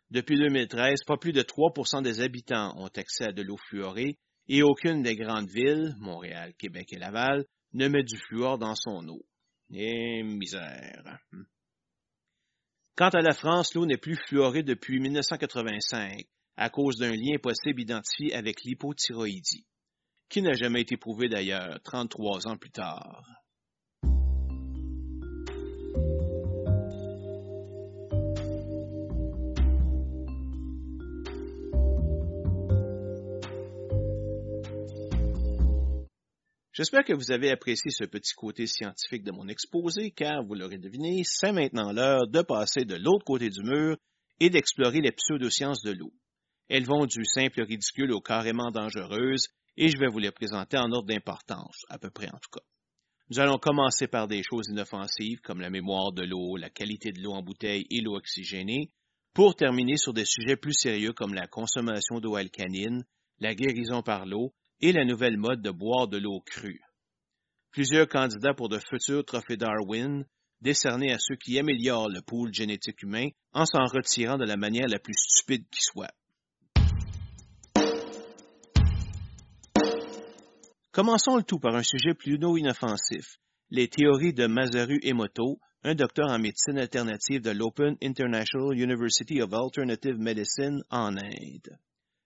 Depuis 0.09 0.37
2013, 0.37 1.05
pas 1.07 1.15
plus 1.15 1.31
de 1.31 1.41
3% 1.41 2.03
des 2.03 2.19
habitants 2.19 2.73
ont 2.77 2.89
accès 2.89 3.29
à 3.29 3.31
de 3.31 3.41
l'eau 3.41 3.55
fluorée 3.69 4.17
et 4.49 4.63
aucune 4.63 5.01
des 5.01 5.15
grandes 5.15 5.49
villes, 5.49 5.95
Montréal, 5.99 6.53
Québec 6.57 6.91
et 6.91 6.99
Laval, 6.99 7.45
ne 7.71 7.87
met 7.87 8.03
du 8.03 8.17
fluor 8.17 8.57
dans 8.57 8.75
son 8.75 9.07
eau. 9.07 9.25
Eh, 9.73 10.23
misère. 10.23 11.19
Quant 12.97 13.11
à 13.11 13.21
la 13.21 13.33
France, 13.33 13.75
l'eau 13.75 13.85
n'est 13.85 13.95
plus 13.95 14.17
fluorée 14.27 14.63
depuis 14.63 14.99
1985 14.99 16.25
à 16.61 16.69
cause 16.69 16.97
d'un 16.97 17.15
lien 17.15 17.39
possible 17.41 17.81
identifié 17.81 18.35
avec 18.35 18.61
l'hypothyroïdie 18.63 19.65
qui 20.29 20.43
n'a 20.43 20.53
jamais 20.53 20.81
été 20.81 20.95
prouvé 20.95 21.27
d'ailleurs 21.27 21.81
33 21.83 22.47
ans 22.47 22.55
plus 22.55 22.69
tard. 22.69 23.25
J'espère 36.73 37.03
que 37.03 37.13
vous 37.13 37.31
avez 37.31 37.49
apprécié 37.49 37.89
ce 37.89 38.05
petit 38.05 38.35
côté 38.35 38.67
scientifique 38.67 39.23
de 39.23 39.31
mon 39.31 39.47
exposé, 39.47 40.11
car 40.11 40.43
vous 40.43 40.53
l'aurez 40.53 40.77
deviné, 40.77 41.23
c'est 41.25 41.53
maintenant 41.53 41.91
l'heure 41.91 42.27
de 42.27 42.41
passer 42.43 42.85
de 42.85 42.97
l'autre 42.97 43.25
côté 43.25 43.49
du 43.49 43.63
mur 43.63 43.97
et 44.39 44.51
d'explorer 44.51 45.01
les 45.01 45.11
pseudosciences 45.11 45.81
de 45.81 45.91
l'eau. 45.91 46.13
Elles 46.73 46.85
vont 46.85 47.05
du 47.05 47.25
simple 47.25 47.63
ridicule 47.63 48.13
au 48.13 48.21
carrément 48.21 48.71
dangereuse 48.71 49.49
et 49.75 49.89
je 49.89 49.97
vais 49.97 50.07
vous 50.07 50.19
les 50.19 50.31
présenter 50.31 50.77
en 50.77 50.89
ordre 50.93 51.09
d'importance, 51.09 51.83
à 51.89 51.99
peu 51.99 52.09
près 52.09 52.29
en 52.29 52.39
tout 52.39 52.49
cas. 52.49 52.63
Nous 53.29 53.41
allons 53.41 53.57
commencer 53.57 54.07
par 54.07 54.29
des 54.29 54.41
choses 54.41 54.69
inoffensives 54.69 55.41
comme 55.41 55.59
la 55.59 55.69
mémoire 55.69 56.13
de 56.13 56.23
l'eau, 56.23 56.55
la 56.55 56.69
qualité 56.69 57.11
de 57.11 57.21
l'eau 57.21 57.33
en 57.33 57.43
bouteille 57.43 57.87
et 57.89 57.99
l'eau 57.99 58.15
oxygénée, 58.15 58.89
pour 59.33 59.57
terminer 59.57 59.97
sur 59.97 60.13
des 60.13 60.23
sujets 60.23 60.55
plus 60.55 60.71
sérieux 60.71 61.11
comme 61.11 61.33
la 61.33 61.45
consommation 61.45 62.21
d'eau 62.21 62.37
alcaline, 62.37 63.03
la 63.39 63.53
guérison 63.53 64.01
par 64.01 64.25
l'eau 64.25 64.53
et 64.79 64.93
la 64.93 65.03
nouvelle 65.03 65.35
mode 65.35 65.61
de 65.61 65.71
boire 65.71 66.07
de 66.07 66.19
l'eau 66.19 66.39
crue. 66.39 66.79
Plusieurs 67.71 68.07
candidats 68.07 68.53
pour 68.53 68.69
de 68.69 68.79
futurs 68.79 69.25
trophées 69.25 69.57
Darwin, 69.57 70.23
décernés 70.61 71.11
à 71.11 71.19
ceux 71.19 71.35
qui 71.35 71.59
améliorent 71.59 72.07
le 72.07 72.21
pool 72.21 72.53
génétique 72.53 73.03
humain 73.03 73.27
en 73.51 73.65
s'en 73.65 73.83
retirant 73.83 74.37
de 74.37 74.45
la 74.45 74.55
manière 74.55 74.87
la 74.87 74.99
plus 74.99 75.15
stupide 75.17 75.65
qui 75.69 75.81
soit. 75.81 76.13
Commençons 80.91 81.37
le 81.37 81.43
tout 81.43 81.57
par 81.57 81.73
un 81.73 81.83
sujet 81.83 82.11
non 82.37 82.57
inoffensif, 82.57 83.37
les 83.69 83.87
théories 83.87 84.33
de 84.33 84.45
Masaru 84.45 84.99
Emoto, 85.03 85.57
un 85.83 85.95
docteur 85.95 86.29
en 86.29 86.37
médecine 86.37 86.77
alternative 86.77 87.39
de 87.39 87.51
l'Open 87.51 87.95
International 88.03 88.77
University 88.77 89.41
of 89.41 89.53
Alternative 89.53 90.17
Medicine 90.17 90.83
en 90.89 91.15
Inde. 91.15 91.79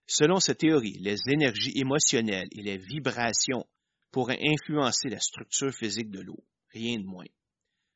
Selon 0.08 0.40
cette 0.40 0.58
théorie, 0.58 0.98
les 1.00 1.16
énergies 1.28 1.74
émotionnelles 1.76 2.48
et 2.50 2.62
les 2.62 2.76
vibrations 2.76 3.64
pourraient 4.10 4.42
influencer 4.42 5.10
la 5.10 5.20
structure 5.20 5.72
physique 5.72 6.10
de 6.10 6.22
l'eau, 6.22 6.42
rien 6.72 6.98
de 6.98 7.06
moins. 7.06 7.30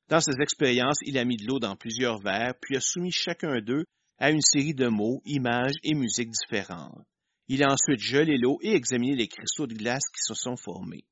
Dans 0.09 0.21
ses 0.21 0.41
expériences, 0.41 1.01
il 1.03 1.19
a 1.19 1.25
mis 1.25 1.37
de 1.37 1.49
l'eau 1.49 1.59
dans 1.59 1.75
plusieurs 1.75 2.21
verres, 2.21 2.55
puis 2.61 2.77
a 2.77 2.81
soumis 2.81 3.11
chacun 3.11 3.61
d'eux 3.61 3.87
à 4.19 4.31
une 4.31 4.41
série 4.41 4.75
de 4.75 4.87
mots, 4.87 5.21
images 5.25 5.75
et 5.83 5.95
musiques 5.95 6.31
différentes. 6.31 7.05
Il 7.53 7.65
a 7.65 7.73
ensuite 7.73 7.99
gelé 7.99 8.39
l'eau 8.39 8.61
et 8.63 8.77
examiné 8.77 9.17
les 9.17 9.27
cristaux 9.27 9.67
de 9.67 9.75
glace 9.75 10.05
qui 10.15 10.23
se 10.23 10.35
sont 10.35 10.55
formés. 10.55 11.03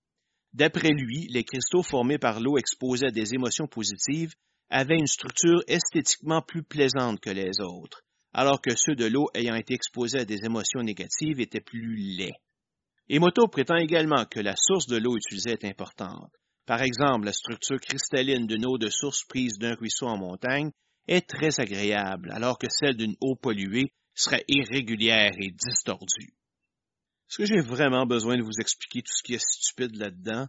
D'après 0.52 0.90
lui, 0.90 1.26
les 1.30 1.42
cristaux 1.42 1.82
formés 1.82 2.18
par 2.18 2.38
l'eau 2.38 2.56
exposés 2.58 3.06
à 3.06 3.10
des 3.10 3.34
émotions 3.34 3.66
positives 3.66 4.34
avaient 4.70 5.00
une 5.00 5.08
structure 5.08 5.64
esthétiquement 5.66 6.40
plus 6.40 6.62
plaisante 6.62 7.18
que 7.18 7.30
les 7.30 7.60
autres, 7.60 8.02
alors 8.32 8.60
que 8.60 8.76
ceux 8.76 8.94
de 8.94 9.06
l'eau 9.06 9.26
ayant 9.34 9.56
été 9.56 9.74
exposés 9.74 10.20
à 10.20 10.24
des 10.24 10.44
émotions 10.44 10.80
négatives 10.80 11.40
étaient 11.40 11.60
plus 11.60 11.96
laids. 11.96 12.38
Emoto 13.08 13.48
prétend 13.48 13.74
également 13.74 14.24
que 14.24 14.38
la 14.38 14.54
source 14.54 14.86
de 14.86 14.96
l'eau 14.96 15.16
utilisée 15.16 15.54
est 15.60 15.64
importante. 15.64 16.30
Par 16.66 16.82
exemple, 16.82 17.26
la 17.26 17.32
structure 17.32 17.80
cristalline 17.80 18.46
d'une 18.46 18.64
eau 18.64 18.78
de 18.78 18.90
source 18.90 19.24
prise 19.24 19.58
d'un 19.58 19.74
ruisseau 19.74 20.06
en 20.06 20.16
montagne 20.16 20.70
est 21.08 21.28
très 21.28 21.58
agréable, 21.58 22.30
alors 22.30 22.58
que 22.58 22.68
celle 22.70 22.96
d'une 22.96 23.16
eau 23.20 23.34
polluée 23.34 23.90
serait 24.18 24.44
irrégulière 24.48 25.32
et 25.38 25.50
distordue. 25.50 26.34
Est-ce 27.28 27.38
que 27.38 27.44
j'ai 27.44 27.60
vraiment 27.60 28.06
besoin 28.06 28.36
de 28.36 28.42
vous 28.42 28.60
expliquer 28.60 29.02
tout 29.02 29.12
ce 29.12 29.22
qui 29.22 29.34
est 29.34 29.44
stupide 29.44 29.96
là-dedans? 29.96 30.48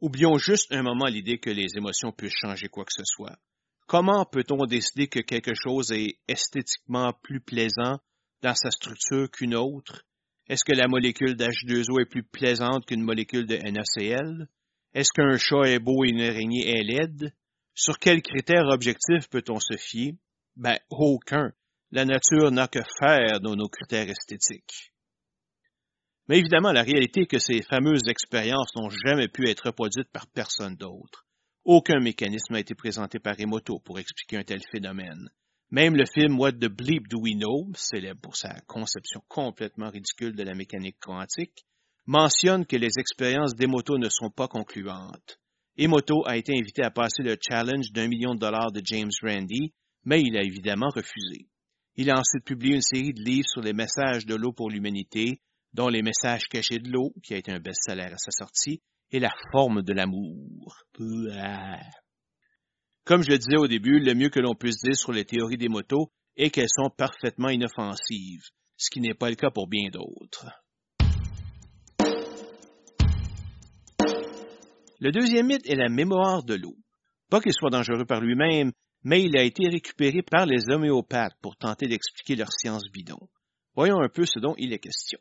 Oublions 0.00 0.38
juste 0.38 0.72
un 0.72 0.82
moment 0.82 1.06
l'idée 1.06 1.38
que 1.38 1.50
les 1.50 1.76
émotions 1.76 2.12
puissent 2.12 2.38
changer 2.40 2.68
quoi 2.68 2.84
que 2.84 2.94
ce 2.94 3.04
soit. 3.04 3.38
Comment 3.86 4.24
peut-on 4.24 4.64
décider 4.66 5.08
que 5.08 5.20
quelque 5.20 5.54
chose 5.54 5.90
est 5.92 6.18
esthétiquement 6.28 7.12
plus 7.22 7.40
plaisant 7.40 7.98
dans 8.42 8.54
sa 8.54 8.70
structure 8.70 9.30
qu'une 9.30 9.56
autre? 9.56 10.04
Est-ce 10.48 10.64
que 10.64 10.72
la 10.72 10.88
molécule 10.88 11.36
d'H2O 11.36 12.00
est 12.00 12.08
plus 12.08 12.22
plaisante 12.22 12.86
qu'une 12.86 13.02
molécule 13.02 13.46
de 13.46 13.56
NaCl? 13.56 14.48
Est-ce 14.94 15.10
qu'un 15.12 15.36
chat 15.36 15.68
est 15.68 15.78
beau 15.78 16.04
et 16.04 16.08
une 16.08 16.22
araignée 16.22 16.68
est 16.68 16.84
laide? 16.84 17.34
Sur 17.74 17.98
quels 17.98 18.22
critères 18.22 18.68
objectifs 18.68 19.28
peut-on 19.28 19.58
se 19.58 19.76
fier? 19.76 20.14
Ben, 20.56 20.78
aucun. 20.88 21.52
La 21.92 22.04
nature 22.04 22.52
n'a 22.52 22.68
que 22.68 22.78
faire 23.00 23.40
dans 23.40 23.56
nos 23.56 23.68
critères 23.68 24.08
esthétiques. 24.08 24.92
Mais 26.28 26.38
évidemment, 26.38 26.70
la 26.70 26.84
réalité 26.84 27.22
est 27.22 27.26
que 27.26 27.40
ces 27.40 27.62
fameuses 27.62 28.06
expériences 28.08 28.72
n'ont 28.76 28.90
jamais 29.04 29.26
pu 29.26 29.48
être 29.48 29.66
reproduites 29.66 30.12
par 30.12 30.28
personne 30.28 30.76
d'autre. 30.76 31.26
Aucun 31.64 31.98
mécanisme 31.98 32.52
n'a 32.52 32.60
été 32.60 32.76
présenté 32.76 33.18
par 33.18 33.34
Emoto 33.40 33.80
pour 33.80 33.98
expliquer 33.98 34.36
un 34.36 34.44
tel 34.44 34.60
phénomène. 34.70 35.30
Même 35.72 35.96
le 35.96 36.04
film 36.06 36.38
What 36.38 36.52
the 36.52 36.68
Bleep 36.68 37.08
Do 37.08 37.22
We 37.22 37.34
Know, 37.34 37.72
célèbre 37.74 38.20
pour 38.20 38.36
sa 38.36 38.54
conception 38.68 39.20
complètement 39.26 39.90
ridicule 39.90 40.36
de 40.36 40.44
la 40.44 40.54
mécanique 40.54 40.98
quantique, 41.00 41.66
mentionne 42.06 42.66
que 42.66 42.76
les 42.76 43.00
expériences 43.00 43.56
d'Emoto 43.56 43.98
ne 43.98 44.08
sont 44.08 44.30
pas 44.30 44.46
concluantes. 44.46 45.40
Emoto 45.76 46.24
a 46.24 46.36
été 46.36 46.56
invité 46.56 46.84
à 46.84 46.92
passer 46.92 47.24
le 47.24 47.36
challenge 47.40 47.90
d'un 47.90 48.06
million 48.06 48.34
de 48.36 48.40
dollars 48.40 48.70
de 48.70 48.80
James 48.84 49.10
Randi, 49.22 49.72
mais 50.04 50.22
il 50.22 50.36
a 50.36 50.42
évidemment 50.44 50.90
refusé. 50.94 51.49
Il 52.02 52.08
a 52.10 52.18
ensuite 52.18 52.46
publié 52.46 52.76
une 52.76 52.80
série 52.80 53.12
de 53.12 53.20
livres 53.20 53.46
sur 53.46 53.60
les 53.60 53.74
messages 53.74 54.24
de 54.24 54.34
l'eau 54.34 54.52
pour 54.52 54.70
l'humanité, 54.70 55.42
dont 55.74 55.88
Les 55.88 56.00
messages 56.00 56.48
cachés 56.48 56.78
de 56.78 56.90
l'eau, 56.90 57.12
qui 57.22 57.34
a 57.34 57.36
été 57.36 57.52
un 57.52 57.60
best-seller 57.60 58.10
à 58.10 58.16
sa 58.16 58.30
sortie, 58.30 58.80
et 59.10 59.20
La 59.20 59.30
forme 59.52 59.82
de 59.82 59.92
l'amour. 59.92 60.78
Comme 63.04 63.22
je 63.22 63.28
le 63.28 63.36
disais 63.36 63.58
au 63.58 63.68
début, 63.68 64.00
le 64.00 64.14
mieux 64.14 64.30
que 64.30 64.40
l'on 64.40 64.54
puisse 64.54 64.80
dire 64.82 64.96
sur 64.96 65.12
les 65.12 65.26
théories 65.26 65.58
des 65.58 65.68
motos 65.68 66.10
est 66.38 66.48
qu'elles 66.48 66.70
sont 66.74 66.88
parfaitement 66.88 67.50
inoffensives, 67.50 68.48
ce 68.78 68.88
qui 68.90 69.02
n'est 69.02 69.12
pas 69.12 69.28
le 69.28 69.36
cas 69.36 69.50
pour 69.50 69.68
bien 69.68 69.90
d'autres. 69.92 70.46
Le 75.00 75.12
deuxième 75.12 75.48
mythe 75.48 75.68
est 75.68 75.76
la 75.76 75.90
mémoire 75.90 76.44
de 76.44 76.54
l'eau. 76.54 76.78
Pas 77.28 77.42
qu'il 77.42 77.52
soit 77.52 77.68
dangereux 77.68 78.06
par 78.06 78.22
lui-même, 78.22 78.72
mais 79.02 79.22
il 79.22 79.36
a 79.36 79.42
été 79.42 79.68
récupéré 79.68 80.22
par 80.22 80.46
les 80.46 80.68
homéopathes 80.70 81.36
pour 81.40 81.56
tenter 81.56 81.86
d'expliquer 81.86 82.36
leur 82.36 82.52
science 82.52 82.90
bidon. 82.92 83.28
Voyons 83.74 84.00
un 84.00 84.08
peu 84.08 84.26
ce 84.26 84.38
dont 84.38 84.54
il 84.58 84.72
est 84.72 84.78
question. 84.78 85.18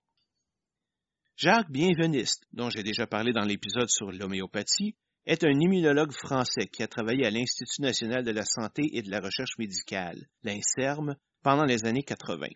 Jacques 1.35 1.71
Bienveniste, 1.71 2.45
dont 2.51 2.69
j'ai 2.69 2.83
déjà 2.83 3.07
parlé 3.07 3.31
dans 3.31 3.45
l'épisode 3.45 3.89
sur 3.89 4.11
l'homéopathie, 4.11 4.95
est 5.25 5.43
un 5.43 5.59
immunologue 5.59 6.11
français 6.11 6.67
qui 6.67 6.83
a 6.83 6.87
travaillé 6.87 7.25
à 7.25 7.29
l'Institut 7.29 7.81
national 7.81 8.23
de 8.23 8.31
la 8.31 8.43
santé 8.43 8.81
et 8.93 9.01
de 9.01 9.11
la 9.11 9.19
recherche 9.19 9.57
médicale, 9.57 10.27
l'INSERM, 10.43 11.15
pendant 11.43 11.65
les 11.65 11.85
années 11.85 12.03
80. 12.03 12.47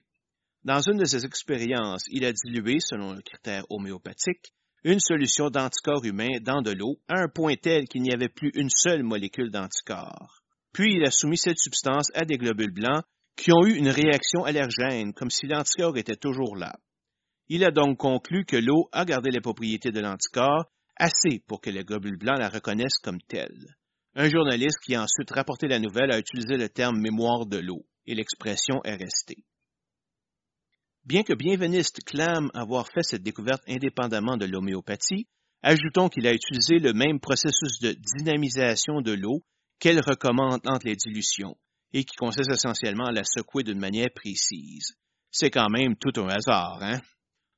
Dans 0.63 0.81
une 0.81 0.97
de 0.97 1.05
ses 1.05 1.25
expériences, 1.25 2.03
il 2.09 2.25
a 2.25 2.33
dilué, 2.33 2.79
selon 2.79 3.13
le 3.13 3.21
critère 3.21 3.65
homéopathique, 3.69 4.53
une 4.83 4.99
solution 4.99 5.49
d'anticorps 5.49 6.03
humain 6.03 6.39
dans 6.41 6.61
de 6.61 6.71
l'eau 6.71 6.99
à 7.07 7.21
un 7.21 7.29
point 7.29 7.55
tel 7.55 7.87
qu'il 7.87 8.01
n'y 8.01 8.13
avait 8.13 8.27
plus 8.27 8.51
une 8.55 8.69
seule 8.69 9.03
molécule 9.03 9.51
d'anticorps. 9.51 10.42
Puis 10.73 10.95
il 10.95 11.05
a 11.05 11.11
soumis 11.11 11.37
cette 11.37 11.59
substance 11.59 12.07
à 12.15 12.25
des 12.25 12.37
globules 12.37 12.73
blancs 12.73 13.03
qui 13.35 13.51
ont 13.51 13.65
eu 13.65 13.75
une 13.75 13.89
réaction 13.89 14.43
allergène, 14.43 15.13
comme 15.13 15.29
si 15.29 15.47
l'anticorps 15.47 15.97
était 15.97 16.15
toujours 16.15 16.55
là. 16.55 16.75
Il 17.47 17.63
a 17.63 17.71
donc 17.71 17.97
conclu 17.97 18.45
que 18.45 18.57
l'eau 18.57 18.89
a 18.91 19.05
gardé 19.05 19.29
les 19.29 19.41
propriétés 19.41 19.91
de 19.91 19.99
l'anticorps 19.99 20.65
assez 20.95 21.43
pour 21.47 21.61
que 21.61 21.69
les 21.69 21.83
globules 21.83 22.17
blancs 22.17 22.39
la 22.39 22.49
reconnaissent 22.49 22.99
comme 23.03 23.21
telle. 23.21 23.75
Un 24.15 24.29
journaliste 24.29 24.79
qui 24.85 24.95
a 24.95 25.03
ensuite 25.03 25.31
rapporté 25.31 25.67
la 25.67 25.79
nouvelle 25.79 26.11
a 26.11 26.19
utilisé 26.19 26.57
le 26.57 26.69
terme 26.69 26.99
mémoire 26.99 27.45
de 27.45 27.57
l'eau, 27.57 27.85
et 28.05 28.15
l'expression 28.15 28.81
est 28.83 28.95
restée. 28.95 29.43
Bien 31.05 31.23
que 31.23 31.33
Bienveniste 31.33 32.03
clame 32.05 32.49
avoir 32.53 32.87
fait 32.87 33.03
cette 33.03 33.23
découverte 33.23 33.63
indépendamment 33.67 34.37
de 34.37 34.45
l'homéopathie, 34.45 35.27
ajoutons 35.63 36.09
qu'il 36.09 36.27
a 36.27 36.33
utilisé 36.33 36.77
le 36.77 36.93
même 36.93 37.19
processus 37.19 37.79
de 37.81 37.93
dynamisation 38.17 39.01
de 39.01 39.13
l'eau 39.13 39.43
qu'elle 39.83 39.99
recommande 39.99 40.61
entre 40.65 40.87
les 40.87 40.95
dilutions, 40.95 41.57
et 41.91 42.05
qui 42.05 42.15
consiste 42.15 42.49
essentiellement 42.49 43.07
à 43.07 43.11
la 43.11 43.25
secouer 43.25 43.63
d'une 43.63 43.81
manière 43.81 44.13
précise. 44.15 44.93
C'est 45.29 45.49
quand 45.49 45.67
même 45.69 45.97
tout 45.97 46.21
un 46.21 46.29
hasard, 46.29 46.77
hein? 46.81 47.01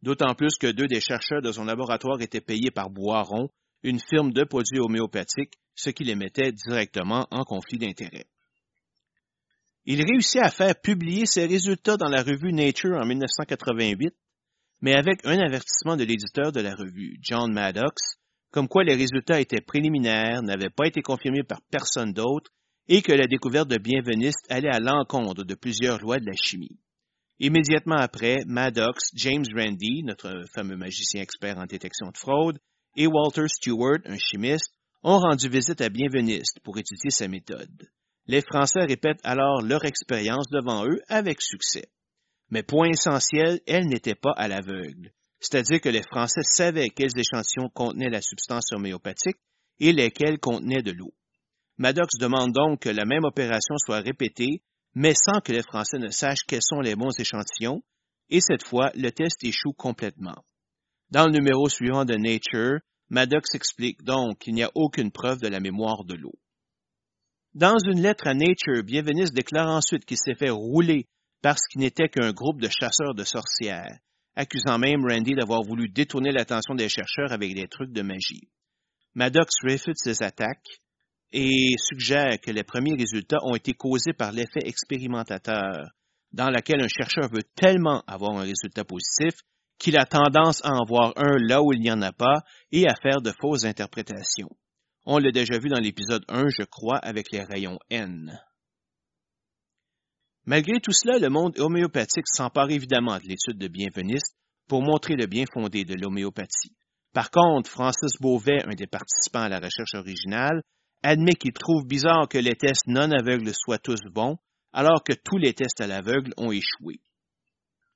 d'autant 0.01 0.33
plus 0.33 0.57
que 0.57 0.71
deux 0.71 0.87
des 0.87 1.01
chercheurs 1.01 1.43
de 1.43 1.51
son 1.51 1.65
laboratoire 1.65 2.19
étaient 2.21 2.41
payés 2.41 2.71
par 2.71 2.89
Boiron, 2.89 3.49
une 3.83 3.99
firme 3.99 4.33
de 4.33 4.43
produits 4.43 4.79
homéopathiques, 4.79 5.53
ce 5.75 5.91
qui 5.91 6.03
les 6.03 6.15
mettait 6.15 6.51
directement 6.51 7.27
en 7.29 7.43
conflit 7.43 7.77
d'intérêts. 7.77 8.25
Il 9.85 10.03
réussit 10.03 10.41
à 10.41 10.49
faire 10.49 10.73
publier 10.81 11.27
ses 11.27 11.45
résultats 11.45 11.97
dans 11.97 12.09
la 12.09 12.23
revue 12.23 12.53
Nature 12.53 12.97
en 12.97 13.05
1988, 13.05 14.15
mais 14.81 14.95
avec 14.95 15.23
un 15.25 15.37
avertissement 15.37 15.95
de 15.95 16.05
l'éditeur 16.05 16.51
de 16.51 16.61
la 16.61 16.73
revue, 16.73 17.19
John 17.21 17.53
Maddox, 17.53 18.17
comme 18.55 18.69
quoi 18.69 18.85
les 18.85 18.95
résultats 18.95 19.41
étaient 19.41 19.59
préliminaires, 19.59 20.41
n'avaient 20.41 20.69
pas 20.69 20.87
été 20.87 21.01
confirmés 21.01 21.43
par 21.43 21.59
personne 21.69 22.13
d'autre 22.13 22.51
et 22.87 23.01
que 23.01 23.11
la 23.11 23.27
découverte 23.27 23.67
de 23.67 23.77
bienveniste 23.77 24.45
allait 24.49 24.73
à 24.73 24.79
l'encontre 24.79 25.43
de 25.43 25.55
plusieurs 25.55 25.99
lois 25.99 26.19
de 26.19 26.25
la 26.25 26.37
chimie. 26.41 26.79
Immédiatement 27.39 27.97
après, 27.97 28.37
Maddox, 28.47 29.11
James 29.13 29.43
Randi, 29.53 30.03
notre 30.03 30.45
fameux 30.53 30.77
magicien 30.77 31.21
expert 31.21 31.57
en 31.57 31.65
détection 31.65 32.11
de 32.11 32.17
fraude, 32.17 32.57
et 32.95 33.07
Walter 33.07 33.49
Stewart, 33.49 33.99
un 34.05 34.17
chimiste, 34.17 34.71
ont 35.03 35.19
rendu 35.19 35.49
visite 35.49 35.81
à 35.81 35.89
Bienveniste 35.89 36.61
pour 36.63 36.77
étudier 36.77 37.09
sa 37.09 37.27
méthode. 37.27 37.89
Les 38.25 38.41
Français 38.41 38.85
répètent 38.85 39.19
alors 39.25 39.63
leur 39.63 39.83
expérience 39.83 40.47
devant 40.49 40.85
eux 40.85 41.01
avec 41.09 41.41
succès. 41.41 41.89
Mais 42.51 42.63
point 42.63 42.87
essentiel, 42.87 43.59
elle 43.67 43.87
n'était 43.87 44.15
pas 44.15 44.33
à 44.37 44.47
l'aveugle. 44.47 45.11
C'est-à-dire 45.39 45.81
que 45.81 45.89
les 45.89 46.03
Français 46.03 46.41
savaient 46.43 46.89
quels 46.89 47.17
échantillons 47.17 47.69
contenaient 47.73 48.09
la 48.09 48.21
substance 48.21 48.71
homéopathique 48.71 49.37
et 49.79 49.91
lesquels 49.91 50.39
contenaient 50.39 50.81
de 50.81 50.91
l'eau. 50.91 51.13
Maddox 51.77 52.17
demande 52.19 52.53
donc 52.53 52.81
que 52.81 52.89
la 52.89 53.05
même 53.05 53.25
opération 53.25 53.75
soit 53.77 53.99
répétée 53.99 54.61
mais 54.95 55.13
sans 55.13 55.41
que 55.41 55.51
les 55.51 55.61
Français 55.61 55.99
ne 55.99 56.09
sachent 56.09 56.45
quels 56.47 56.63
sont 56.63 56.79
les 56.79 56.95
bons 56.95 57.19
échantillons, 57.19 57.83
et 58.29 58.39
cette 58.41 58.65
fois, 58.65 58.91
le 58.95 59.11
test 59.11 59.43
échoue 59.43 59.73
complètement. 59.73 60.43
Dans 61.11 61.25
le 61.25 61.33
numéro 61.33 61.69
suivant 61.69 62.05
de 62.05 62.15
Nature, 62.15 62.79
Maddox 63.09 63.53
explique 63.53 64.01
donc 64.03 64.39
qu'il 64.39 64.55
n'y 64.55 64.63
a 64.63 64.71
aucune 64.73 65.11
preuve 65.11 65.41
de 65.41 65.47
la 65.47 65.59
mémoire 65.59 66.05
de 66.05 66.15
l'eau. 66.15 66.33
Dans 67.53 67.77
une 67.77 68.01
lettre 68.01 68.27
à 68.27 68.33
Nature, 68.33 68.83
Bienveniste 68.83 69.33
déclare 69.33 69.67
ensuite 69.67 70.05
qu'il 70.05 70.17
s'est 70.17 70.35
fait 70.35 70.49
rouler 70.49 71.07
parce 71.41 71.61
qu'il 71.67 71.81
n'était 71.81 72.09
qu'un 72.09 72.31
groupe 72.31 72.59
de 72.59 72.69
chasseurs 72.69 73.13
de 73.13 73.23
sorcières, 73.23 73.99
accusant 74.35 74.77
même 74.77 75.05
Randy 75.05 75.35
d'avoir 75.35 75.63
voulu 75.63 75.89
détourner 75.89 76.31
l'attention 76.31 76.75
des 76.75 76.89
chercheurs 76.89 77.31
avec 77.31 77.53
des 77.55 77.67
trucs 77.67 77.91
de 77.91 78.01
magie. 78.01 78.49
Maddox 79.13 79.53
réfute 79.63 79.97
ces 79.97 80.23
attaques, 80.23 80.81
et 81.31 81.73
suggère 81.77 82.39
que 82.41 82.51
les 82.51 82.63
premiers 82.63 82.95
résultats 82.95 83.43
ont 83.43 83.55
été 83.55 83.73
causés 83.73 84.13
par 84.13 84.31
l'effet 84.31 84.61
expérimentateur, 84.63 85.89
dans 86.31 86.49
lequel 86.49 86.81
un 86.81 86.87
chercheur 86.87 87.29
veut 87.29 87.43
tellement 87.55 88.03
avoir 88.07 88.37
un 88.37 88.43
résultat 88.43 88.85
positif 88.85 89.39
qu'il 89.77 89.97
a 89.97 90.05
tendance 90.05 90.63
à 90.63 90.71
en 90.71 90.85
voir 90.85 91.13
un 91.17 91.37
là 91.37 91.61
où 91.61 91.73
il 91.73 91.81
n'y 91.81 91.91
en 91.91 92.01
a 92.01 92.13
pas 92.13 92.43
et 92.71 92.87
à 92.87 92.95
faire 92.95 93.21
de 93.21 93.33
fausses 93.41 93.65
interprétations. 93.65 94.49
On 95.05 95.17
l'a 95.17 95.31
déjà 95.31 95.59
vu 95.59 95.69
dans 95.69 95.79
l'épisode 95.79 96.23
1, 96.29 96.45
je 96.57 96.63
crois, 96.63 96.97
avec 96.97 97.31
les 97.31 97.43
rayons 97.43 97.79
N. 97.89 98.39
Malgré 100.47 100.79
tout 100.79 100.91
cela, 100.91 101.17
le 101.17 101.29
monde 101.29 101.59
homéopathique 101.59 102.27
s'empare 102.27 102.69
évidemment 102.69 103.17
de 103.17 103.23
l'étude 103.23 103.57
de 103.57 103.67
Bienveniste 103.67 104.35
pour 104.67 104.83
montrer 104.83 105.15
le 105.15 105.25
bien 105.25 105.45
fondé 105.51 105.85
de 105.85 105.95
l'homéopathie. 105.95 106.75
Par 107.13 107.31
contre, 107.31 107.69
Francis 107.69 108.19
Beauvais, 108.19 108.63
un 108.65 108.75
des 108.75 108.85
participants 108.85 109.41
à 109.41 109.49
la 109.49 109.59
recherche 109.59 109.95
originale, 109.95 110.61
admet 111.01 111.33
qu'il 111.33 111.53
trouve 111.53 111.87
bizarre 111.87 112.27
que 112.27 112.37
les 112.37 112.55
tests 112.55 112.87
non 112.87 113.11
aveugles 113.11 113.53
soient 113.55 113.79
tous 113.79 114.01
bons, 114.11 114.37
alors 114.71 115.03
que 115.03 115.13
tous 115.13 115.37
les 115.37 115.53
tests 115.53 115.81
à 115.81 115.87
l'aveugle 115.87 116.33
ont 116.37 116.51
échoué. 116.51 116.99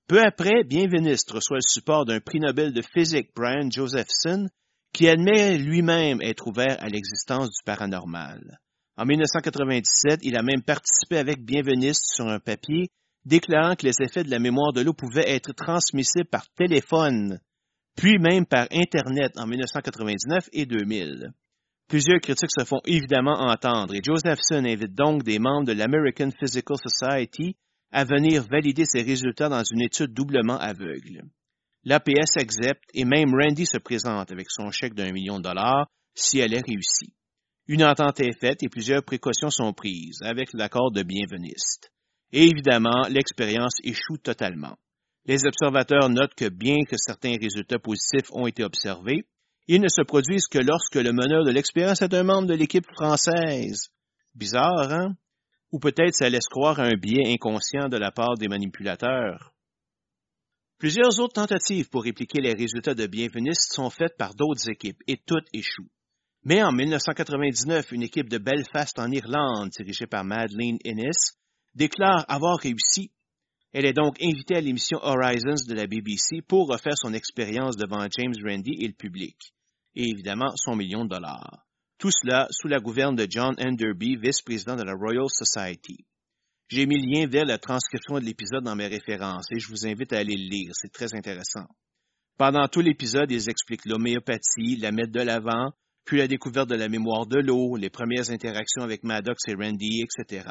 Peu 0.08 0.24
après, 0.24 0.64
Bienveniste 0.64 1.30
reçoit 1.30 1.58
le 1.58 1.70
support 1.70 2.06
d'un 2.06 2.20
prix 2.20 2.40
Nobel 2.40 2.74
de 2.74 2.82
physique, 2.82 3.30
Brian 3.36 3.70
Josephson, 3.70 4.48
qui 4.92 5.08
admet 5.08 5.58
lui-même 5.60 6.20
être 6.24 6.48
ouvert 6.48 6.78
à 6.82 6.88
l'existence 6.88 7.50
du 7.50 7.64
paranormal. 7.64 8.60
En 9.00 9.06
1997, 9.06 10.20
il 10.24 10.36
a 10.36 10.44
même 10.44 10.62
participé 10.62 11.20
avec 11.20 11.46
Bienveniste 11.46 12.04
sur 12.14 12.28
un 12.28 12.40
papier 12.40 12.90
déclarant 13.24 13.76
que 13.76 13.86
les 13.86 13.96
effets 14.02 14.26
de 14.26 14.30
la 14.30 14.40
mémoire 14.40 14.74
de 14.74 14.82
l'eau 14.82 14.92
pouvaient 14.92 15.30
être 15.30 15.54
transmissibles 15.54 16.28
par 16.30 16.46
téléphone, 16.58 17.40
puis 17.96 18.20
même 18.20 18.46
par 18.46 18.68
Internet 18.74 19.38
en 19.38 19.48
1999 19.48 20.50
et 20.52 20.66
2000. 20.66 21.32
Plusieurs 21.88 22.20
critiques 22.20 22.52
se 22.60 22.66
font 22.66 22.82
évidemment 22.84 23.40
entendre 23.40 23.96
et 23.96 24.02
Josephson 24.04 24.66
invite 24.66 24.96
donc 24.96 25.24
des 25.24 25.40
membres 25.40 25.68
de 25.68 25.72
l'American 25.72 26.32
Physical 26.38 26.76
Society 26.76 27.56
à 27.94 28.04
venir 28.04 28.44
valider 28.52 28.84
ses 28.84 29.04
résultats 29.04 29.48
dans 29.48 29.64
une 29.64 29.82
étude 29.82 30.14
doublement 30.14 30.58
aveugle. 30.58 31.24
L'APS 31.86 32.36
accepte 32.36 32.90
et 32.94 33.06
même 33.06 33.34
Randy 33.34 33.66
se 33.66 33.78
présente 33.78 34.30
avec 34.30 34.48
son 34.52 34.72
chèque 34.72 34.94
d'un 34.94 35.14
million 35.14 35.38
de 35.38 35.44
dollars 35.44 35.88
si 36.16 36.40
elle 36.40 36.54
est 36.54 36.68
réussie. 36.68 37.14
Une 37.72 37.84
entente 37.84 38.20
est 38.20 38.34
faite 38.34 38.64
et 38.64 38.68
plusieurs 38.68 39.04
précautions 39.04 39.52
sont 39.52 39.74
prises, 39.74 40.18
avec 40.24 40.54
l'accord 40.54 40.92
de 40.92 41.04
bienveniste. 41.04 41.92
Et 42.32 42.46
évidemment, 42.48 43.08
l'expérience 43.12 43.76
échoue 43.84 44.18
totalement. 44.18 44.76
Les 45.26 45.46
observateurs 45.46 46.10
notent 46.10 46.34
que 46.34 46.50
bien 46.50 46.78
que 46.90 46.98
certains 46.98 47.36
résultats 47.40 47.78
positifs 47.78 48.32
ont 48.32 48.48
été 48.48 48.64
observés, 48.64 49.24
ils 49.68 49.80
ne 49.80 49.88
se 49.88 50.02
produisent 50.02 50.48
que 50.48 50.58
lorsque 50.58 50.96
le 50.96 51.14
meneur 51.14 51.46
de 51.46 51.52
l'expérience 51.52 52.02
est 52.02 52.16
un 52.16 52.24
membre 52.24 52.48
de 52.48 52.56
l'équipe 52.56 52.88
française. 52.92 53.90
Bizarre, 54.34 54.92
hein? 54.92 55.16
Ou 55.72 55.78
peut-être 55.78 56.16
ça 56.16 56.28
laisse 56.28 56.48
croire 56.48 56.80
à 56.80 56.86
un 56.86 56.98
biais 56.98 57.32
inconscient 57.32 57.88
de 57.88 57.98
la 57.98 58.10
part 58.10 58.34
des 58.40 58.48
manipulateurs. 58.48 59.54
Plusieurs 60.80 61.20
autres 61.20 61.34
tentatives 61.34 61.90
pour 61.90 62.04
répliquer 62.04 62.42
les 62.42 62.54
résultats 62.54 62.96
de 62.96 63.06
bienveniste 63.06 63.74
sont 63.74 63.92
faites 63.92 64.18
par 64.18 64.34
d'autres 64.34 64.72
équipes 64.72 65.04
et 65.06 65.18
toutes 65.24 65.48
échouent. 65.54 65.92
Mais 66.46 66.64
en 66.64 66.72
1999, 66.72 67.92
une 67.92 68.04
équipe 68.04 68.30
de 68.30 68.38
Belfast 68.38 68.98
en 68.98 69.12
Irlande, 69.12 69.72
dirigée 69.72 70.08
par 70.08 70.24
Madeleine 70.24 70.78
Innes, 70.86 71.12
déclare 71.76 72.24
avoir 72.30 72.58
réussi. 72.60 73.12
Elle 73.74 73.86
est 73.86 73.94
donc 73.94 74.22
invitée 74.22 74.56
à 74.56 74.62
l'émission 74.62 75.00
Horizons 75.02 75.68
de 75.68 75.74
la 75.74 75.86
BBC 75.86 76.42
pour 76.48 76.70
refaire 76.70 76.98
son 76.98 77.14
expérience 77.14 77.76
devant 77.76 78.08
James 78.18 78.34
Randi 78.44 78.72
et 78.80 78.88
le 78.88 78.94
public, 78.94 79.38
et 79.96 80.10
évidemment 80.10 80.52
son 80.56 80.76
million 80.76 81.04
de 81.04 81.10
dollars. 81.10 81.66
Tout 82.00 82.10
cela 82.10 82.48
sous 82.52 82.70
la 82.70 82.80
gouverne 82.80 83.16
de 83.16 83.28
John 83.30 83.56
Enderby, 83.60 84.16
vice-président 84.16 84.78
de 84.78 84.84
la 84.84 84.94
Royal 84.94 85.28
Society. 85.28 86.06
J'ai 86.70 86.86
mis 86.86 86.96
le 86.96 87.12
lien 87.12 87.28
vers 87.28 87.46
la 87.46 87.58
transcription 87.58 88.16
de 88.16 88.26
l'épisode 88.26 88.64
dans 88.64 88.76
mes 88.76 88.88
références 88.88 89.52
et 89.52 89.60
je 89.60 89.68
vous 89.68 89.86
invite 89.86 90.14
à 90.14 90.20
aller 90.20 90.38
le 90.38 90.50
lire, 90.50 90.72
c'est 90.74 90.92
très 90.92 91.14
intéressant. 91.14 91.68
Pendant 92.38 92.68
tout 92.70 92.80
l'épisode, 92.80 93.30
ils 93.30 93.50
expliquent 93.50 93.86
l'homéopathie, 93.86 94.78
la 94.78 94.92
mettre 94.92 95.12
de 95.12 95.22
l'avant, 95.22 95.74
puis 96.06 96.18
la 96.18 96.28
découverte 96.28 96.70
de 96.70 96.76
la 96.76 96.90
mémoire 96.90 97.28
de 97.28 97.40
l'eau, 97.40 97.76
les 97.76 97.90
premières 97.90 98.30
interactions 98.32 98.84
avec 98.84 99.04
Maddox 99.04 99.40
et 99.48 99.54
Randy, 99.54 100.04
etc. 100.04 100.46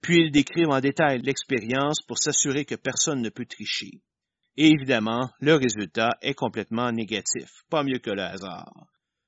Puis 0.00 0.22
ils 0.22 0.32
décrivent 0.32 0.70
en 0.70 0.80
détail 0.80 1.20
l'expérience 1.22 2.00
pour 2.02 2.18
s'assurer 2.18 2.64
que 2.64 2.74
personne 2.74 3.22
ne 3.22 3.28
peut 3.28 3.46
tricher. 3.46 4.02
Et 4.56 4.68
évidemment, 4.68 5.30
le 5.40 5.54
résultat 5.54 6.10
est 6.22 6.34
complètement 6.34 6.90
négatif, 6.90 7.50
pas 7.68 7.82
mieux 7.82 7.98
que 7.98 8.10
le 8.10 8.22
hasard. 8.22 8.72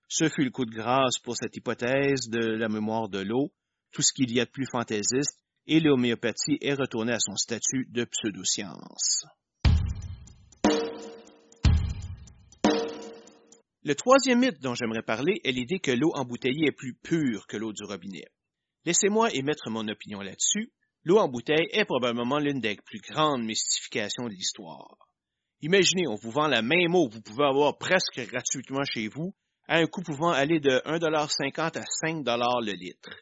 Ce 0.09 0.29
fut 0.29 0.45
le 0.45 0.51
coup 0.51 0.65
de 0.65 0.75
grâce 0.75 1.19
pour 1.19 1.37
cette 1.37 1.57
hypothèse 1.57 2.29
de 2.31 2.41
la 2.41 2.69
mémoire 2.69 3.09
de 3.09 3.19
l'eau, 3.19 3.53
tout 3.93 4.03
ce 4.03 4.13
qu'il 4.13 4.33
y 4.33 4.41
a 4.41 4.47
de 4.47 4.51
plus 4.51 4.67
fantaisiste, 4.67 5.39
et 5.67 5.81
l'homéopathie 5.81 6.59
est 6.63 6.75
retournée 6.75 7.13
à 7.13 7.21
son 7.21 7.37
statut 7.37 7.87
de 7.91 8.05
pseudoscience. 8.05 9.27
Le 13.89 13.95
troisième 13.95 14.41
mythe 14.41 14.61
dont 14.61 14.75
j'aimerais 14.75 15.01
parler 15.01 15.41
est 15.45 15.51
l'idée 15.51 15.79
que 15.79 15.91
l'eau 15.91 16.13
embouteillée 16.13 16.67
est 16.67 16.77
plus 16.77 16.93
pure 16.93 17.47
que 17.47 17.57
l'eau 17.57 17.73
du 17.73 17.85
robinet. 17.85 18.27
Laissez-moi 18.85 19.33
émettre 19.33 19.71
mon 19.71 19.89
opinion 19.89 20.21
là-dessus. 20.21 20.75
L'eau 21.05 21.17
en 21.17 21.29
bouteille 21.31 21.69
est 21.73 21.87
probablement 21.87 22.39
l'une 22.39 22.61
des 22.61 22.77
plus 22.85 23.01
grandes 23.01 23.45
mystifications 23.45 24.25
de 24.25 24.35
l'histoire. 24.35 24.95
Imaginez, 25.63 26.07
on 26.07 26.17
vous 26.17 26.31
vend 26.31 26.49
la 26.49 26.61
même 26.61 26.95
eau 26.95 27.09
que 27.09 27.15
vous 27.15 27.23
pouvez 27.23 27.47
avoir 27.47 27.79
presque 27.79 28.21
gratuitement 28.29 28.85
chez 28.85 29.09
vous, 29.09 29.35
à 29.67 29.79
un 29.79 29.87
coût 29.87 30.03
pouvant 30.03 30.33
aller 30.33 30.61
de 30.61 30.83
1,50 30.85 31.79
à 31.79 31.85
5 31.87 32.27
le 32.27 32.73
litre. 32.73 33.15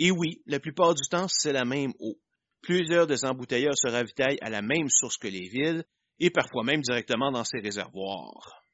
Et 0.00 0.10
oui, 0.10 0.42
la 0.46 0.58
plupart 0.58 0.96
du 0.96 1.08
temps, 1.08 1.28
c'est 1.28 1.52
la 1.52 1.64
même 1.64 1.92
eau. 2.00 2.16
Plusieurs 2.60 3.06
des 3.06 3.24
embouteilleurs 3.24 3.78
se 3.78 3.86
ravitaillent 3.86 4.40
à 4.40 4.50
la 4.50 4.62
même 4.62 4.88
source 4.88 5.16
que 5.16 5.28
les 5.28 5.48
villes, 5.48 5.84
et 6.18 6.30
parfois 6.30 6.64
même 6.64 6.80
directement 6.80 7.30
dans 7.30 7.44
ces 7.44 7.60
réservoirs. 7.60 8.64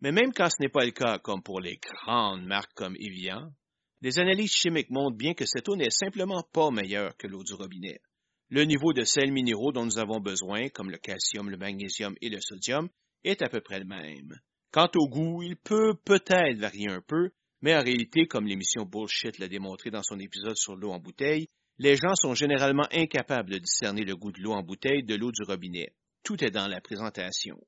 Mais 0.00 0.12
même 0.12 0.32
quand 0.32 0.48
ce 0.48 0.56
n'est 0.60 0.68
pas 0.68 0.84
le 0.84 0.92
cas, 0.92 1.18
comme 1.18 1.42
pour 1.42 1.60
les 1.60 1.78
grandes 1.78 2.44
marques 2.44 2.74
comme 2.74 2.96
Evian, 2.96 3.52
les 4.00 4.18
analyses 4.20 4.52
chimiques 4.52 4.90
montrent 4.90 5.16
bien 5.16 5.34
que 5.34 5.46
cette 5.46 5.68
eau 5.68 5.74
n'est 5.74 5.90
simplement 5.90 6.42
pas 6.52 6.70
meilleure 6.70 7.16
que 7.16 7.26
l'eau 7.26 7.42
du 7.42 7.54
robinet. 7.54 8.00
Le 8.48 8.64
niveau 8.64 8.92
de 8.92 9.02
sels 9.02 9.32
minéraux 9.32 9.72
dont 9.72 9.84
nous 9.84 9.98
avons 9.98 10.20
besoin, 10.20 10.68
comme 10.68 10.90
le 10.90 10.98
calcium, 10.98 11.50
le 11.50 11.56
magnésium 11.56 12.14
et 12.20 12.28
le 12.28 12.40
sodium, 12.40 12.88
est 13.24 13.42
à 13.42 13.48
peu 13.48 13.60
près 13.60 13.80
le 13.80 13.84
même. 13.84 14.38
Quant 14.70 14.88
au 14.96 15.08
goût, 15.08 15.42
il 15.42 15.56
peut 15.56 15.94
peut-être 16.04 16.58
varier 16.58 16.88
un 16.90 17.00
peu, 17.00 17.30
mais 17.60 17.74
en 17.74 17.82
réalité, 17.82 18.26
comme 18.26 18.46
l'émission 18.46 18.84
Bullshit 18.84 19.38
l'a 19.38 19.48
démontré 19.48 19.90
dans 19.90 20.02
son 20.02 20.18
épisode 20.20 20.56
sur 20.56 20.76
l'eau 20.76 20.92
en 20.92 21.00
bouteille, 21.00 21.48
les 21.78 21.96
gens 21.96 22.14
sont 22.14 22.34
généralement 22.34 22.86
incapables 22.92 23.50
de 23.50 23.58
discerner 23.58 24.04
le 24.04 24.16
goût 24.16 24.32
de 24.32 24.40
l'eau 24.40 24.52
en 24.52 24.62
bouteille 24.62 25.02
de 25.02 25.16
l'eau 25.16 25.32
du 25.32 25.42
robinet. 25.42 25.92
Tout 26.22 26.42
est 26.44 26.50
dans 26.50 26.68
la 26.68 26.80
présentation. 26.80 27.58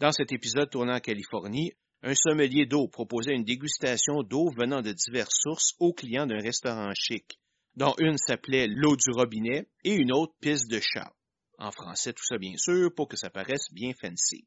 Dans 0.00 0.12
cet 0.12 0.32
épisode 0.32 0.70
tournant 0.70 0.94
en 0.94 1.00
Californie, 1.00 1.74
un 2.02 2.14
sommelier 2.14 2.64
d'eau 2.64 2.88
proposait 2.88 3.34
une 3.34 3.44
dégustation 3.44 4.22
d'eau 4.22 4.48
venant 4.56 4.80
de 4.80 4.92
diverses 4.92 5.36
sources 5.42 5.74
aux 5.78 5.92
clients 5.92 6.26
d'un 6.26 6.40
restaurant 6.40 6.90
chic, 6.94 7.38
dont 7.76 7.94
une 7.98 8.16
s'appelait 8.16 8.66
l'eau 8.66 8.96
du 8.96 9.10
robinet 9.14 9.68
et 9.84 9.94
une 9.94 10.10
autre 10.12 10.32
piste 10.40 10.70
de 10.70 10.80
chat. 10.80 11.12
En 11.58 11.70
français, 11.70 12.14
tout 12.14 12.24
ça 12.24 12.38
bien 12.38 12.56
sûr, 12.56 12.94
pour 12.96 13.08
que 13.08 13.18
ça 13.18 13.28
paraisse 13.28 13.70
bien 13.72 13.92
fancy. 14.00 14.46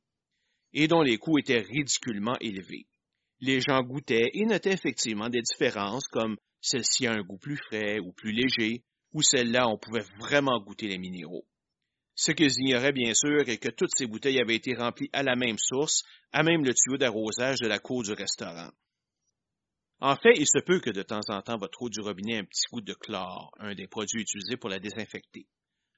Et 0.73 0.87
dont 0.87 1.03
les 1.03 1.19
coûts 1.19 1.37
étaient 1.37 1.61
ridiculement 1.61 2.35
élevés. 2.41 2.87
Les 3.39 3.61
gens 3.61 3.83
goûtaient 3.83 4.31
et 4.33 4.45
notaient 4.45 4.73
effectivement 4.73 5.29
des 5.29 5.43
différences 5.43 6.07
comme 6.07 6.35
celle-ci 6.61 7.05
a 7.05 7.13
un 7.13 7.21
goût 7.21 7.37
plus 7.37 7.57
frais 7.57 7.99
ou 7.99 8.11
plus 8.11 8.31
léger, 8.31 8.83
ou 9.11 9.21
celle-là 9.21 9.67
on 9.69 9.77
pouvait 9.77 10.05
vraiment 10.17 10.59
goûter 10.59 10.87
les 10.87 10.97
minéraux. 10.97 11.45
Ce 12.15 12.31
qu'ils 12.31 12.59
ignoraient 12.59 12.91
bien 12.91 13.13
sûr 13.13 13.47
est 13.47 13.57
que 13.57 13.69
toutes 13.69 13.95
ces 13.95 14.05
bouteilles 14.05 14.39
avaient 14.39 14.55
été 14.55 14.75
remplies 14.75 15.09
à 15.13 15.23
la 15.23 15.35
même 15.35 15.57
source, 15.57 16.03
à 16.31 16.43
même 16.43 16.63
le 16.63 16.73
tuyau 16.73 16.97
d'arrosage 16.97 17.57
de 17.59 17.67
la 17.67 17.79
cour 17.79 18.03
du 18.03 18.13
restaurant. 18.13 18.71
En 19.99 20.15
fait, 20.15 20.33
il 20.35 20.47
se 20.47 20.59
peut 20.59 20.79
que 20.79 20.89
de 20.89 21.01
temps 21.01 21.21
en 21.29 21.41
temps 21.41 21.57
votre 21.57 21.81
eau 21.81 21.89
du 21.89 22.01
robinet 22.01 22.33
ait 22.33 22.39
un 22.39 22.45
petit 22.45 22.67
goût 22.71 22.81
de 22.81 22.93
chlore, 22.93 23.51
un 23.59 23.73
des 23.73 23.87
produits 23.87 24.21
utilisés 24.21 24.57
pour 24.57 24.69
la 24.69 24.79
désinfecter. 24.79 25.47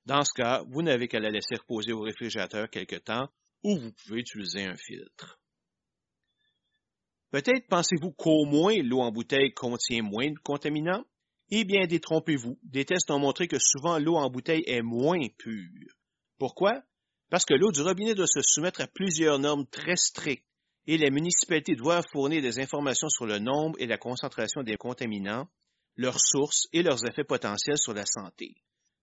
Dans 0.06 0.24
ce 0.24 0.32
cas, 0.34 0.64
vous 0.70 0.84
n'avez 0.84 1.08
qu'à 1.08 1.20
la 1.20 1.32
laisser 1.32 1.56
reposer 1.56 1.92
au 1.92 2.02
réfrigérateur 2.02 2.70
quelque 2.70 2.98
temps 2.98 3.28
ou 3.64 3.80
vous 3.80 3.92
pouvez 3.92 4.20
utiliser 4.20 4.64
un 4.64 4.78
filtre. 4.78 5.40
Peut-être 7.32 7.68
pensez-vous 7.68 8.12
qu'au 8.12 8.46
moins 8.46 8.78
l'eau 8.84 9.02
en 9.02 9.12
bouteille 9.12 9.54
contient 9.54 10.04
moins 10.04 10.30
de 10.30 10.40
contaminants? 10.40 11.04
Eh 11.50 11.64
bien, 11.64 11.86
détrompez-vous. 11.88 12.60
Des 12.64 12.86
tests 12.86 13.12
ont 13.12 13.20
montré 13.20 13.48
que 13.48 13.58
souvent 13.60 14.00
l'eau 14.00 14.16
en 14.16 14.30
bouteille 14.30 14.64
est 14.68 14.82
moins 14.82 15.20
pure. 15.38 15.92
Pourquoi? 16.38 16.82
Parce 17.30 17.46
que 17.46 17.54
l'eau 17.54 17.72
du 17.72 17.82
robinet 17.82 18.16
doit 18.16 18.28
se 18.28 18.42
soumettre 18.42 18.82
à 18.82 18.88
plusieurs 18.88 19.40
normes 19.40 19.66
très 19.68 19.96
strictes 19.96 20.46
et 20.88 20.98
les 20.98 21.10
municipalités 21.10 21.76
doivent 21.76 22.06
fournir 22.12 22.42
des 22.42 22.60
informations 22.60 23.10
sur 23.10 23.26
le 23.26 23.40
nombre 23.40 23.76
et 23.80 23.88
la 23.88 23.98
concentration 23.98 24.62
des 24.62 24.78
contaminants, 24.78 25.48
leurs 25.96 26.20
sources 26.20 26.68
et 26.74 26.84
leurs 26.84 27.06
effets 27.08 27.24
potentiels 27.24 27.78
sur 27.78 27.94
la 27.94 28.06
santé. 28.06 28.56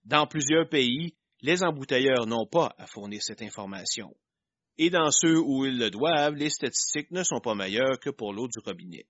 Dans 0.04 0.26
plusieurs 0.26 0.68
pays, 0.68 1.14
les 1.40 1.64
embouteilleurs 1.64 2.26
n'ont 2.26 2.46
pas 2.46 2.74
à 2.78 2.86
fournir 2.86 3.22
cette 3.22 3.42
information. 3.42 4.14
Et 4.78 4.90
dans 4.90 5.10
ceux 5.10 5.38
où 5.38 5.64
ils 5.66 5.78
le 5.78 5.90
doivent, 5.90 6.34
les 6.34 6.50
statistiques 6.50 7.10
ne 7.10 7.24
sont 7.24 7.40
pas 7.40 7.54
meilleures 7.54 7.98
que 8.00 8.10
pour 8.10 8.32
l'eau 8.32 8.48
du 8.48 8.58
robinet. 8.64 9.06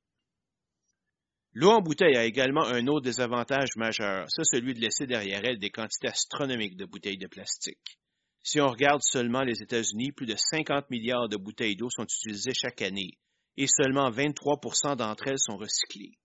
L'eau 1.55 1.71
en 1.71 1.83
bouteille 1.83 2.17
a 2.17 2.25
également 2.25 2.65
un 2.65 2.87
autre 2.87 3.05
désavantage 3.05 3.77
majeur, 3.77 4.27
c'est 4.31 4.45
celui 4.45 4.73
de 4.73 4.81
laisser 4.81 5.07
derrière 5.07 5.45
elle 5.45 5.59
des 5.59 5.71
quantités 5.71 6.09
astronomiques 6.09 6.77
de 6.77 6.87
bouteilles 6.87 7.19
de 7.19 7.27
plastique. 7.27 7.99
Si 8.43 8.61
on 8.61 8.69
regarde 8.69 9.03
seulement 9.03 9.43
les 9.43 9.63
États-Unis, 9.63 10.13
plus 10.13 10.27
de 10.27 10.35
50 10.37 10.91
milliards 10.91 11.29
de 11.29 11.37
bouteilles 11.37 11.77
d'eau 11.77 11.91
sont 11.91 12.05
utilisées 12.05 12.55
chaque 12.55 12.83
année 12.83 13.19
et 13.57 13.67
seulement 13.67 14.11
23% 14.11 14.97
d'entre 14.97 15.29
elles 15.29 15.39
sont 15.39 15.57
recyclées. 15.57 16.19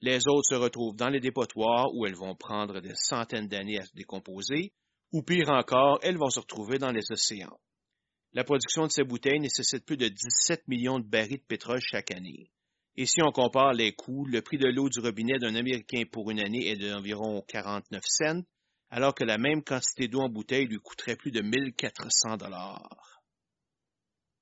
Les 0.00 0.28
autres 0.28 0.48
se 0.48 0.54
retrouvent 0.54 0.96
dans 0.96 1.08
les 1.08 1.20
dépotoirs 1.20 1.92
où 1.94 2.06
elles 2.06 2.14
vont 2.14 2.36
prendre 2.36 2.80
des 2.80 2.94
centaines 2.94 3.48
d'années 3.48 3.80
à 3.80 3.84
se 3.84 3.94
décomposer, 3.94 4.72
ou 5.12 5.22
pire 5.22 5.50
encore, 5.50 5.98
elles 6.02 6.18
vont 6.18 6.30
se 6.30 6.40
retrouver 6.40 6.78
dans 6.78 6.92
les 6.92 7.10
océans. 7.10 7.58
La 8.32 8.44
production 8.44 8.86
de 8.86 8.92
ces 8.92 9.04
bouteilles 9.04 9.40
nécessite 9.40 9.84
plus 9.84 9.96
de 9.96 10.08
17 10.08 10.68
millions 10.68 11.00
de 11.00 11.08
barils 11.08 11.38
de 11.38 11.46
pétrole 11.48 11.80
chaque 11.80 12.12
année. 12.12 12.50
Et 12.94 13.06
si 13.06 13.22
on 13.22 13.32
compare 13.32 13.72
les 13.72 13.92
coûts, 13.92 14.26
le 14.26 14.42
prix 14.42 14.58
de 14.58 14.68
l'eau 14.68 14.88
du 14.88 15.00
robinet 15.00 15.38
d'un 15.38 15.54
Américain 15.54 16.02
pour 16.10 16.30
une 16.30 16.40
année 16.40 16.68
est 16.68 16.76
d'environ 16.76 17.42
49 17.48 18.02
cents, 18.04 18.42
alors 18.90 19.14
que 19.14 19.24
la 19.24 19.38
même 19.38 19.62
quantité 19.62 20.08
d'eau 20.08 20.20
en 20.20 20.28
bouteille 20.28 20.66
lui 20.66 20.78
coûterait 20.78 21.16
plus 21.16 21.30
de 21.30 21.40
1400 21.40 22.36
dollars. 22.36 23.20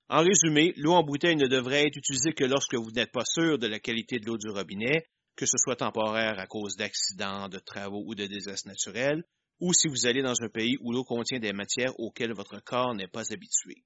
En 0.09 0.22
résumé, 0.22 0.72
l'eau 0.76 0.92
en 0.92 1.03
bouteille 1.03 1.36
ne 1.36 1.49
devrait 1.49 1.86
être 1.86 1.97
utilisée 1.97 2.32
que 2.32 2.44
lorsque 2.44 2.76
vous 2.76 2.92
n'êtes 2.92 3.11
pas 3.11 3.24
sûr 3.24 3.59
de 3.59 3.66
la 3.66 3.80
qualité 3.80 4.18
de 4.18 4.26
l'eau 4.26 4.38
du 4.38 4.49
robinet, 4.51 5.09
que 5.34 5.47
ce 5.47 5.59
soit 5.59 5.76
temporaire 5.76 6.38
à 6.38 6.47
cause 6.47 6.76
d'accidents, 6.76 7.49
de 7.49 7.59
travaux 7.59 8.05
ou 8.07 8.14
de 8.14 8.26
désastres 8.26 8.68
naturels, 8.68 9.24
ou 9.61 9.72
si 9.72 9.88
vous 9.88 10.07
allez 10.07 10.22
dans 10.22 10.40
un 10.42 10.49
pays 10.49 10.76
où 10.80 10.92
l'eau 10.92 11.03
contient 11.03 11.40
des 11.40 11.53
matières 11.53 11.99
auxquelles 11.99 12.34
votre 12.34 12.61
corps 12.61 12.94
n'est 12.94 13.09
pas 13.09 13.32
habitué. 13.32 13.84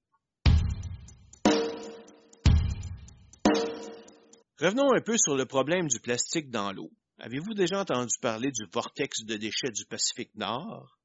Revenons 4.59 4.93
un 4.93 5.01
peu 5.01 5.17
sur 5.17 5.37
le 5.37 5.47
problème 5.47 5.89
du 5.89 6.01
plastique 6.01 6.51
dans 6.51 6.71
l'eau. 6.71 6.91
Avez-vous 7.23 7.53
déjà 7.53 7.81
entendu 7.81 8.15
parler 8.23 8.51
du 8.51 8.65
vortex 8.73 9.25
de 9.25 9.37
déchets 9.37 9.71
du 9.75 9.85
Pacifique 9.85 10.35
Nord? 10.37 10.99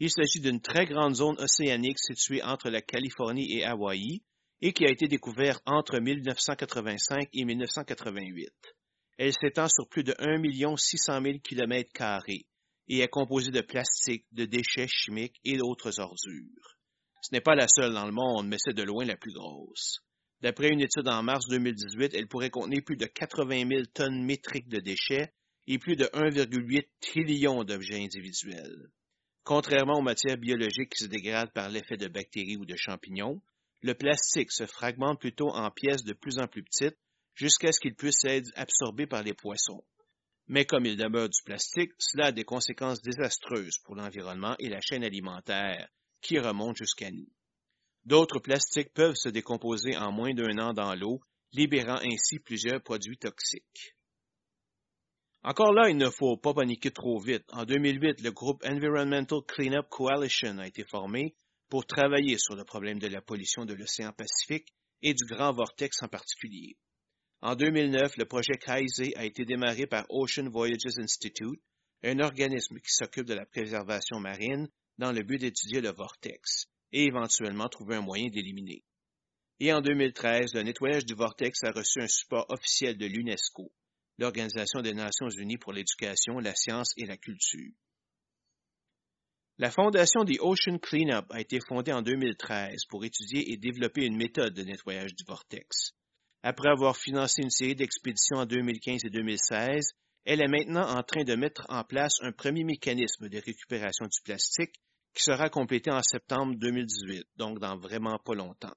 Il 0.00 0.10
s'agit 0.10 0.40
d'une 0.40 0.60
très 0.60 0.84
grande 0.84 1.14
zone 1.14 1.38
océanique 1.38 1.98
située 1.98 2.42
entre 2.42 2.68
la 2.68 2.82
Californie 2.82 3.56
et 3.56 3.64
Hawaï, 3.64 4.20
et 4.60 4.74
qui 4.74 4.84
a 4.84 4.90
été 4.90 5.08
découverte 5.08 5.62
entre 5.64 5.98
1985 5.98 7.26
et 7.32 7.44
1988. 7.46 8.52
Elle 9.16 9.32
s'étend 9.32 9.66
sur 9.68 9.88
plus 9.88 10.04
de 10.04 10.14
1 10.18 10.76
600 10.76 11.22
000 11.22 11.38
km 11.38 11.90
et 12.88 12.98
est 12.98 13.08
composée 13.08 13.50
de 13.50 13.62
plastique, 13.62 14.26
de 14.32 14.44
déchets 14.44 14.88
chimiques 14.88 15.40
et 15.42 15.56
d'autres 15.56 16.00
ordures. 16.00 16.76
Ce 17.22 17.32
n'est 17.32 17.40
pas 17.40 17.54
la 17.54 17.66
seule 17.66 17.94
dans 17.94 18.06
le 18.06 18.12
monde, 18.12 18.46
mais 18.46 18.58
c'est 18.58 18.76
de 18.76 18.82
loin 18.82 19.06
la 19.06 19.16
plus 19.16 19.32
grosse. 19.32 20.00
D'après 20.42 20.68
une 20.68 20.82
étude 20.82 21.08
en 21.08 21.22
mars 21.22 21.46
2018, 21.48 22.12
elle 22.12 22.28
pourrait 22.28 22.50
contenir 22.50 22.82
plus 22.84 22.98
de 22.98 23.06
80 23.06 23.68
000 23.70 23.82
tonnes 23.94 24.22
métriques 24.22 24.68
de 24.68 24.78
déchets 24.78 25.32
et 25.66 25.78
plus 25.78 25.96
de 25.96 26.04
1,8 26.04 26.86
trillion 27.00 27.64
d'objets 27.64 28.02
individuels. 28.02 28.90
Contrairement 29.44 29.98
aux 29.98 30.02
matières 30.02 30.38
biologiques 30.38 30.90
qui 30.90 31.04
se 31.04 31.08
dégradent 31.08 31.52
par 31.52 31.68
l'effet 31.68 31.96
de 31.96 32.08
bactéries 32.08 32.56
ou 32.56 32.64
de 32.64 32.76
champignons, 32.76 33.42
le 33.80 33.94
plastique 33.94 34.52
se 34.52 34.66
fragmente 34.66 35.20
plutôt 35.20 35.50
en 35.50 35.70
pièces 35.70 36.04
de 36.04 36.12
plus 36.12 36.38
en 36.38 36.46
plus 36.46 36.62
petites 36.62 36.98
jusqu'à 37.34 37.72
ce 37.72 37.80
qu'il 37.80 37.94
puisse 37.94 38.24
être 38.24 38.50
absorbé 38.54 39.06
par 39.06 39.22
les 39.22 39.34
poissons. 39.34 39.84
Mais 40.46 40.64
comme 40.64 40.86
il 40.86 40.96
demeure 40.96 41.28
du 41.28 41.42
plastique, 41.44 41.92
cela 41.98 42.26
a 42.26 42.32
des 42.32 42.44
conséquences 42.44 43.02
désastreuses 43.02 43.78
pour 43.84 43.96
l'environnement 43.96 44.54
et 44.58 44.68
la 44.68 44.80
chaîne 44.80 45.04
alimentaire, 45.04 45.88
qui 46.20 46.38
remonte 46.38 46.76
jusqu'à 46.76 47.10
nous. 47.10 47.28
D'autres 48.04 48.40
plastiques 48.40 48.92
peuvent 48.92 49.16
se 49.16 49.28
décomposer 49.28 49.96
en 49.96 50.12
moins 50.12 50.34
d'un 50.34 50.58
an 50.58 50.72
dans 50.72 50.94
l'eau, 50.94 51.20
libérant 51.52 52.00
ainsi 52.02 52.38
plusieurs 52.38 52.82
produits 52.82 53.18
toxiques. 53.18 53.96
Encore 55.44 55.72
là, 55.72 55.90
il 55.90 55.96
ne 55.96 56.08
faut 56.08 56.36
pas 56.36 56.54
paniquer 56.54 56.92
trop 56.92 57.18
vite. 57.18 57.44
En 57.48 57.64
2008, 57.64 58.20
le 58.20 58.30
groupe 58.30 58.62
Environmental 58.64 59.40
Cleanup 59.48 59.88
Coalition 59.88 60.58
a 60.58 60.68
été 60.68 60.84
formé 60.84 61.34
pour 61.68 61.84
travailler 61.84 62.38
sur 62.38 62.54
le 62.54 62.64
problème 62.64 63.00
de 63.00 63.08
la 63.08 63.20
pollution 63.20 63.64
de 63.64 63.74
l'océan 63.74 64.12
Pacifique 64.12 64.68
et 65.02 65.14
du 65.14 65.24
grand 65.24 65.52
vortex 65.52 66.00
en 66.02 66.06
particulier. 66.08 66.76
En 67.40 67.56
2009, 67.56 68.18
le 68.18 68.24
projet 68.24 68.56
KAISE 68.56 69.14
a 69.16 69.24
été 69.24 69.44
démarré 69.44 69.88
par 69.88 70.06
Ocean 70.10 70.48
Voyages 70.48 70.98
Institute, 70.98 71.60
un 72.04 72.20
organisme 72.20 72.76
qui 72.76 72.92
s'occupe 72.92 73.26
de 73.26 73.34
la 73.34 73.46
préservation 73.46 74.20
marine 74.20 74.68
dans 74.98 75.10
le 75.10 75.24
but 75.24 75.38
d'étudier 75.38 75.80
le 75.80 75.90
vortex 75.90 76.66
et 76.92 77.06
éventuellement 77.06 77.68
trouver 77.68 77.96
un 77.96 78.02
moyen 78.02 78.28
d'éliminer. 78.28 78.84
Et 79.58 79.72
en 79.72 79.80
2013, 79.80 80.54
le 80.54 80.62
nettoyage 80.62 81.04
du 81.04 81.14
vortex 81.14 81.64
a 81.64 81.72
reçu 81.72 82.00
un 82.00 82.06
support 82.06 82.46
officiel 82.48 82.96
de 82.96 83.06
l'UNESCO, 83.06 83.72
l'Organisation 84.18 84.82
des 84.82 84.94
Nations 84.94 85.28
Unies 85.28 85.58
pour 85.58 85.72
l'éducation, 85.72 86.38
la 86.38 86.54
science 86.54 86.92
et 86.96 87.06
la 87.06 87.16
culture. 87.16 87.72
La 89.58 89.70
fondation 89.70 90.24
des 90.24 90.38
Ocean 90.40 90.78
Cleanup 90.78 91.26
a 91.30 91.40
été 91.40 91.58
fondée 91.60 91.92
en 91.92 92.02
2013 92.02 92.84
pour 92.88 93.04
étudier 93.04 93.52
et 93.52 93.56
développer 93.56 94.04
une 94.04 94.16
méthode 94.16 94.54
de 94.54 94.62
nettoyage 94.62 95.14
du 95.14 95.24
vortex. 95.26 95.92
Après 96.42 96.70
avoir 96.70 96.96
financé 96.96 97.42
une 97.42 97.50
série 97.50 97.76
d'expéditions 97.76 98.38
en 98.38 98.46
2015 98.46 99.04
et 99.04 99.10
2016, 99.10 99.92
elle 100.24 100.42
est 100.42 100.48
maintenant 100.48 100.88
en 100.88 101.02
train 101.02 101.24
de 101.24 101.34
mettre 101.34 101.64
en 101.68 101.84
place 101.84 102.18
un 102.22 102.32
premier 102.32 102.64
mécanisme 102.64 103.28
de 103.28 103.38
récupération 103.38 104.06
du 104.06 104.20
plastique 104.24 104.74
qui 105.14 105.22
sera 105.22 105.50
complété 105.50 105.90
en 105.90 106.02
septembre 106.02 106.54
2018, 106.56 107.24
donc 107.36 107.58
dans 107.58 107.76
vraiment 107.76 108.18
pas 108.24 108.34
longtemps. 108.34 108.74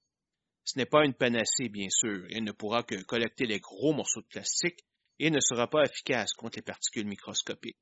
Ce 0.65 0.77
n'est 0.77 0.85
pas 0.85 1.05
une 1.05 1.13
panacée, 1.13 1.69
bien 1.69 1.89
sûr, 1.89 2.25
elle 2.31 2.43
ne 2.43 2.51
pourra 2.51 2.83
que 2.83 3.01
collecter 3.03 3.45
les 3.45 3.59
gros 3.59 3.93
morceaux 3.93 4.21
de 4.21 4.27
plastique 4.27 4.83
et 5.19 5.29
ne 5.29 5.39
sera 5.39 5.67
pas 5.67 5.83
efficace 5.83 6.33
contre 6.33 6.57
les 6.57 6.63
particules 6.63 7.07
microscopiques. 7.07 7.77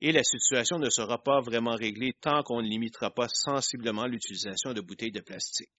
Et 0.00 0.12
la 0.12 0.22
situation 0.22 0.78
ne 0.78 0.90
sera 0.90 1.22
pas 1.22 1.40
vraiment 1.40 1.74
réglée 1.74 2.12
tant 2.20 2.42
qu'on 2.42 2.62
ne 2.62 2.68
limitera 2.68 3.10
pas 3.10 3.28
sensiblement 3.28 4.06
l'utilisation 4.06 4.72
de 4.72 4.80
bouteilles 4.80 5.12
de 5.12 5.20
plastique. 5.20 5.70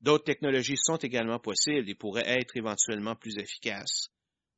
D'autres 0.00 0.24
technologies 0.24 0.78
sont 0.82 0.96
également 0.96 1.38
possibles 1.38 1.88
et 1.88 1.94
pourraient 1.94 2.40
être 2.40 2.56
éventuellement 2.56 3.16
plus 3.16 3.36
efficaces. 3.36 4.08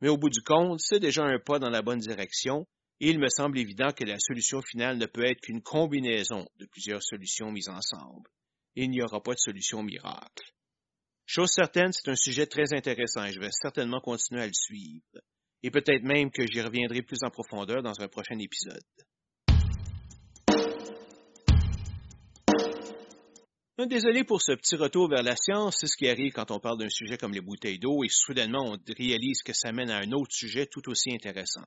Mais 0.00 0.08
au 0.08 0.16
bout 0.16 0.30
du 0.30 0.42
compte, 0.42 0.80
c'est 0.80 1.00
déjà 1.00 1.24
un 1.24 1.38
pas 1.40 1.58
dans 1.58 1.70
la 1.70 1.82
bonne 1.82 1.98
direction 1.98 2.66
et 3.00 3.10
il 3.10 3.18
me 3.18 3.28
semble 3.28 3.58
évident 3.58 3.90
que 3.90 4.04
la 4.04 4.18
solution 4.20 4.62
finale 4.62 4.98
ne 4.98 5.06
peut 5.06 5.24
être 5.24 5.40
qu'une 5.40 5.62
combinaison 5.62 6.46
de 6.58 6.66
plusieurs 6.66 7.02
solutions 7.02 7.50
mises 7.50 7.68
ensemble. 7.68 8.30
Il 8.76 8.90
n'y 8.90 9.02
aura 9.02 9.20
pas 9.20 9.34
de 9.34 9.40
solution 9.40 9.82
miracle. 9.82 10.52
Chose 11.26 11.50
certaine, 11.50 11.92
c'est 11.92 12.10
un 12.10 12.16
sujet 12.16 12.46
très 12.46 12.72
intéressant 12.72 13.24
et 13.24 13.32
je 13.32 13.40
vais 13.40 13.50
certainement 13.50 14.00
continuer 14.00 14.42
à 14.42 14.46
le 14.46 14.52
suivre. 14.52 15.20
Et 15.62 15.70
peut-être 15.70 16.02
même 16.02 16.30
que 16.30 16.46
j'y 16.46 16.60
reviendrai 16.60 17.02
plus 17.02 17.22
en 17.22 17.30
profondeur 17.30 17.82
dans 17.82 18.00
un 18.00 18.08
prochain 18.08 18.38
épisode. 18.38 18.82
Désolé 23.78 24.22
pour 24.22 24.40
ce 24.40 24.52
petit 24.52 24.76
retour 24.76 25.08
vers 25.08 25.22
la 25.22 25.34
science, 25.34 25.78
c'est 25.80 25.86
ce 25.86 25.96
qui 25.96 26.08
arrive 26.08 26.32
quand 26.32 26.50
on 26.50 26.60
parle 26.60 26.78
d'un 26.78 26.88
sujet 26.88 27.16
comme 27.18 27.32
les 27.32 27.40
bouteilles 27.40 27.80
d'eau 27.80 28.04
et 28.04 28.08
soudainement 28.08 28.64
on 28.64 28.78
réalise 28.96 29.42
que 29.42 29.52
ça 29.52 29.72
mène 29.72 29.90
à 29.90 29.98
un 29.98 30.12
autre 30.12 30.32
sujet 30.32 30.66
tout 30.66 30.88
aussi 30.88 31.12
intéressant. 31.12 31.64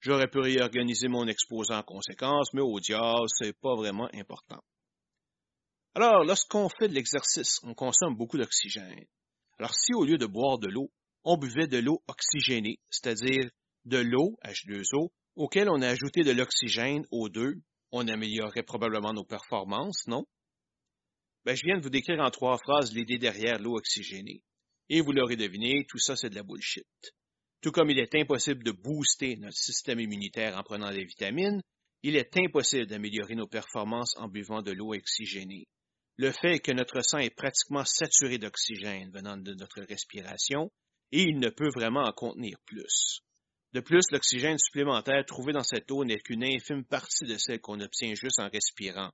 J'aurais 0.00 0.26
pu 0.26 0.40
réorganiser 0.40 1.08
mon 1.08 1.26
exposé 1.28 1.72
en 1.72 1.82
conséquence, 1.82 2.52
mais 2.54 2.60
au 2.60 2.80
diable, 2.80 3.26
c'est 3.28 3.58
pas 3.58 3.74
vraiment 3.76 4.08
important. 4.12 4.60
Alors, 5.94 6.24
lorsqu'on 6.24 6.68
fait 6.68 6.88
de 6.88 6.94
l'exercice, 6.94 7.60
on 7.62 7.72
consomme 7.72 8.16
beaucoup 8.16 8.36
d'oxygène. 8.36 9.06
Alors, 9.58 9.74
si 9.74 9.94
au 9.94 10.04
lieu 10.04 10.18
de 10.18 10.26
boire 10.26 10.58
de 10.58 10.68
l'eau, 10.68 10.90
on 11.24 11.36
buvait 11.36 11.66
de 11.66 11.78
l'eau 11.78 12.02
oxygénée, 12.06 12.78
c'est-à-dire 12.90 13.50
de 13.84 13.98
l'eau, 13.98 14.38
H2O, 14.44 15.10
auquel 15.36 15.68
on 15.68 15.82
a 15.82 15.88
ajouté 15.88 16.22
de 16.22 16.30
l'oxygène, 16.30 17.04
O2, 17.10 17.60
on 17.92 18.08
améliorerait 18.08 18.62
probablement 18.62 19.12
nos 19.12 19.24
performances, 19.24 20.06
non? 20.06 20.24
Ben, 21.44 21.54
je 21.54 21.62
viens 21.64 21.76
de 21.76 21.82
vous 21.82 21.90
décrire 21.90 22.20
en 22.20 22.30
trois 22.30 22.58
phrases 22.58 22.94
l'idée 22.94 23.18
derrière 23.18 23.58
l'eau 23.58 23.76
oxygénée. 23.76 24.42
Et 24.88 25.00
vous 25.00 25.12
l'aurez 25.12 25.36
deviné, 25.36 25.84
tout 25.88 25.98
ça 25.98 26.16
c'est 26.16 26.30
de 26.30 26.34
la 26.34 26.42
bullshit. 26.42 26.86
Tout 27.60 27.70
comme 27.70 27.90
il 27.90 27.98
est 27.98 28.14
impossible 28.14 28.62
de 28.62 28.72
booster 28.72 29.36
notre 29.36 29.56
système 29.56 30.00
immunitaire 30.00 30.56
en 30.56 30.62
prenant 30.62 30.90
des 30.90 31.04
vitamines, 31.04 31.62
il 32.02 32.16
est 32.16 32.36
impossible 32.36 32.86
d'améliorer 32.86 33.34
nos 33.34 33.46
performances 33.46 34.14
en 34.18 34.28
buvant 34.28 34.60
de 34.60 34.72
l'eau 34.72 34.94
oxygénée. 34.94 35.64
Le 36.16 36.30
fait 36.32 36.60
que 36.60 36.72
notre 36.72 37.00
sang 37.02 37.18
est 37.18 37.34
pratiquement 37.34 37.84
saturé 37.84 38.38
d'oxygène 38.38 39.10
venant 39.10 39.36
de 39.36 39.54
notre 39.54 39.80
respiration 39.82 40.70
et 41.14 41.22
il 41.22 41.38
ne 41.38 41.48
peut 41.48 41.70
vraiment 41.72 42.02
en 42.02 42.12
contenir 42.12 42.56
plus. 42.66 43.20
De 43.72 43.78
plus, 43.78 44.02
l'oxygène 44.10 44.58
supplémentaire 44.58 45.24
trouvé 45.24 45.52
dans 45.52 45.62
cette 45.62 45.88
eau 45.92 46.04
n'est 46.04 46.18
qu'une 46.18 46.42
infime 46.42 46.84
partie 46.84 47.24
de 47.24 47.36
celle 47.38 47.60
qu'on 47.60 47.80
obtient 47.80 48.14
juste 48.16 48.40
en 48.40 48.48
respirant. 48.48 49.12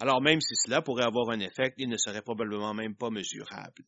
Alors 0.00 0.22
même 0.22 0.40
si 0.40 0.54
cela 0.56 0.80
pourrait 0.80 1.04
avoir 1.04 1.28
un 1.28 1.40
effet, 1.40 1.74
il 1.76 1.90
ne 1.90 1.98
serait 1.98 2.22
probablement 2.22 2.72
même 2.72 2.96
pas 2.96 3.10
mesurable. 3.10 3.84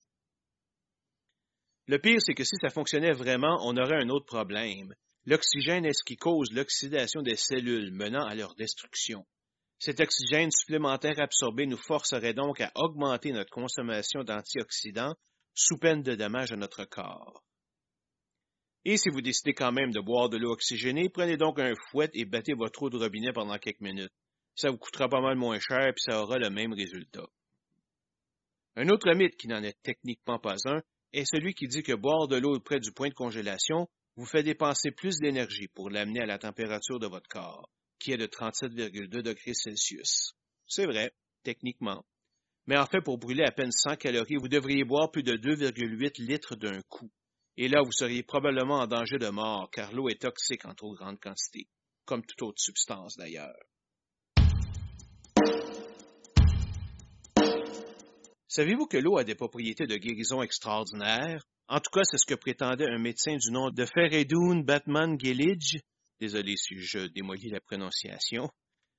Le 1.87 1.99
pire, 1.99 2.21
c'est 2.21 2.35
que 2.35 2.45
si 2.45 2.57
ça 2.61 2.69
fonctionnait 2.69 3.13
vraiment, 3.13 3.59
on 3.63 3.79
aurait 3.79 4.03
un 4.03 4.11
autre 4.11 4.27
problème. 4.27 4.95
L'oxygène 5.25 5.87
est 5.87 5.95
ce 5.95 6.05
qui 6.05 6.17
cause 6.17 6.53
l'oxydation 6.53 7.23
des 7.23 7.37
cellules, 7.37 7.93
menant 7.93 8.27
à 8.27 8.35
leur 8.35 8.55
destruction. 8.57 9.25
Cet 9.79 10.01
oxygène 10.01 10.51
supplémentaire 10.51 11.19
absorbé 11.19 11.65
nous 11.65 11.79
forcerait 11.79 12.35
donc 12.35 12.61
à 12.61 12.71
augmenter 12.75 13.33
notre 13.33 13.51
consommation 13.51 14.23
d'antioxydants 14.23 15.15
sous 15.55 15.79
peine 15.79 16.03
de 16.03 16.15
dommages 16.15 16.53
à 16.53 16.57
notre 16.57 16.85
corps. 16.85 17.43
Et 18.85 18.97
si 18.99 19.09
vous 19.09 19.23
décidez 19.23 19.55
quand 19.55 19.73
même 19.73 19.93
de 19.93 20.01
boire 20.01 20.29
de 20.29 20.37
l'eau 20.37 20.53
oxygénée, 20.53 21.09
prenez 21.09 21.37
donc 21.37 21.59
un 21.59 21.73
fouet 21.91 22.11
et 22.13 22.27
battez 22.27 22.53
votre 22.53 22.83
eau 22.83 22.91
de 22.91 22.99
robinet 22.99 23.33
pendant 23.33 23.57
quelques 23.59 23.81
minutes. 23.81 24.13
Ça 24.57 24.71
vous 24.71 24.77
coûtera 24.77 25.09
pas 25.09 25.21
mal 25.21 25.37
moins 25.37 25.59
cher 25.59 25.89
et 25.89 25.95
ça 25.97 26.23
aura 26.23 26.39
le 26.39 26.51
même 26.51 26.75
résultat. 26.75 27.27
Un 28.77 28.89
autre 28.89 29.13
mythe 29.15 29.37
qui 29.37 29.49
n'en 29.49 29.63
est 29.63 29.81
techniquement 29.83 30.39
pas 30.39 30.57
un 30.67 30.83
est 31.13 31.25
celui 31.25 31.55
qui 31.55 31.67
dit 31.67 31.83
que 31.83 31.95
boire 31.95 32.29
de 32.29 32.37
l'eau 32.37 32.59
près 32.61 32.81
du 32.81 32.93
point 32.93 33.09
de 33.09 33.15
congélation 33.15 33.89
vous 34.17 34.27
fait 34.27 34.43
dépenser 34.43 34.91
plus 34.91 35.19
d'énergie 35.19 35.69
pour 35.69 35.91
l'amener 35.91 36.21
à 36.21 36.27
la 36.27 36.39
température 36.39 36.99
de 36.99 37.07
votre 37.07 37.29
corps, 37.29 37.71
qui 37.99 38.13
est 38.13 38.17
de 38.17 38.27
37,2 38.27 39.23
degrés 39.23 39.55
Celsius. 39.55 40.35
C'est 40.67 40.87
vrai, 40.87 41.13
techniquement. 41.43 42.05
Mais 42.67 42.77
en 42.77 42.87
fait, 42.87 43.01
pour 43.01 43.19
brûler 43.19 43.45
à 43.45 43.53
peine 43.53 43.73
100 43.73 43.97
calories, 43.97 44.37
vous 44.37 44.49
devriez 44.49 44.85
boire 44.85 45.11
plus 45.11 45.23
de 45.23 45.37
2,8 45.37 46.25
litres 46.25 46.57
d'un 46.57 46.81
coup. 46.89 47.11
Et 47.57 47.69
là, 47.69 47.83
vous 47.85 47.93
seriez 47.93 48.23
probablement 48.23 48.81
en 48.81 48.87
danger 48.87 49.19
de 49.19 49.29
mort, 49.29 49.71
car 49.71 49.93
l'eau 49.93 50.09
est 50.09 50.21
toxique 50.21 50.65
en 50.65 50.75
trop 50.75 50.93
grande 50.95 51.21
quantité, 51.21 51.69
comme 52.05 52.25
toute 52.27 52.43
autre 52.43 52.61
substance 52.61 53.17
d'ailleurs. 53.17 53.55
Savez-vous 58.49 58.87
que 58.87 58.97
l'eau 58.97 59.19
a 59.19 59.25
des 59.25 59.35
propriétés 59.35 59.87
de 59.87 59.97
guérison 59.97 60.43
extraordinaires? 60.43 61.45
En 61.69 61.81
tout 61.81 61.91
cas, 61.93 62.05
c'est 62.05 62.19
ce 62.19 62.27
que 62.27 62.35
prétendait 62.35 62.87
un 62.89 62.99
médecin 62.99 63.37
du 63.37 63.51
nom 63.51 63.71
de 63.71 63.85
Feredoun 63.85 64.65
Batman 64.65 65.19
Gelidj. 65.19 65.79
Désolé 66.21 66.57
si 66.57 66.77
je 66.79 67.07
démolis 67.07 67.51
la 67.51 67.61
prononciation. 67.61 68.49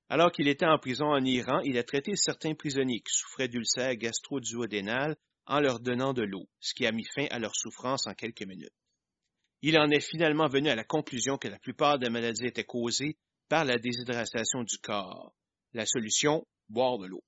Alors 0.09 0.31
qu'il 0.31 0.47
était 0.47 0.65
en 0.65 0.77
prison 0.77 1.05
en 1.05 1.23
Iran, 1.23 1.59
il 1.63 1.77
a 1.77 1.83
traité 1.83 2.15
certains 2.15 2.53
prisonniers 2.53 2.99
qui 2.99 3.13
souffraient 3.13 3.47
d'ulcères 3.47 3.95
gastro-duodénales 3.95 5.15
en 5.47 5.59
leur 5.59 5.79
donnant 5.79 6.13
de 6.13 6.23
l'eau, 6.23 6.47
ce 6.59 6.73
qui 6.73 6.85
a 6.85 6.91
mis 6.91 7.05
fin 7.15 7.27
à 7.31 7.39
leur 7.39 7.55
souffrance 7.55 8.07
en 8.07 8.13
quelques 8.13 8.43
minutes. 8.43 8.73
Il 9.61 9.77
en 9.77 9.89
est 9.89 10.01
finalement 10.01 10.47
venu 10.47 10.69
à 10.69 10.75
la 10.75 10.83
conclusion 10.83 11.37
que 11.37 11.47
la 11.47 11.59
plupart 11.59 11.99
des 11.99 12.09
maladies 12.09 12.45
étaient 12.45 12.63
causées 12.63 13.17
par 13.49 13.65
la 13.65 13.77
déshydratation 13.77 14.63
du 14.63 14.77
corps. 14.79 15.33
La 15.73 15.85
solution, 15.85 16.45
boire 16.69 16.97
de 16.97 17.07
l'eau. 17.07 17.23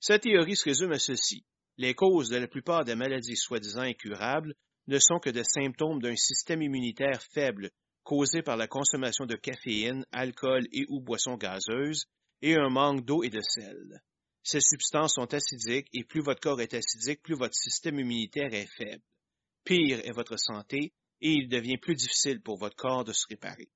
Sa 0.00 0.18
théorie 0.18 0.56
se 0.56 0.64
résume 0.64 0.92
à 0.92 0.98
ceci. 0.98 1.44
Les 1.78 1.94
causes 1.94 2.28
de 2.28 2.36
la 2.36 2.48
plupart 2.48 2.84
des 2.84 2.94
maladies 2.94 3.36
soi-disant 3.36 3.82
incurables 3.82 4.54
ne 4.86 4.98
sont 4.98 5.18
que 5.18 5.30
des 5.30 5.44
symptômes 5.44 6.00
d'un 6.00 6.16
système 6.16 6.62
immunitaire 6.62 7.22
faible 7.32 7.70
causé 8.04 8.42
par 8.42 8.56
la 8.56 8.68
consommation 8.68 9.26
de 9.26 9.34
caféine, 9.34 10.06
alcool 10.12 10.66
et 10.72 10.84
ou 10.88 11.00
boissons 11.00 11.36
gazeuses 11.36 12.06
et 12.40 12.54
un 12.54 12.68
manque 12.68 13.04
d'eau 13.04 13.24
et 13.24 13.30
de 13.30 13.40
sel. 13.40 14.00
Ces 14.46 14.60
substances 14.60 15.14
sont 15.14 15.34
acidiques 15.34 15.88
et 15.92 16.04
plus 16.04 16.20
votre 16.20 16.40
corps 16.40 16.60
est 16.60 16.72
acidique, 16.72 17.20
plus 17.20 17.34
votre 17.34 17.56
système 17.56 17.98
immunitaire 17.98 18.54
est 18.54 18.68
faible. 18.76 19.02
Pire 19.64 19.98
est 20.04 20.12
votre 20.12 20.38
santé 20.38 20.92
et 21.20 21.32
il 21.32 21.48
devient 21.48 21.78
plus 21.78 21.96
difficile 21.96 22.40
pour 22.40 22.56
votre 22.56 22.76
corps 22.76 23.02
de 23.02 23.12
se 23.12 23.26
réparer. 23.28 23.68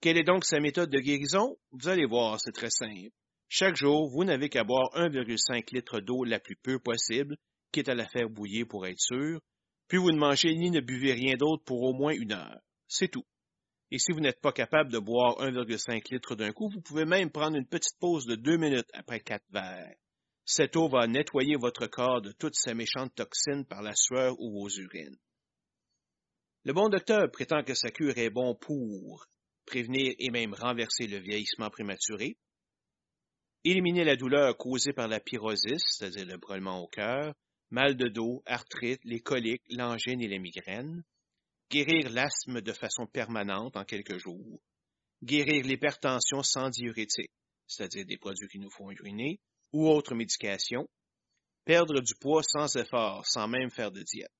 Quelle 0.00 0.18
est 0.18 0.24
donc 0.24 0.44
sa 0.44 0.58
méthode 0.58 0.90
de 0.90 0.98
guérison? 0.98 1.56
Vous 1.70 1.86
allez 1.86 2.06
voir, 2.06 2.40
c'est 2.40 2.50
très 2.50 2.70
simple. 2.70 3.12
Chaque 3.48 3.76
jour, 3.76 4.10
vous 4.10 4.24
n'avez 4.24 4.48
qu'à 4.48 4.64
boire 4.64 4.90
1,5 4.96 5.72
litre 5.76 6.00
d'eau 6.00 6.24
la 6.24 6.40
plus 6.40 6.56
peu 6.56 6.80
possible, 6.80 7.36
quitte 7.70 7.88
à 7.88 7.94
la 7.94 8.08
faire 8.08 8.28
bouillir 8.28 8.66
pour 8.66 8.84
être 8.88 8.98
sûr, 8.98 9.40
puis 9.86 9.98
vous 9.98 10.10
ne 10.10 10.18
mangez 10.18 10.52
ni 10.56 10.72
ne 10.72 10.80
buvez 10.80 11.12
rien 11.12 11.36
d'autre 11.36 11.62
pour 11.62 11.82
au 11.82 11.92
moins 11.92 12.14
une 12.14 12.32
heure. 12.32 12.58
C'est 12.88 13.06
tout. 13.06 13.24
Et 13.92 13.98
si 13.98 14.12
vous 14.12 14.20
n'êtes 14.20 14.40
pas 14.40 14.52
capable 14.52 14.92
de 14.92 14.98
boire 14.98 15.38
1,5 15.40 16.12
litre 16.12 16.36
d'un 16.36 16.52
coup, 16.52 16.68
vous 16.68 16.80
pouvez 16.80 17.04
même 17.04 17.30
prendre 17.30 17.56
une 17.56 17.66
petite 17.66 17.98
pause 17.98 18.24
de 18.26 18.36
deux 18.36 18.56
minutes 18.56 18.90
après 18.92 19.20
quatre 19.20 19.46
verres. 19.50 19.96
Cette 20.44 20.76
eau 20.76 20.88
va 20.88 21.06
nettoyer 21.06 21.56
votre 21.56 21.86
corps 21.86 22.22
de 22.22 22.32
toutes 22.32 22.56
ces 22.56 22.74
méchantes 22.74 23.14
toxines 23.14 23.64
par 23.66 23.82
la 23.82 23.94
sueur 23.94 24.34
ou 24.40 24.52
vos 24.52 24.68
urines. 24.68 25.18
Le 26.64 26.72
bon 26.72 26.88
docteur 26.88 27.30
prétend 27.30 27.62
que 27.62 27.74
sa 27.74 27.90
cure 27.90 28.16
est 28.18 28.30
bon 28.30 28.54
pour 28.54 29.26
prévenir 29.66 30.14
et 30.18 30.30
même 30.30 30.54
renverser 30.54 31.06
le 31.06 31.18
vieillissement 31.18 31.70
prématuré, 31.70 32.36
éliminer 33.64 34.04
la 34.04 34.16
douleur 34.16 34.56
causée 34.56 34.92
par 34.92 35.08
la 35.08 35.20
pyrosis, 35.20 35.82
c'est-à-dire 35.86 36.26
le 36.26 36.36
brûlement 36.36 36.82
au 36.82 36.88
cœur, 36.88 37.34
mal 37.70 37.96
de 37.96 38.08
dos, 38.08 38.42
arthrite, 38.46 39.00
les 39.04 39.20
coliques, 39.20 39.62
l'angine 39.70 40.20
et 40.20 40.28
les 40.28 40.38
migraines, 40.38 41.02
guérir 41.70 42.10
l'asthme 42.10 42.60
de 42.60 42.72
façon 42.72 43.06
permanente 43.06 43.76
en 43.76 43.84
quelques 43.84 44.18
jours, 44.18 44.60
guérir 45.22 45.64
l'hypertension 45.64 46.42
sans 46.42 46.68
diurétique, 46.68 47.30
c'est-à-dire 47.66 48.04
des 48.04 48.18
produits 48.18 48.48
qui 48.48 48.58
nous 48.58 48.70
font 48.70 48.90
uriner, 48.90 49.38
ou 49.72 49.88
autres 49.88 50.16
médications, 50.16 50.88
perdre 51.64 52.00
du 52.00 52.14
poids 52.16 52.42
sans 52.42 52.74
effort, 52.76 53.24
sans 53.26 53.46
même 53.46 53.70
faire 53.70 53.92
de 53.92 54.02
diète. 54.02 54.32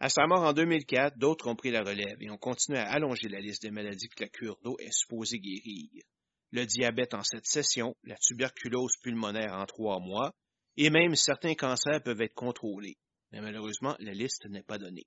À 0.00 0.08
sa 0.08 0.26
mort 0.26 0.42
en 0.42 0.52
2004, 0.52 1.18
d'autres 1.18 1.48
ont 1.48 1.56
pris 1.56 1.70
la 1.70 1.82
relève 1.82 2.20
et 2.20 2.30
ont 2.30 2.38
continué 2.38 2.78
à 2.78 2.90
allonger 2.90 3.28
la 3.28 3.40
liste 3.40 3.62
des 3.62 3.70
maladies 3.70 4.08
que 4.08 4.24
la 4.24 4.28
cure 4.28 4.58
d'eau 4.62 4.76
est 4.78 4.92
supposée 4.92 5.38
guérir. 5.38 6.02
Le 6.50 6.64
diabète 6.64 7.14
en 7.14 7.22
sept 7.22 7.46
sessions, 7.46 7.94
la 8.04 8.16
tuberculose 8.16 8.96
pulmonaire 9.02 9.52
en 9.52 9.66
trois 9.66 10.00
mois, 10.00 10.32
et 10.76 10.90
même 10.90 11.14
certains 11.14 11.54
cancers 11.54 12.02
peuvent 12.02 12.22
être 12.22 12.34
contrôlés. 12.34 12.96
Mais 13.32 13.40
malheureusement, 13.40 13.96
la 13.98 14.12
liste 14.12 14.46
n'est 14.46 14.62
pas 14.62 14.78
donnée. 14.78 15.06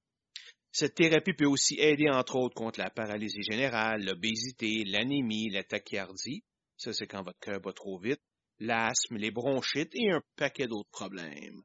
Cette 0.72 0.96
thérapie 0.96 1.34
peut 1.34 1.46
aussi 1.46 1.76
aider, 1.80 2.10
entre 2.10 2.36
autres, 2.36 2.56
contre 2.56 2.80
la 2.80 2.90
paralysie 2.90 3.42
générale, 3.42 4.04
l'obésité, 4.04 4.84
l'anémie, 4.86 5.50
la 5.50 5.64
tachyardie, 5.64 6.44
ça 6.78 6.94
c'est 6.94 7.08
quand 7.08 7.24
votre 7.24 7.40
cœur 7.40 7.60
bat 7.60 7.74
trop 7.74 7.98
vite, 7.98 8.22
l'asthme, 8.60 9.18
les 9.18 9.32
bronchites 9.32 9.96
et 9.96 10.12
un 10.12 10.22
paquet 10.36 10.68
d'autres 10.68 10.90
problèmes. 10.92 11.62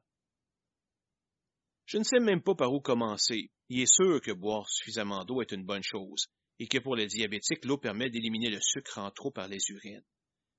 Je 1.85 1.97
ne 1.97 2.03
sais 2.03 2.19
même 2.19 2.41
pas 2.41 2.55
par 2.55 2.73
où 2.73 2.79
commencer. 2.79 3.51
Il 3.69 3.81
est 3.81 3.93
sûr 3.93 4.21
que 4.21 4.31
boire 4.31 4.69
suffisamment 4.69 5.25
d'eau 5.25 5.41
est 5.41 5.51
une 5.51 5.65
bonne 5.65 5.83
chose, 5.83 6.27
et 6.59 6.67
que 6.67 6.77
pour 6.77 6.95
les 6.95 7.07
diabétiques, 7.07 7.65
l'eau 7.65 7.77
permet 7.77 8.09
d'éliminer 8.09 8.49
le 8.49 8.59
sucre 8.61 8.99
en 8.99 9.11
trop 9.11 9.31
par 9.31 9.47
les 9.47 9.59
urines. 9.69 10.03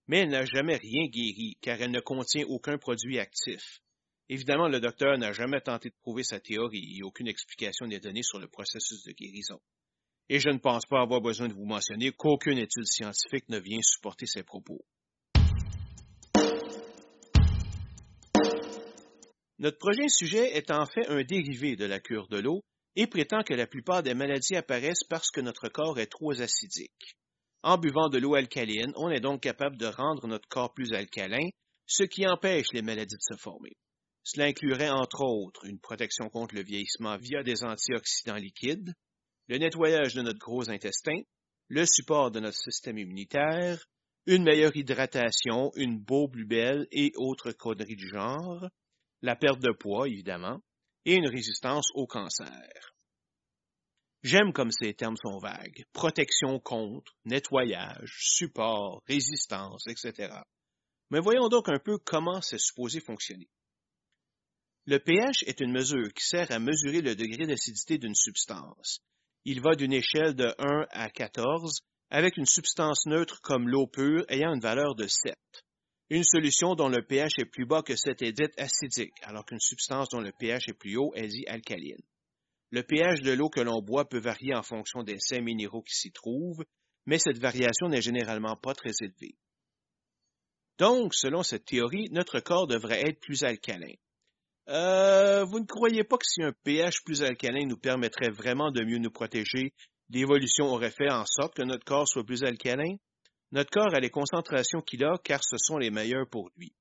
Mais 0.06 0.20
elle 0.20 0.30
n'a 0.30 0.44
jamais 0.44 0.76
rien 0.76 1.06
guéri, 1.06 1.56
car 1.60 1.80
elle 1.80 1.90
ne 1.90 2.00
contient 2.00 2.44
aucun 2.46 2.78
produit 2.78 3.18
actif. 3.18 3.80
Évidemment, 4.28 4.68
le 4.68 4.80
docteur 4.80 5.18
n'a 5.18 5.32
jamais 5.32 5.60
tenté 5.60 5.90
de 5.90 5.94
prouver 6.00 6.22
sa 6.22 6.40
théorie 6.40 6.96
et 6.96 7.02
aucune 7.02 7.28
explication 7.28 7.86
n'est 7.86 8.00
donnée 8.00 8.22
sur 8.22 8.38
le 8.38 8.48
processus 8.48 9.04
de 9.04 9.12
guérison. 9.12 9.60
Et 10.30 10.40
je 10.40 10.48
ne 10.48 10.58
pense 10.58 10.86
pas 10.86 11.02
avoir 11.02 11.20
besoin 11.20 11.48
de 11.48 11.52
vous 11.52 11.66
mentionner 11.66 12.10
qu'aucune 12.12 12.58
étude 12.58 12.86
scientifique 12.86 13.48
ne 13.50 13.58
vient 13.58 13.82
supporter 13.82 14.26
ces 14.26 14.42
propos. 14.42 14.82
Notre 19.58 19.78
prochain 19.78 20.08
sujet 20.08 20.56
est 20.56 20.70
en 20.70 20.86
fait 20.86 21.06
un 21.08 21.22
dérivé 21.22 21.76
de 21.76 21.84
la 21.84 22.00
cure 22.00 22.28
de 22.28 22.38
l'eau 22.38 22.62
et 22.96 23.06
prétend 23.06 23.42
que 23.42 23.54
la 23.54 23.66
plupart 23.66 24.02
des 24.02 24.14
maladies 24.14 24.56
apparaissent 24.56 25.04
parce 25.08 25.30
que 25.30 25.40
notre 25.40 25.68
corps 25.68 25.98
est 25.98 26.06
trop 26.06 26.32
acidique. 26.40 27.16
En 27.62 27.78
buvant 27.78 28.08
de 28.08 28.18
l'eau 28.18 28.34
alcaline, 28.34 28.92
on 28.96 29.10
est 29.10 29.20
donc 29.20 29.42
capable 29.42 29.76
de 29.76 29.86
rendre 29.86 30.26
notre 30.26 30.48
corps 30.48 30.72
plus 30.72 30.92
alcalin, 30.92 31.48
ce 31.86 32.04
qui 32.04 32.26
empêche 32.26 32.72
les 32.72 32.82
maladies 32.82 33.16
de 33.16 33.34
se 33.34 33.40
former. 33.40 33.72
Cela 34.24 34.46
inclurait 34.46 34.90
entre 34.90 35.20
autres 35.20 35.66
une 35.66 35.78
protection 35.78 36.30
contre 36.30 36.54
le 36.54 36.62
vieillissement 36.62 37.18
via 37.18 37.42
des 37.42 37.62
antioxydants 37.62 38.36
liquides, 38.36 38.94
le 39.48 39.58
nettoyage 39.58 40.14
de 40.14 40.22
notre 40.22 40.38
gros 40.38 40.70
intestin, 40.70 41.20
le 41.68 41.84
support 41.84 42.30
de 42.30 42.40
notre 42.40 42.56
système 42.56 42.96
immunitaire, 42.96 43.86
une 44.26 44.44
meilleure 44.44 44.74
hydratation, 44.74 45.70
une 45.76 45.98
beau 45.98 46.28
plus 46.28 46.46
belle 46.46 46.86
et 46.90 47.12
autres 47.16 47.52
conneries 47.52 47.96
du 47.96 48.08
genre, 48.08 48.66
la 49.20 49.36
perte 49.36 49.60
de 49.60 49.72
poids, 49.72 50.08
évidemment, 50.08 50.60
et 51.04 51.14
une 51.14 51.28
résistance 51.28 51.90
au 51.94 52.06
cancer. 52.06 52.94
J'aime 54.22 54.54
comme 54.54 54.70
ces 54.70 54.94
termes 54.94 55.18
sont 55.22 55.38
vagues. 55.38 55.84
Protection 55.92 56.58
contre, 56.58 57.12
nettoyage, 57.26 58.16
support, 58.20 59.02
résistance, 59.06 59.86
etc. 59.86 60.32
Mais 61.10 61.20
voyons 61.20 61.50
donc 61.50 61.68
un 61.68 61.78
peu 61.78 61.98
comment 61.98 62.40
c'est 62.40 62.58
supposé 62.58 63.00
fonctionner. 63.00 63.50
Le 64.86 64.98
pH 64.98 65.44
est 65.46 65.60
une 65.60 65.72
mesure 65.72 66.12
qui 66.12 66.26
sert 66.26 66.50
à 66.50 66.58
mesurer 66.58 67.00
le 67.00 67.16
degré 67.16 67.46
d'acidité 67.46 67.96
d'une 67.96 68.14
substance. 68.14 69.00
Il 69.46 69.62
va 69.62 69.74
d'une 69.76 69.94
échelle 69.94 70.34
de 70.34 70.54
1 70.58 70.86
à 70.90 71.08
14, 71.08 71.80
avec 72.10 72.36
une 72.36 72.44
substance 72.44 73.06
neutre 73.06 73.40
comme 73.40 73.66
l'eau 73.66 73.86
pure 73.86 74.26
ayant 74.28 74.52
une 74.52 74.60
valeur 74.60 74.94
de 74.94 75.06
7. 75.06 75.34
Une 76.10 76.22
solution 76.22 76.74
dont 76.74 76.90
le 76.90 77.02
pH 77.02 77.32
est 77.38 77.46
plus 77.46 77.64
bas 77.64 77.80
que 77.82 77.96
7 77.96 78.20
est 78.20 78.32
dite 78.32 78.52
acidique, 78.58 79.14
alors 79.22 79.46
qu'une 79.46 79.58
substance 79.58 80.10
dont 80.10 80.20
le 80.20 80.32
pH 80.38 80.68
est 80.68 80.78
plus 80.78 80.98
haut 80.98 81.12
est 81.14 81.28
dite 81.28 81.48
alcaline. 81.48 82.02
Le 82.70 82.82
pH 82.82 83.22
de 83.22 83.32
l'eau 83.32 83.48
que 83.48 83.60
l'on 83.60 83.80
boit 83.80 84.06
peut 84.06 84.20
varier 84.20 84.54
en 84.54 84.62
fonction 84.62 85.02
des 85.02 85.18
sels 85.18 85.44
minéraux 85.44 85.82
qui 85.82 85.94
s'y 85.94 86.12
trouvent, 86.12 86.64
mais 87.06 87.18
cette 87.18 87.38
variation 87.38 87.88
n'est 87.88 88.02
généralement 88.02 88.56
pas 88.56 88.74
très 88.74 88.92
élevée. 89.00 89.36
Donc, 90.76 91.14
selon 91.14 91.42
cette 91.42 91.64
théorie, 91.64 92.08
notre 92.10 92.40
corps 92.40 92.66
devrait 92.66 93.08
être 93.08 93.20
plus 93.20 93.44
alcalin. 93.44 93.94
Euh, 94.68 95.44
vous 95.44 95.60
ne 95.60 95.66
croyez 95.66 96.04
pas 96.04 96.16
que 96.16 96.26
si 96.26 96.42
un 96.42 96.52
pH 96.64 97.04
plus 97.04 97.22
alcalin 97.22 97.66
nous 97.66 97.76
permettrait 97.76 98.30
vraiment 98.30 98.70
de 98.70 98.82
mieux 98.82 98.98
nous 98.98 99.10
protéger, 99.10 99.74
l'évolution 100.08 100.66
aurait 100.66 100.90
fait 100.90 101.10
en 101.10 101.26
sorte 101.26 101.54
que 101.54 101.62
notre 101.62 101.84
corps 101.84 102.08
soit 102.08 102.24
plus 102.24 102.44
alcalin? 102.44 102.96
Notre 103.52 103.70
corps 103.70 103.94
a 103.94 104.00
les 104.00 104.10
concentrations 104.10 104.80
qu'il 104.80 105.04
a 105.04 105.18
car 105.22 105.40
ce 105.44 105.56
sont 105.58 105.76
les 105.76 105.90
meilleures 105.90 106.28
pour 106.28 106.50
lui. 106.56 106.72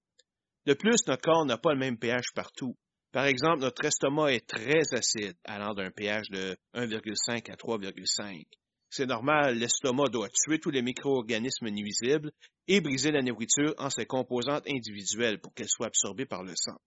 De 0.65 0.73
plus, 0.73 1.05
notre 1.07 1.21
corps 1.21 1.45
n'a 1.45 1.57
pas 1.57 1.73
le 1.73 1.79
même 1.79 1.97
pH 1.97 2.31
partout. 2.33 2.77
Par 3.11 3.25
exemple, 3.25 3.59
notre 3.59 3.85
estomac 3.85 4.33
est 4.33 4.47
très 4.47 4.93
acide, 4.93 5.35
allant 5.43 5.73
d'un 5.73 5.91
pH 5.91 6.29
de 6.29 6.57
1,5 6.73 7.51
à 7.51 7.55
3,5. 7.55 8.45
C'est 8.89 9.05
normal, 9.05 9.57
l'estomac 9.57 10.09
doit 10.09 10.29
tuer 10.29 10.59
tous 10.59 10.71
les 10.71 10.81
micro-organismes 10.81 11.69
nuisibles 11.69 12.31
et 12.67 12.79
briser 12.79 13.11
la 13.11 13.21
nourriture 13.21 13.73
en 13.77 13.89
ses 13.89 14.05
composantes 14.05 14.67
individuelles 14.67 15.39
pour 15.39 15.53
qu'elle 15.53 15.67
soit 15.67 15.87
absorbée 15.87 16.25
par 16.25 16.43
le 16.43 16.53
sang. 16.55 16.77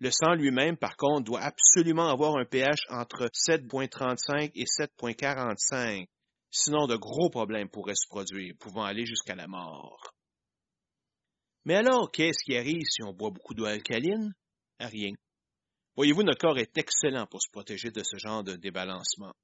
Le 0.00 0.10
sang 0.10 0.32
lui-même, 0.32 0.78
par 0.78 0.96
contre, 0.96 1.24
doit 1.24 1.42
absolument 1.42 2.08
avoir 2.08 2.36
un 2.38 2.46
pH 2.46 2.80
entre 2.88 3.26
7.35 3.26 4.50
et 4.54 4.64
7.45. 4.64 6.06
Sinon, 6.50 6.86
de 6.86 6.96
gros 6.96 7.28
problèmes 7.28 7.68
pourraient 7.68 7.94
se 7.94 8.08
produire, 8.08 8.54
pouvant 8.58 8.84
aller 8.84 9.04
jusqu'à 9.04 9.34
la 9.34 9.46
mort. 9.46 10.14
Mais 11.66 11.74
alors, 11.74 12.10
qu'est-ce 12.10 12.42
qui 12.44 12.56
arrive 12.56 12.86
si 12.88 13.02
on 13.02 13.12
boit 13.12 13.30
beaucoup 13.30 13.52
d'eau 13.52 13.66
alcaline? 13.66 14.32
Rien. 14.78 15.12
Voyez-vous, 15.96 16.22
notre 16.22 16.40
corps 16.40 16.58
est 16.58 16.78
excellent 16.78 17.26
pour 17.26 17.42
se 17.42 17.50
protéger 17.52 17.90
de 17.90 18.02
ce 18.02 18.16
genre 18.16 18.42
de 18.42 18.56
débalancement. 18.56 19.34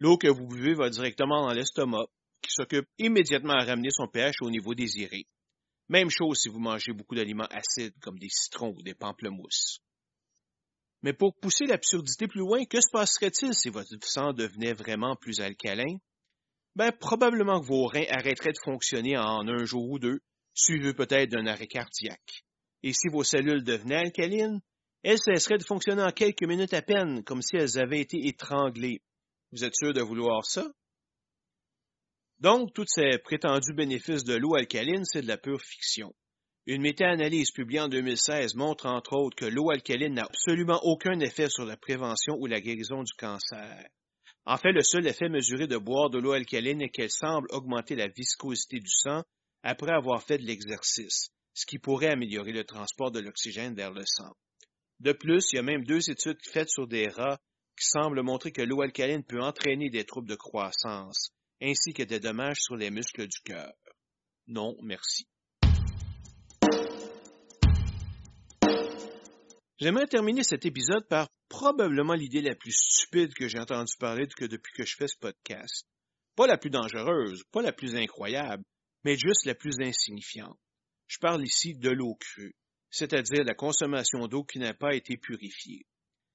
L'eau 0.00 0.18
que 0.18 0.26
vous 0.26 0.48
buvez 0.48 0.74
va 0.74 0.90
directement 0.90 1.46
dans 1.46 1.52
l'estomac, 1.52 2.06
qui 2.42 2.50
s'occupe 2.50 2.88
immédiatement 2.98 3.52
à 3.52 3.64
ramener 3.64 3.90
son 3.90 4.08
pH 4.08 4.42
au 4.42 4.50
niveau 4.50 4.74
désiré. 4.74 5.26
Même 5.88 6.10
chose 6.10 6.40
si 6.40 6.48
vous 6.48 6.58
mangez 6.58 6.92
beaucoup 6.92 7.14
d'aliments 7.14 7.48
acides 7.50 7.94
comme 8.00 8.18
des 8.18 8.28
citrons 8.28 8.74
ou 8.76 8.82
des 8.82 8.94
pamplemousses. 8.94 9.78
Mais 11.02 11.12
pour 11.12 11.34
pousser 11.36 11.64
l'absurdité 11.64 12.28
plus 12.28 12.40
loin, 12.40 12.64
que 12.64 12.80
se 12.80 12.90
passerait-il 12.92 13.54
si 13.54 13.70
votre 13.70 13.94
sang 14.02 14.32
devenait 14.32 14.74
vraiment 14.74 15.16
plus 15.16 15.40
alcalin? 15.40 15.96
Ben, 16.76 16.92
probablement 16.92 17.60
que 17.60 17.66
vos 17.66 17.86
reins 17.86 18.06
arrêteraient 18.10 18.52
de 18.52 18.62
fonctionner 18.62 19.16
en 19.16 19.48
un 19.48 19.64
jour 19.64 19.88
ou 19.88 19.98
deux, 19.98 20.20
suivi 20.54 20.92
peut-être 20.92 21.30
d'un 21.30 21.46
arrêt 21.46 21.66
cardiaque. 21.66 22.44
Et 22.82 22.92
si 22.92 23.08
vos 23.08 23.24
cellules 23.24 23.64
devenaient 23.64 23.96
alcalines, 23.96 24.60
elles 25.02 25.18
cesseraient 25.18 25.58
de 25.58 25.64
fonctionner 25.64 26.02
en 26.02 26.12
quelques 26.12 26.44
minutes 26.44 26.74
à 26.74 26.82
peine, 26.82 27.24
comme 27.24 27.42
si 27.42 27.56
elles 27.56 27.78
avaient 27.78 28.00
été 28.00 28.26
étranglées. 28.26 29.02
Vous 29.52 29.64
êtes 29.64 29.74
sûr 29.74 29.92
de 29.92 30.02
vouloir 30.02 30.44
ça? 30.44 30.70
Donc, 32.38 32.72
tous 32.72 32.86
ces 32.86 33.18
prétendus 33.18 33.74
bénéfices 33.74 34.24
de 34.24 34.34
l'eau 34.34 34.54
alcaline, 34.54 35.04
c'est 35.04 35.22
de 35.22 35.26
la 35.26 35.36
pure 35.36 35.60
fiction. 35.60 36.14
Une 36.66 36.82
méta-analyse 36.82 37.50
publiée 37.52 37.80
en 37.80 37.88
2016 37.88 38.54
montre 38.54 38.86
entre 38.86 39.14
autres 39.14 39.36
que 39.36 39.46
l'eau 39.46 39.70
alcaline 39.70 40.14
n'a 40.14 40.24
absolument 40.24 40.78
aucun 40.82 41.18
effet 41.20 41.48
sur 41.48 41.64
la 41.64 41.76
prévention 41.76 42.36
ou 42.38 42.46
la 42.46 42.60
guérison 42.60 43.02
du 43.02 43.12
cancer. 43.14 43.88
En 44.44 44.56
fait, 44.58 44.72
le 44.72 44.82
seul 44.82 45.06
effet 45.06 45.28
mesuré 45.28 45.66
de 45.66 45.78
boire 45.78 46.10
de 46.10 46.18
l'eau 46.18 46.32
alcaline 46.32 46.82
est 46.82 46.90
qu'elle 46.90 47.10
semble 47.10 47.48
augmenter 47.50 47.96
la 47.96 48.08
viscosité 48.08 48.78
du 48.78 48.90
sang 48.90 49.22
après 49.62 49.92
avoir 49.92 50.22
fait 50.22 50.38
de 50.38 50.44
l'exercice, 50.44 51.28
ce 51.54 51.66
qui 51.66 51.78
pourrait 51.78 52.10
améliorer 52.10 52.52
le 52.52 52.64
transport 52.64 53.10
de 53.10 53.20
l'oxygène 53.20 53.74
vers 53.74 53.92
le 53.92 54.04
sang. 54.04 54.32
De 55.00 55.12
plus, 55.12 55.52
il 55.52 55.56
y 55.56 55.58
a 55.58 55.62
même 55.62 55.84
deux 55.84 56.10
études 56.10 56.40
faites 56.52 56.68
sur 56.68 56.86
des 56.86 57.08
rats 57.08 57.40
qui 57.78 57.86
semblent 57.86 58.22
montrer 58.22 58.52
que 58.52 58.62
l'eau 58.62 58.82
alcaline 58.82 59.24
peut 59.24 59.40
entraîner 59.40 59.88
des 59.88 60.04
troubles 60.04 60.28
de 60.28 60.36
croissance, 60.36 61.30
ainsi 61.62 61.94
que 61.94 62.02
des 62.02 62.20
dommages 62.20 62.60
sur 62.60 62.76
les 62.76 62.90
muscles 62.90 63.26
du 63.26 63.40
cœur. 63.44 63.72
Non, 64.46 64.76
merci. 64.82 65.29
J'aimerais 69.80 70.06
terminer 70.06 70.42
cet 70.42 70.66
épisode 70.66 71.08
par 71.08 71.30
probablement 71.48 72.12
l'idée 72.12 72.42
la 72.42 72.54
plus 72.54 72.74
stupide 72.74 73.32
que 73.32 73.48
j'ai 73.48 73.58
entendu 73.58 73.94
parler 73.98 74.26
depuis 74.26 74.72
que 74.74 74.84
je 74.84 74.94
fais 74.94 75.08
ce 75.08 75.16
podcast. 75.18 75.86
Pas 76.36 76.46
la 76.46 76.58
plus 76.58 76.68
dangereuse, 76.68 77.44
pas 77.50 77.62
la 77.62 77.72
plus 77.72 77.96
incroyable, 77.96 78.62
mais 79.04 79.16
juste 79.16 79.46
la 79.46 79.54
plus 79.54 79.80
insignifiante. 79.80 80.58
Je 81.06 81.18
parle 81.18 81.42
ici 81.42 81.74
de 81.74 81.88
l'eau 81.88 82.14
crue, 82.16 82.54
c'est-à-dire 82.90 83.42
la 83.42 83.54
consommation 83.54 84.28
d'eau 84.28 84.44
qui 84.44 84.58
n'a 84.58 84.74
pas 84.74 84.94
été 84.94 85.16
purifiée. 85.16 85.86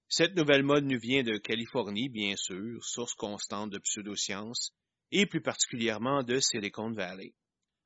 Cette 0.09 0.35
nouvelle 0.35 0.63
mode 0.63 0.85
nous 0.85 0.99
vient 0.99 1.21
de 1.21 1.37
Californie, 1.37 2.09
bien 2.09 2.35
sûr, 2.35 2.83
source 2.83 3.13
constante 3.13 3.69
de 3.69 3.77
pseudosciences, 3.77 4.71
et 5.11 5.27
plus 5.27 5.41
particulièrement 5.41 6.23
de 6.23 6.39
Silicon 6.39 6.91
Valley. 6.91 7.35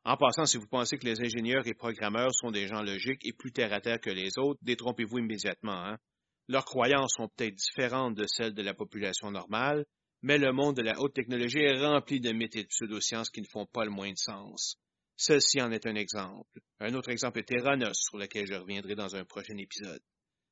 En 0.05 0.15
passant, 0.17 0.45
si 0.45 0.57
vous 0.57 0.67
pensez 0.67 0.97
que 0.97 1.05
les 1.05 1.19
ingénieurs 1.19 1.67
et 1.67 1.73
programmeurs 1.73 2.33
sont 2.33 2.51
des 2.51 2.67
gens 2.67 2.81
logiques 2.81 3.25
et 3.25 3.33
plus 3.33 3.51
terre 3.51 3.73
à 3.73 3.81
terre 3.81 3.99
que 3.99 4.09
les 4.09 4.37
autres, 4.37 4.59
détrompez-vous 4.61 5.19
immédiatement. 5.19 5.85
Hein? 5.85 5.97
Leurs 6.47 6.65
croyances 6.65 7.13
sont 7.15 7.27
peut-être 7.27 7.55
différentes 7.55 8.15
de 8.15 8.25
celles 8.25 8.53
de 8.53 8.61
la 8.61 8.73
population 8.73 9.29
normale, 9.29 9.85
mais 10.21 10.37
le 10.37 10.51
monde 10.51 10.75
de 10.77 10.81
la 10.81 10.99
haute 10.99 11.13
technologie 11.13 11.59
est 11.59 11.85
rempli 11.85 12.19
de 12.19 12.31
mythes 12.31 12.55
et 12.55 12.63
de 12.63 12.67
pseudosciences 12.67 13.29
qui 13.29 13.41
ne 13.41 13.47
font 13.47 13.65
pas 13.65 13.85
le 13.85 13.91
moins 13.91 14.11
de 14.11 14.17
sens. 14.17 14.77
Ceci 15.15 15.61
en 15.61 15.71
est 15.71 15.85
un 15.85 15.95
exemple. 15.95 16.59
Un 16.79 16.93
autre 16.93 17.09
exemple 17.09 17.39
est 17.39 17.43
Terranos, 17.43 17.99
sur 17.99 18.17
lequel 18.17 18.47
je 18.47 18.53
reviendrai 18.53 18.95
dans 18.95 19.15
un 19.15 19.25
prochain 19.25 19.57
épisode. 19.57 20.01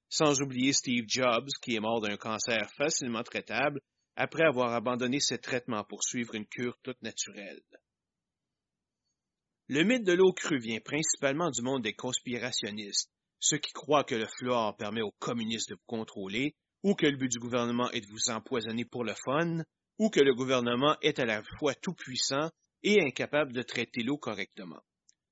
Sans 0.10 0.42
oublier 0.42 0.74
Steve 0.74 1.06
Jobs, 1.08 1.50
qui 1.62 1.76
est 1.76 1.80
mort 1.80 2.02
d'un 2.02 2.18
cancer 2.18 2.70
facilement 2.78 3.24
traitable 3.24 3.80
après 4.16 4.44
avoir 4.44 4.74
abandonné 4.74 5.20
ses 5.20 5.38
traitements 5.38 5.84
pour 5.84 6.04
suivre 6.04 6.36
une 6.36 6.48
cure 6.48 6.78
toute 6.84 7.02
naturelle. 7.02 7.62
Le 9.70 9.84
mythe 9.84 10.06
de 10.06 10.14
l'eau 10.14 10.32
crue 10.32 10.60
vient 10.60 10.80
principalement 10.80 11.52
du 11.52 11.62
monde 11.62 11.84
des 11.84 11.94
conspirationnistes, 11.94 13.12
ceux 13.40 13.58
qui 13.58 13.74
croient 13.74 14.06
que 14.06 14.16
le 14.16 14.26
fluor 14.26 14.78
permet 14.78 15.02
aux 15.02 15.14
communistes 15.20 15.70
de 15.70 15.76
vous 15.76 15.86
contrôler, 15.86 16.56
ou 16.84 16.96
que 16.96 17.06
le 17.06 17.18
but 17.18 17.30
du 17.30 17.40
gouvernement 17.40 17.92
est 17.92 18.00
de 18.00 18.08
vous 18.08 18.32
empoisonner 18.32 18.86
pour 18.86 19.04
le 19.04 19.14
fun, 19.26 19.64
ou 20.00 20.10
que 20.10 20.22
le 20.22 20.34
gouvernement 20.34 20.96
est 21.02 21.20
à 21.20 21.26
la 21.26 21.44
fois 21.60 21.76
tout-puissant 21.76 22.50
et 22.84 23.02
incapable 23.02 23.52
de 23.52 23.62
traiter 23.62 24.04
l'eau 24.04 24.18
correctement. 24.18 24.82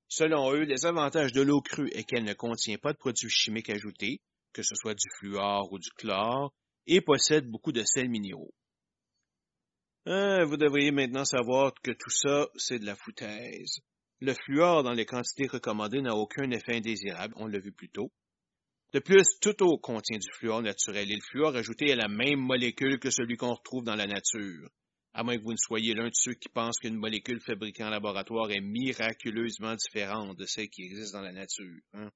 Selon 0.08 0.52
eux, 0.52 0.64
les 0.64 0.84
avantages 0.84 1.32
de 1.32 1.40
l'eau 1.40 1.62
crue 1.62 1.90
est 1.92 2.04
qu'elle 2.04 2.24
ne 2.24 2.34
contient 2.34 2.78
pas 2.78 2.92
de 2.92 2.98
produits 2.98 3.30
chimiques 3.30 3.70
ajoutés, 3.70 4.20
que 4.52 4.62
ce 4.62 4.74
soit 4.74 4.94
du 4.94 5.08
fluor 5.18 5.72
ou 5.72 5.78
du 5.78 5.90
chlore, 5.90 6.52
et 6.86 7.00
possède 7.00 7.48
beaucoup 7.48 7.72
de 7.72 7.82
sels 7.84 8.10
minéraux. 8.10 8.54
Euh, 10.08 10.44
vous 10.44 10.56
devriez 10.56 10.92
maintenant 10.92 11.24
savoir 11.24 11.72
que 11.82 11.90
tout 11.90 12.10
ça, 12.10 12.48
c'est 12.56 12.78
de 12.78 12.86
la 12.86 12.94
foutaise. 12.94 13.80
Le 14.20 14.32
fluor 14.32 14.82
dans 14.82 14.94
les 14.94 15.04
quantités 15.04 15.46
recommandées 15.46 16.00
n'a 16.00 16.14
aucun 16.14 16.50
effet 16.50 16.76
indésirable, 16.76 17.34
on 17.36 17.46
l'a 17.46 17.58
vu 17.58 17.70
plus 17.70 17.90
tôt. 17.90 18.10
De 18.94 18.98
plus, 18.98 19.26
toute 19.42 19.60
eau 19.60 19.76
contient 19.76 20.18
du 20.18 20.32
fluor 20.32 20.62
naturel 20.62 21.10
et 21.10 21.16
le 21.16 21.20
fluor 21.20 21.54
ajouté 21.54 21.90
est 21.90 21.96
la 21.96 22.08
même 22.08 22.40
molécule 22.40 22.98
que 22.98 23.10
celui 23.10 23.36
qu'on 23.36 23.52
retrouve 23.52 23.84
dans 23.84 23.94
la 23.94 24.06
nature. 24.06 24.70
À 25.12 25.22
moins 25.22 25.36
que 25.36 25.42
vous 25.42 25.52
ne 25.52 25.58
soyez 25.58 25.92
l'un 25.92 26.08
de 26.08 26.14
ceux 26.14 26.32
qui 26.32 26.48
pensent 26.48 26.78
qu'une 26.78 26.96
molécule 26.96 27.42
fabriquée 27.42 27.84
en 27.84 27.90
laboratoire 27.90 28.50
est 28.50 28.62
miraculeusement 28.62 29.74
différente 29.74 30.38
de 30.38 30.46
celle 30.46 30.70
qui 30.70 30.84
existe 30.84 31.12
dans 31.12 31.20
la 31.20 31.32
nature. 31.32 31.82
Hein. 31.92 32.10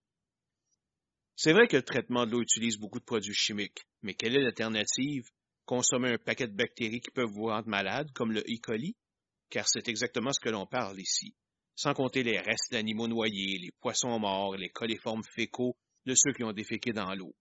C'est 1.37 1.53
vrai 1.53 1.67
que 1.69 1.77
le 1.77 1.83
traitement 1.83 2.25
de 2.25 2.31
l'eau 2.31 2.41
utilise 2.41 2.79
beaucoup 2.79 3.01
de 3.01 3.05
produits 3.05 3.35
chimiques, 3.35 3.85
mais 4.01 4.15
quelle 4.15 4.37
est 4.37 4.43
l'alternative? 4.43 5.29
Consommer 5.67 6.13
un 6.13 6.19
paquet 6.19 6.49
de 6.49 6.57
bactéries 6.57 7.01
qui 7.01 7.11
peuvent 7.11 7.31
vous 7.31 7.47
rendre 7.47 7.69
malade, 7.69 8.11
comme 8.15 8.33
le 8.33 8.41
E. 8.41 8.59
coli? 8.63 8.97
Car 9.51 9.69
c'est 9.69 9.89
exactement 9.89 10.33
ce 10.33 10.41
que 10.41 10.49
l'on 10.49 10.67
parle 10.67 10.99
ici 10.99 11.35
sans 11.81 11.95
compter 11.95 12.23
les 12.23 12.39
restes 12.39 12.71
d'animaux 12.73 13.09
noyés, 13.09 13.59
les 13.59 13.71
poissons 13.81 14.19
morts, 14.19 14.55
les 14.55 14.69
coliformes 14.69 15.23
fécaux 15.35 15.79
de 16.05 16.15
ceux 16.15 16.35
qui 16.35 16.45
ont 16.45 16.53
déféqué 16.53 16.93
dans 16.93 17.15
l'eau. 17.15 17.35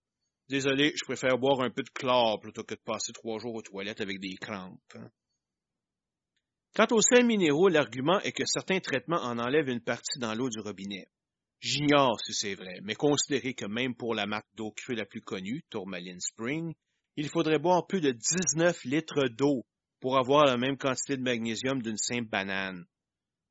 Désolé, 0.48 0.94
je 0.96 1.04
préfère 1.04 1.38
boire 1.38 1.60
un 1.60 1.70
peu 1.70 1.84
de 1.84 1.90
chlore 1.90 2.40
plutôt 2.40 2.64
que 2.64 2.76
de 2.76 2.80
passer 2.80 3.12
trois 3.12 3.38
jours 3.40 3.56
aux 3.56 3.62
toilettes 3.62 4.00
avec 4.00 4.18
des 4.22 4.36
crampes. 4.40 4.80
Hein. 4.96 5.10
Quant 6.74 6.88
aux 6.92 7.02
sels 7.02 7.26
minéraux, 7.26 7.68
l'argument 7.68 8.22
est 8.22 8.32
que 8.32 8.46
certains 8.46 8.80
traitements 8.80 9.22
en 9.22 9.40
enlèvent 9.40 9.68
une 9.68 9.84
partie 9.84 10.20
dans 10.20 10.34
l'eau 10.34 10.48
du 10.48 10.62
robinet. 10.62 11.08
J'ignore 11.60 12.18
si 12.24 12.34
c'est 12.34 12.56
vrai, 12.56 12.80
mais 12.82 12.96
considérez 12.96 13.54
que 13.56 13.66
même 13.66 13.94
pour 13.94 14.16
la 14.16 14.26
marque 14.26 14.48
d'eau 14.56 14.72
crue 14.72 14.96
la 14.96 15.06
plus 15.06 15.22
connue, 15.22 15.64
Tourmaline 15.70 16.22
Spring, 16.22 16.74
il 17.18 17.28
faudrait 17.28 17.60
boire 17.60 17.86
plus 17.88 18.00
de 18.00 18.12
19 18.12 18.86
litres 18.86 19.28
d'eau 19.28 19.66
pour 20.00 20.18
avoir 20.18 20.46
la 20.46 20.56
même 20.56 20.78
quantité 20.78 21.18
de 21.18 21.24
magnésium 21.24 21.82
d'une 21.82 21.98
simple 21.98 22.30
banane 22.30 22.86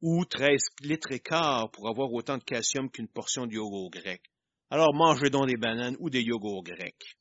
ou 0.00 0.24
13 0.24 0.58
litres 0.82 1.12
et 1.12 1.20
quart 1.20 1.70
pour 1.70 1.88
avoir 1.88 2.12
autant 2.12 2.38
de 2.38 2.44
calcium 2.44 2.90
qu'une 2.90 3.08
portion 3.08 3.46
de 3.46 3.54
yogourt 3.54 3.90
grec. 3.90 4.22
Alors 4.70 4.94
mangez 4.94 5.30
donc 5.30 5.46
des 5.46 5.56
bananes 5.56 5.96
ou 5.98 6.10
des 6.10 6.22
yogourts 6.22 6.62
grecs. 6.62 7.16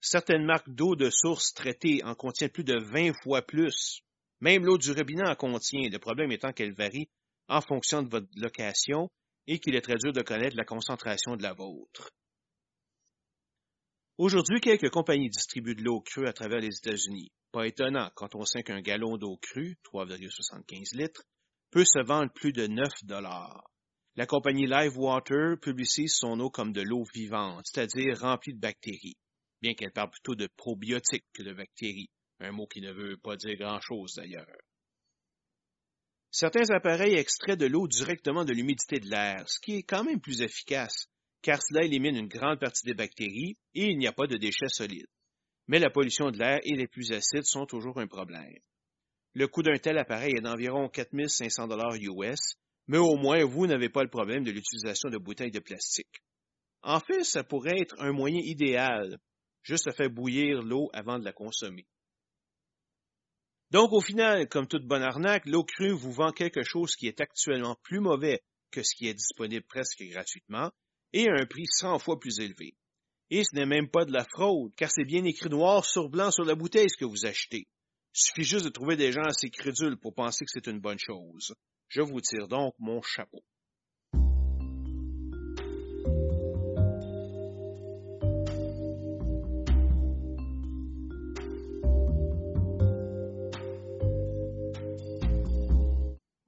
Certaines 0.00 0.44
marques 0.44 0.70
d'eau 0.70 0.94
de 0.94 1.10
source 1.10 1.52
traitée 1.54 2.02
en 2.04 2.14
contiennent 2.14 2.50
plus 2.50 2.64
de 2.64 2.78
20 2.78 3.12
fois 3.22 3.42
plus. 3.42 4.00
Même 4.40 4.64
l'eau 4.64 4.78
du 4.78 4.92
robinet 4.92 5.28
en 5.28 5.34
contient, 5.34 5.88
le 5.90 5.98
problème 5.98 6.30
étant 6.30 6.52
qu'elle 6.52 6.74
varie 6.74 7.08
en 7.48 7.60
fonction 7.60 8.02
de 8.02 8.08
votre 8.08 8.28
location 8.36 9.08
et 9.46 9.58
qu'il 9.58 9.74
est 9.74 9.80
très 9.80 9.96
dur 9.96 10.12
de 10.12 10.22
connaître 10.22 10.56
la 10.56 10.64
concentration 10.64 11.36
de 11.36 11.42
la 11.42 11.54
vôtre. 11.54 12.10
Aujourd'hui, 14.18 14.60
quelques 14.60 14.90
compagnies 14.90 15.30
distribuent 15.30 15.76
de 15.76 15.82
l'eau 15.82 16.00
crue 16.00 16.26
à 16.26 16.32
travers 16.32 16.60
les 16.60 16.76
États-Unis. 16.76 17.30
Pas 17.52 17.66
étonnant 17.66 18.10
quand 18.14 18.34
on 18.34 18.44
sait 18.44 18.62
qu'un 18.62 18.80
gallon 18.80 19.16
d'eau 19.16 19.38
crue, 19.40 19.76
3,75 19.84 20.96
litres, 20.96 21.22
peut 21.70 21.84
se 21.84 22.04
vendre 22.04 22.32
plus 22.32 22.52
de 22.52 22.66
9 22.66 22.88
dollars. 23.04 23.62
La 24.16 24.26
compagnie 24.26 24.66
Livewater 24.66 25.58
publicise 25.60 26.14
son 26.14 26.40
eau 26.40 26.50
comme 26.50 26.72
de 26.72 26.82
l'eau 26.82 27.04
vivante, 27.14 27.64
c'est-à-dire 27.66 28.18
remplie 28.18 28.54
de 28.54 28.60
bactéries, 28.60 29.16
bien 29.62 29.74
qu'elle 29.74 29.92
parle 29.92 30.10
plutôt 30.10 30.34
de 30.34 30.48
probiotiques 30.56 31.26
que 31.32 31.42
de 31.42 31.52
bactéries, 31.52 32.10
un 32.40 32.52
mot 32.52 32.66
qui 32.66 32.80
ne 32.80 32.92
veut 32.92 33.16
pas 33.16 33.36
dire 33.36 33.56
grand-chose 33.56 34.14
d'ailleurs. 34.16 34.46
Certains 36.30 36.70
appareils 36.70 37.14
extraient 37.14 37.56
de 37.56 37.66
l'eau 37.66 37.88
directement 37.88 38.44
de 38.44 38.52
l'humidité 38.52 38.98
de 38.98 39.08
l'air, 39.08 39.48
ce 39.48 39.60
qui 39.60 39.76
est 39.76 39.82
quand 39.82 40.04
même 40.04 40.20
plus 40.20 40.42
efficace, 40.42 41.06
car 41.42 41.62
cela 41.62 41.84
élimine 41.84 42.16
une 42.16 42.28
grande 42.28 42.60
partie 42.60 42.86
des 42.86 42.94
bactéries 42.94 43.56
et 43.74 43.86
il 43.86 43.98
n'y 43.98 44.06
a 44.06 44.12
pas 44.12 44.26
de 44.26 44.36
déchets 44.36 44.68
solides. 44.68 45.06
Mais 45.68 45.78
la 45.78 45.90
pollution 45.90 46.30
de 46.30 46.38
l'air 46.38 46.58
et 46.64 46.74
les 46.74 46.88
plus 46.88 47.12
acides 47.12 47.44
sont 47.44 47.66
toujours 47.66 47.98
un 47.98 48.06
problème. 48.06 48.58
Le 49.34 49.46
coût 49.46 49.62
d'un 49.62 49.78
tel 49.78 49.98
appareil 49.98 50.34
est 50.36 50.42
d'environ 50.42 50.88
4500 50.88 51.68
dollars 51.68 51.94
US, 51.94 52.56
mais 52.86 52.98
au 52.98 53.16
moins 53.16 53.44
vous 53.44 53.66
n'avez 53.66 53.88
pas 53.88 54.02
le 54.02 54.10
problème 54.10 54.44
de 54.44 54.50
l'utilisation 54.50 55.10
de 55.10 55.18
bouteilles 55.18 55.50
de 55.50 55.60
plastique. 55.60 56.22
En 56.82 57.00
fait, 57.00 57.24
ça 57.24 57.44
pourrait 57.44 57.80
être 57.80 57.96
un 57.98 58.12
moyen 58.12 58.40
idéal, 58.42 59.18
juste 59.62 59.88
à 59.88 59.92
faire 59.92 60.10
bouillir 60.10 60.62
l'eau 60.62 60.88
avant 60.92 61.18
de 61.18 61.24
la 61.24 61.32
consommer. 61.32 61.86
Donc, 63.70 63.92
au 63.92 64.00
final, 64.00 64.48
comme 64.48 64.66
toute 64.66 64.86
bonne 64.86 65.02
arnaque, 65.02 65.44
l'eau 65.44 65.64
crue 65.64 65.92
vous 65.92 66.12
vend 66.12 66.32
quelque 66.32 66.62
chose 66.62 66.96
qui 66.96 67.06
est 67.06 67.20
actuellement 67.20 67.76
plus 67.82 68.00
mauvais 68.00 68.40
que 68.70 68.82
ce 68.82 68.94
qui 68.94 69.08
est 69.08 69.14
disponible 69.14 69.66
presque 69.66 70.02
gratuitement 70.04 70.70
et 71.12 71.28
à 71.28 71.34
un 71.34 71.46
prix 71.46 71.66
100 71.66 71.98
fois 71.98 72.18
plus 72.18 72.38
élevé. 72.40 72.74
Et 73.30 73.44
ce 73.44 73.54
n'est 73.54 73.66
même 73.66 73.90
pas 73.90 74.06
de 74.06 74.12
la 74.12 74.24
fraude, 74.24 74.72
car 74.76 74.90
c'est 74.90 75.04
bien 75.04 75.24
écrit 75.24 75.50
noir 75.50 75.84
sur 75.84 76.08
blanc 76.08 76.30
sur 76.30 76.44
la 76.44 76.54
bouteille 76.54 76.88
ce 76.88 76.96
que 76.96 77.04
vous 77.04 77.26
achetez. 77.26 77.66
Suffit 78.20 78.42
juste 78.42 78.64
de 78.64 78.70
trouver 78.70 78.96
des 78.96 79.12
gens 79.12 79.22
assez 79.22 79.48
crédules 79.48 79.96
pour 79.96 80.12
penser 80.12 80.44
que 80.44 80.50
c'est 80.52 80.66
une 80.66 80.80
bonne 80.80 80.98
chose. 80.98 81.54
Je 81.86 82.00
vous 82.00 82.20
tire 82.20 82.48
donc 82.48 82.74
mon 82.80 83.00
chapeau. 83.00 83.44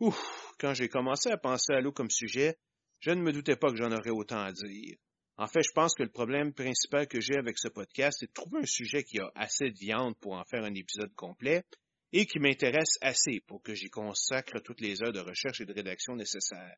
Ouf, 0.01 0.53
quand 0.59 0.75
j'ai 0.75 0.89
commencé 0.89 1.31
à 1.31 1.37
penser 1.37 1.73
à 1.73 1.81
l'eau 1.81 1.93
comme 1.93 2.11
sujet, 2.11 2.59
je 2.99 3.13
ne 3.13 3.23
me 3.23 3.33
doutais 3.33 3.55
pas 3.55 3.71
que 3.71 3.77
j'en 3.77 3.93
aurais 3.93 4.11
autant 4.11 4.41
à 4.41 4.51
dire. 4.51 4.97
En 5.41 5.47
fait, 5.47 5.63
je 5.63 5.73
pense 5.73 5.95
que 5.95 6.03
le 6.03 6.11
problème 6.11 6.53
principal 6.53 7.09
que 7.09 7.19
j'ai 7.19 7.39
avec 7.39 7.59
ce 7.59 7.69
podcast, 7.69 8.19
c'est 8.21 8.27
de 8.27 8.33
trouver 8.33 8.61
un 8.61 8.67
sujet 8.67 9.03
qui 9.05 9.19
a 9.21 9.33
assez 9.35 9.71
de 9.71 9.79
viande 9.79 10.15
pour 10.19 10.35
en 10.35 10.45
faire 10.45 10.65
un 10.65 10.75
épisode 10.75 11.15
complet 11.15 11.65
et 12.13 12.27
qui 12.27 12.39
m'intéresse 12.39 12.99
assez 13.01 13.41
pour 13.47 13.63
que 13.63 13.75
j'y 13.75 13.89
consacre 13.89 14.61
toutes 14.61 14.83
les 14.83 15.03
heures 15.03 15.15
de 15.15 15.21
recherche 15.21 15.63
et 15.63 15.65
de 15.65 15.73
rédaction 15.73 16.15
nécessaires. 16.15 16.77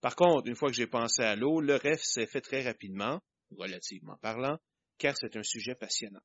Par 0.00 0.14
contre, 0.14 0.46
une 0.46 0.54
fois 0.54 0.68
que 0.68 0.76
j'ai 0.76 0.86
pensé 0.86 1.22
à 1.24 1.34
l'eau, 1.34 1.60
le 1.60 1.74
reste 1.74 2.04
s'est 2.04 2.28
fait 2.28 2.40
très 2.40 2.62
rapidement, 2.62 3.20
relativement 3.50 4.18
parlant, 4.18 4.60
car 4.98 5.16
c'est 5.16 5.36
un 5.36 5.42
sujet 5.42 5.74
passionnant. 5.74 6.22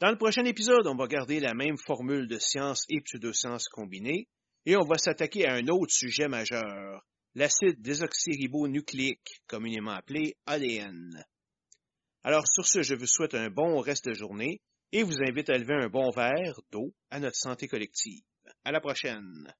Dans 0.00 0.10
le 0.10 0.16
prochain 0.16 0.46
épisode, 0.46 0.86
on 0.86 0.96
va 0.96 1.06
garder 1.06 1.38
la 1.38 1.52
même 1.52 1.76
formule 1.76 2.28
de 2.28 2.38
sciences 2.38 2.86
et 2.88 3.02
pseudosciences 3.02 3.68
combinées, 3.68 4.26
et 4.64 4.74
on 4.74 4.86
va 4.86 4.96
s'attaquer 4.96 5.46
à 5.46 5.52
un 5.52 5.68
autre 5.68 5.92
sujet 5.92 6.28
majeur, 6.28 7.04
l'acide 7.34 7.80
désoxyribonucléique, 7.80 9.42
communément 9.46 9.92
appelé 9.92 10.36
ADN. 10.46 11.24
Alors 12.22 12.46
sur 12.46 12.66
ce, 12.66 12.82
je 12.82 12.94
vous 12.94 13.06
souhaite 13.06 13.34
un 13.34 13.50
bon 13.50 13.80
reste 13.80 14.08
de 14.08 14.14
journée 14.14 14.60
et 14.92 15.02
vous 15.02 15.22
invite 15.22 15.50
à 15.50 15.58
lever 15.58 15.74
un 15.74 15.88
bon 15.88 16.10
verre 16.10 16.60
d'eau 16.70 16.94
à 17.10 17.18
notre 17.18 17.36
santé 17.36 17.66
collective. 17.66 18.22
À 18.64 18.72
la 18.72 18.80
prochaine. 18.80 19.52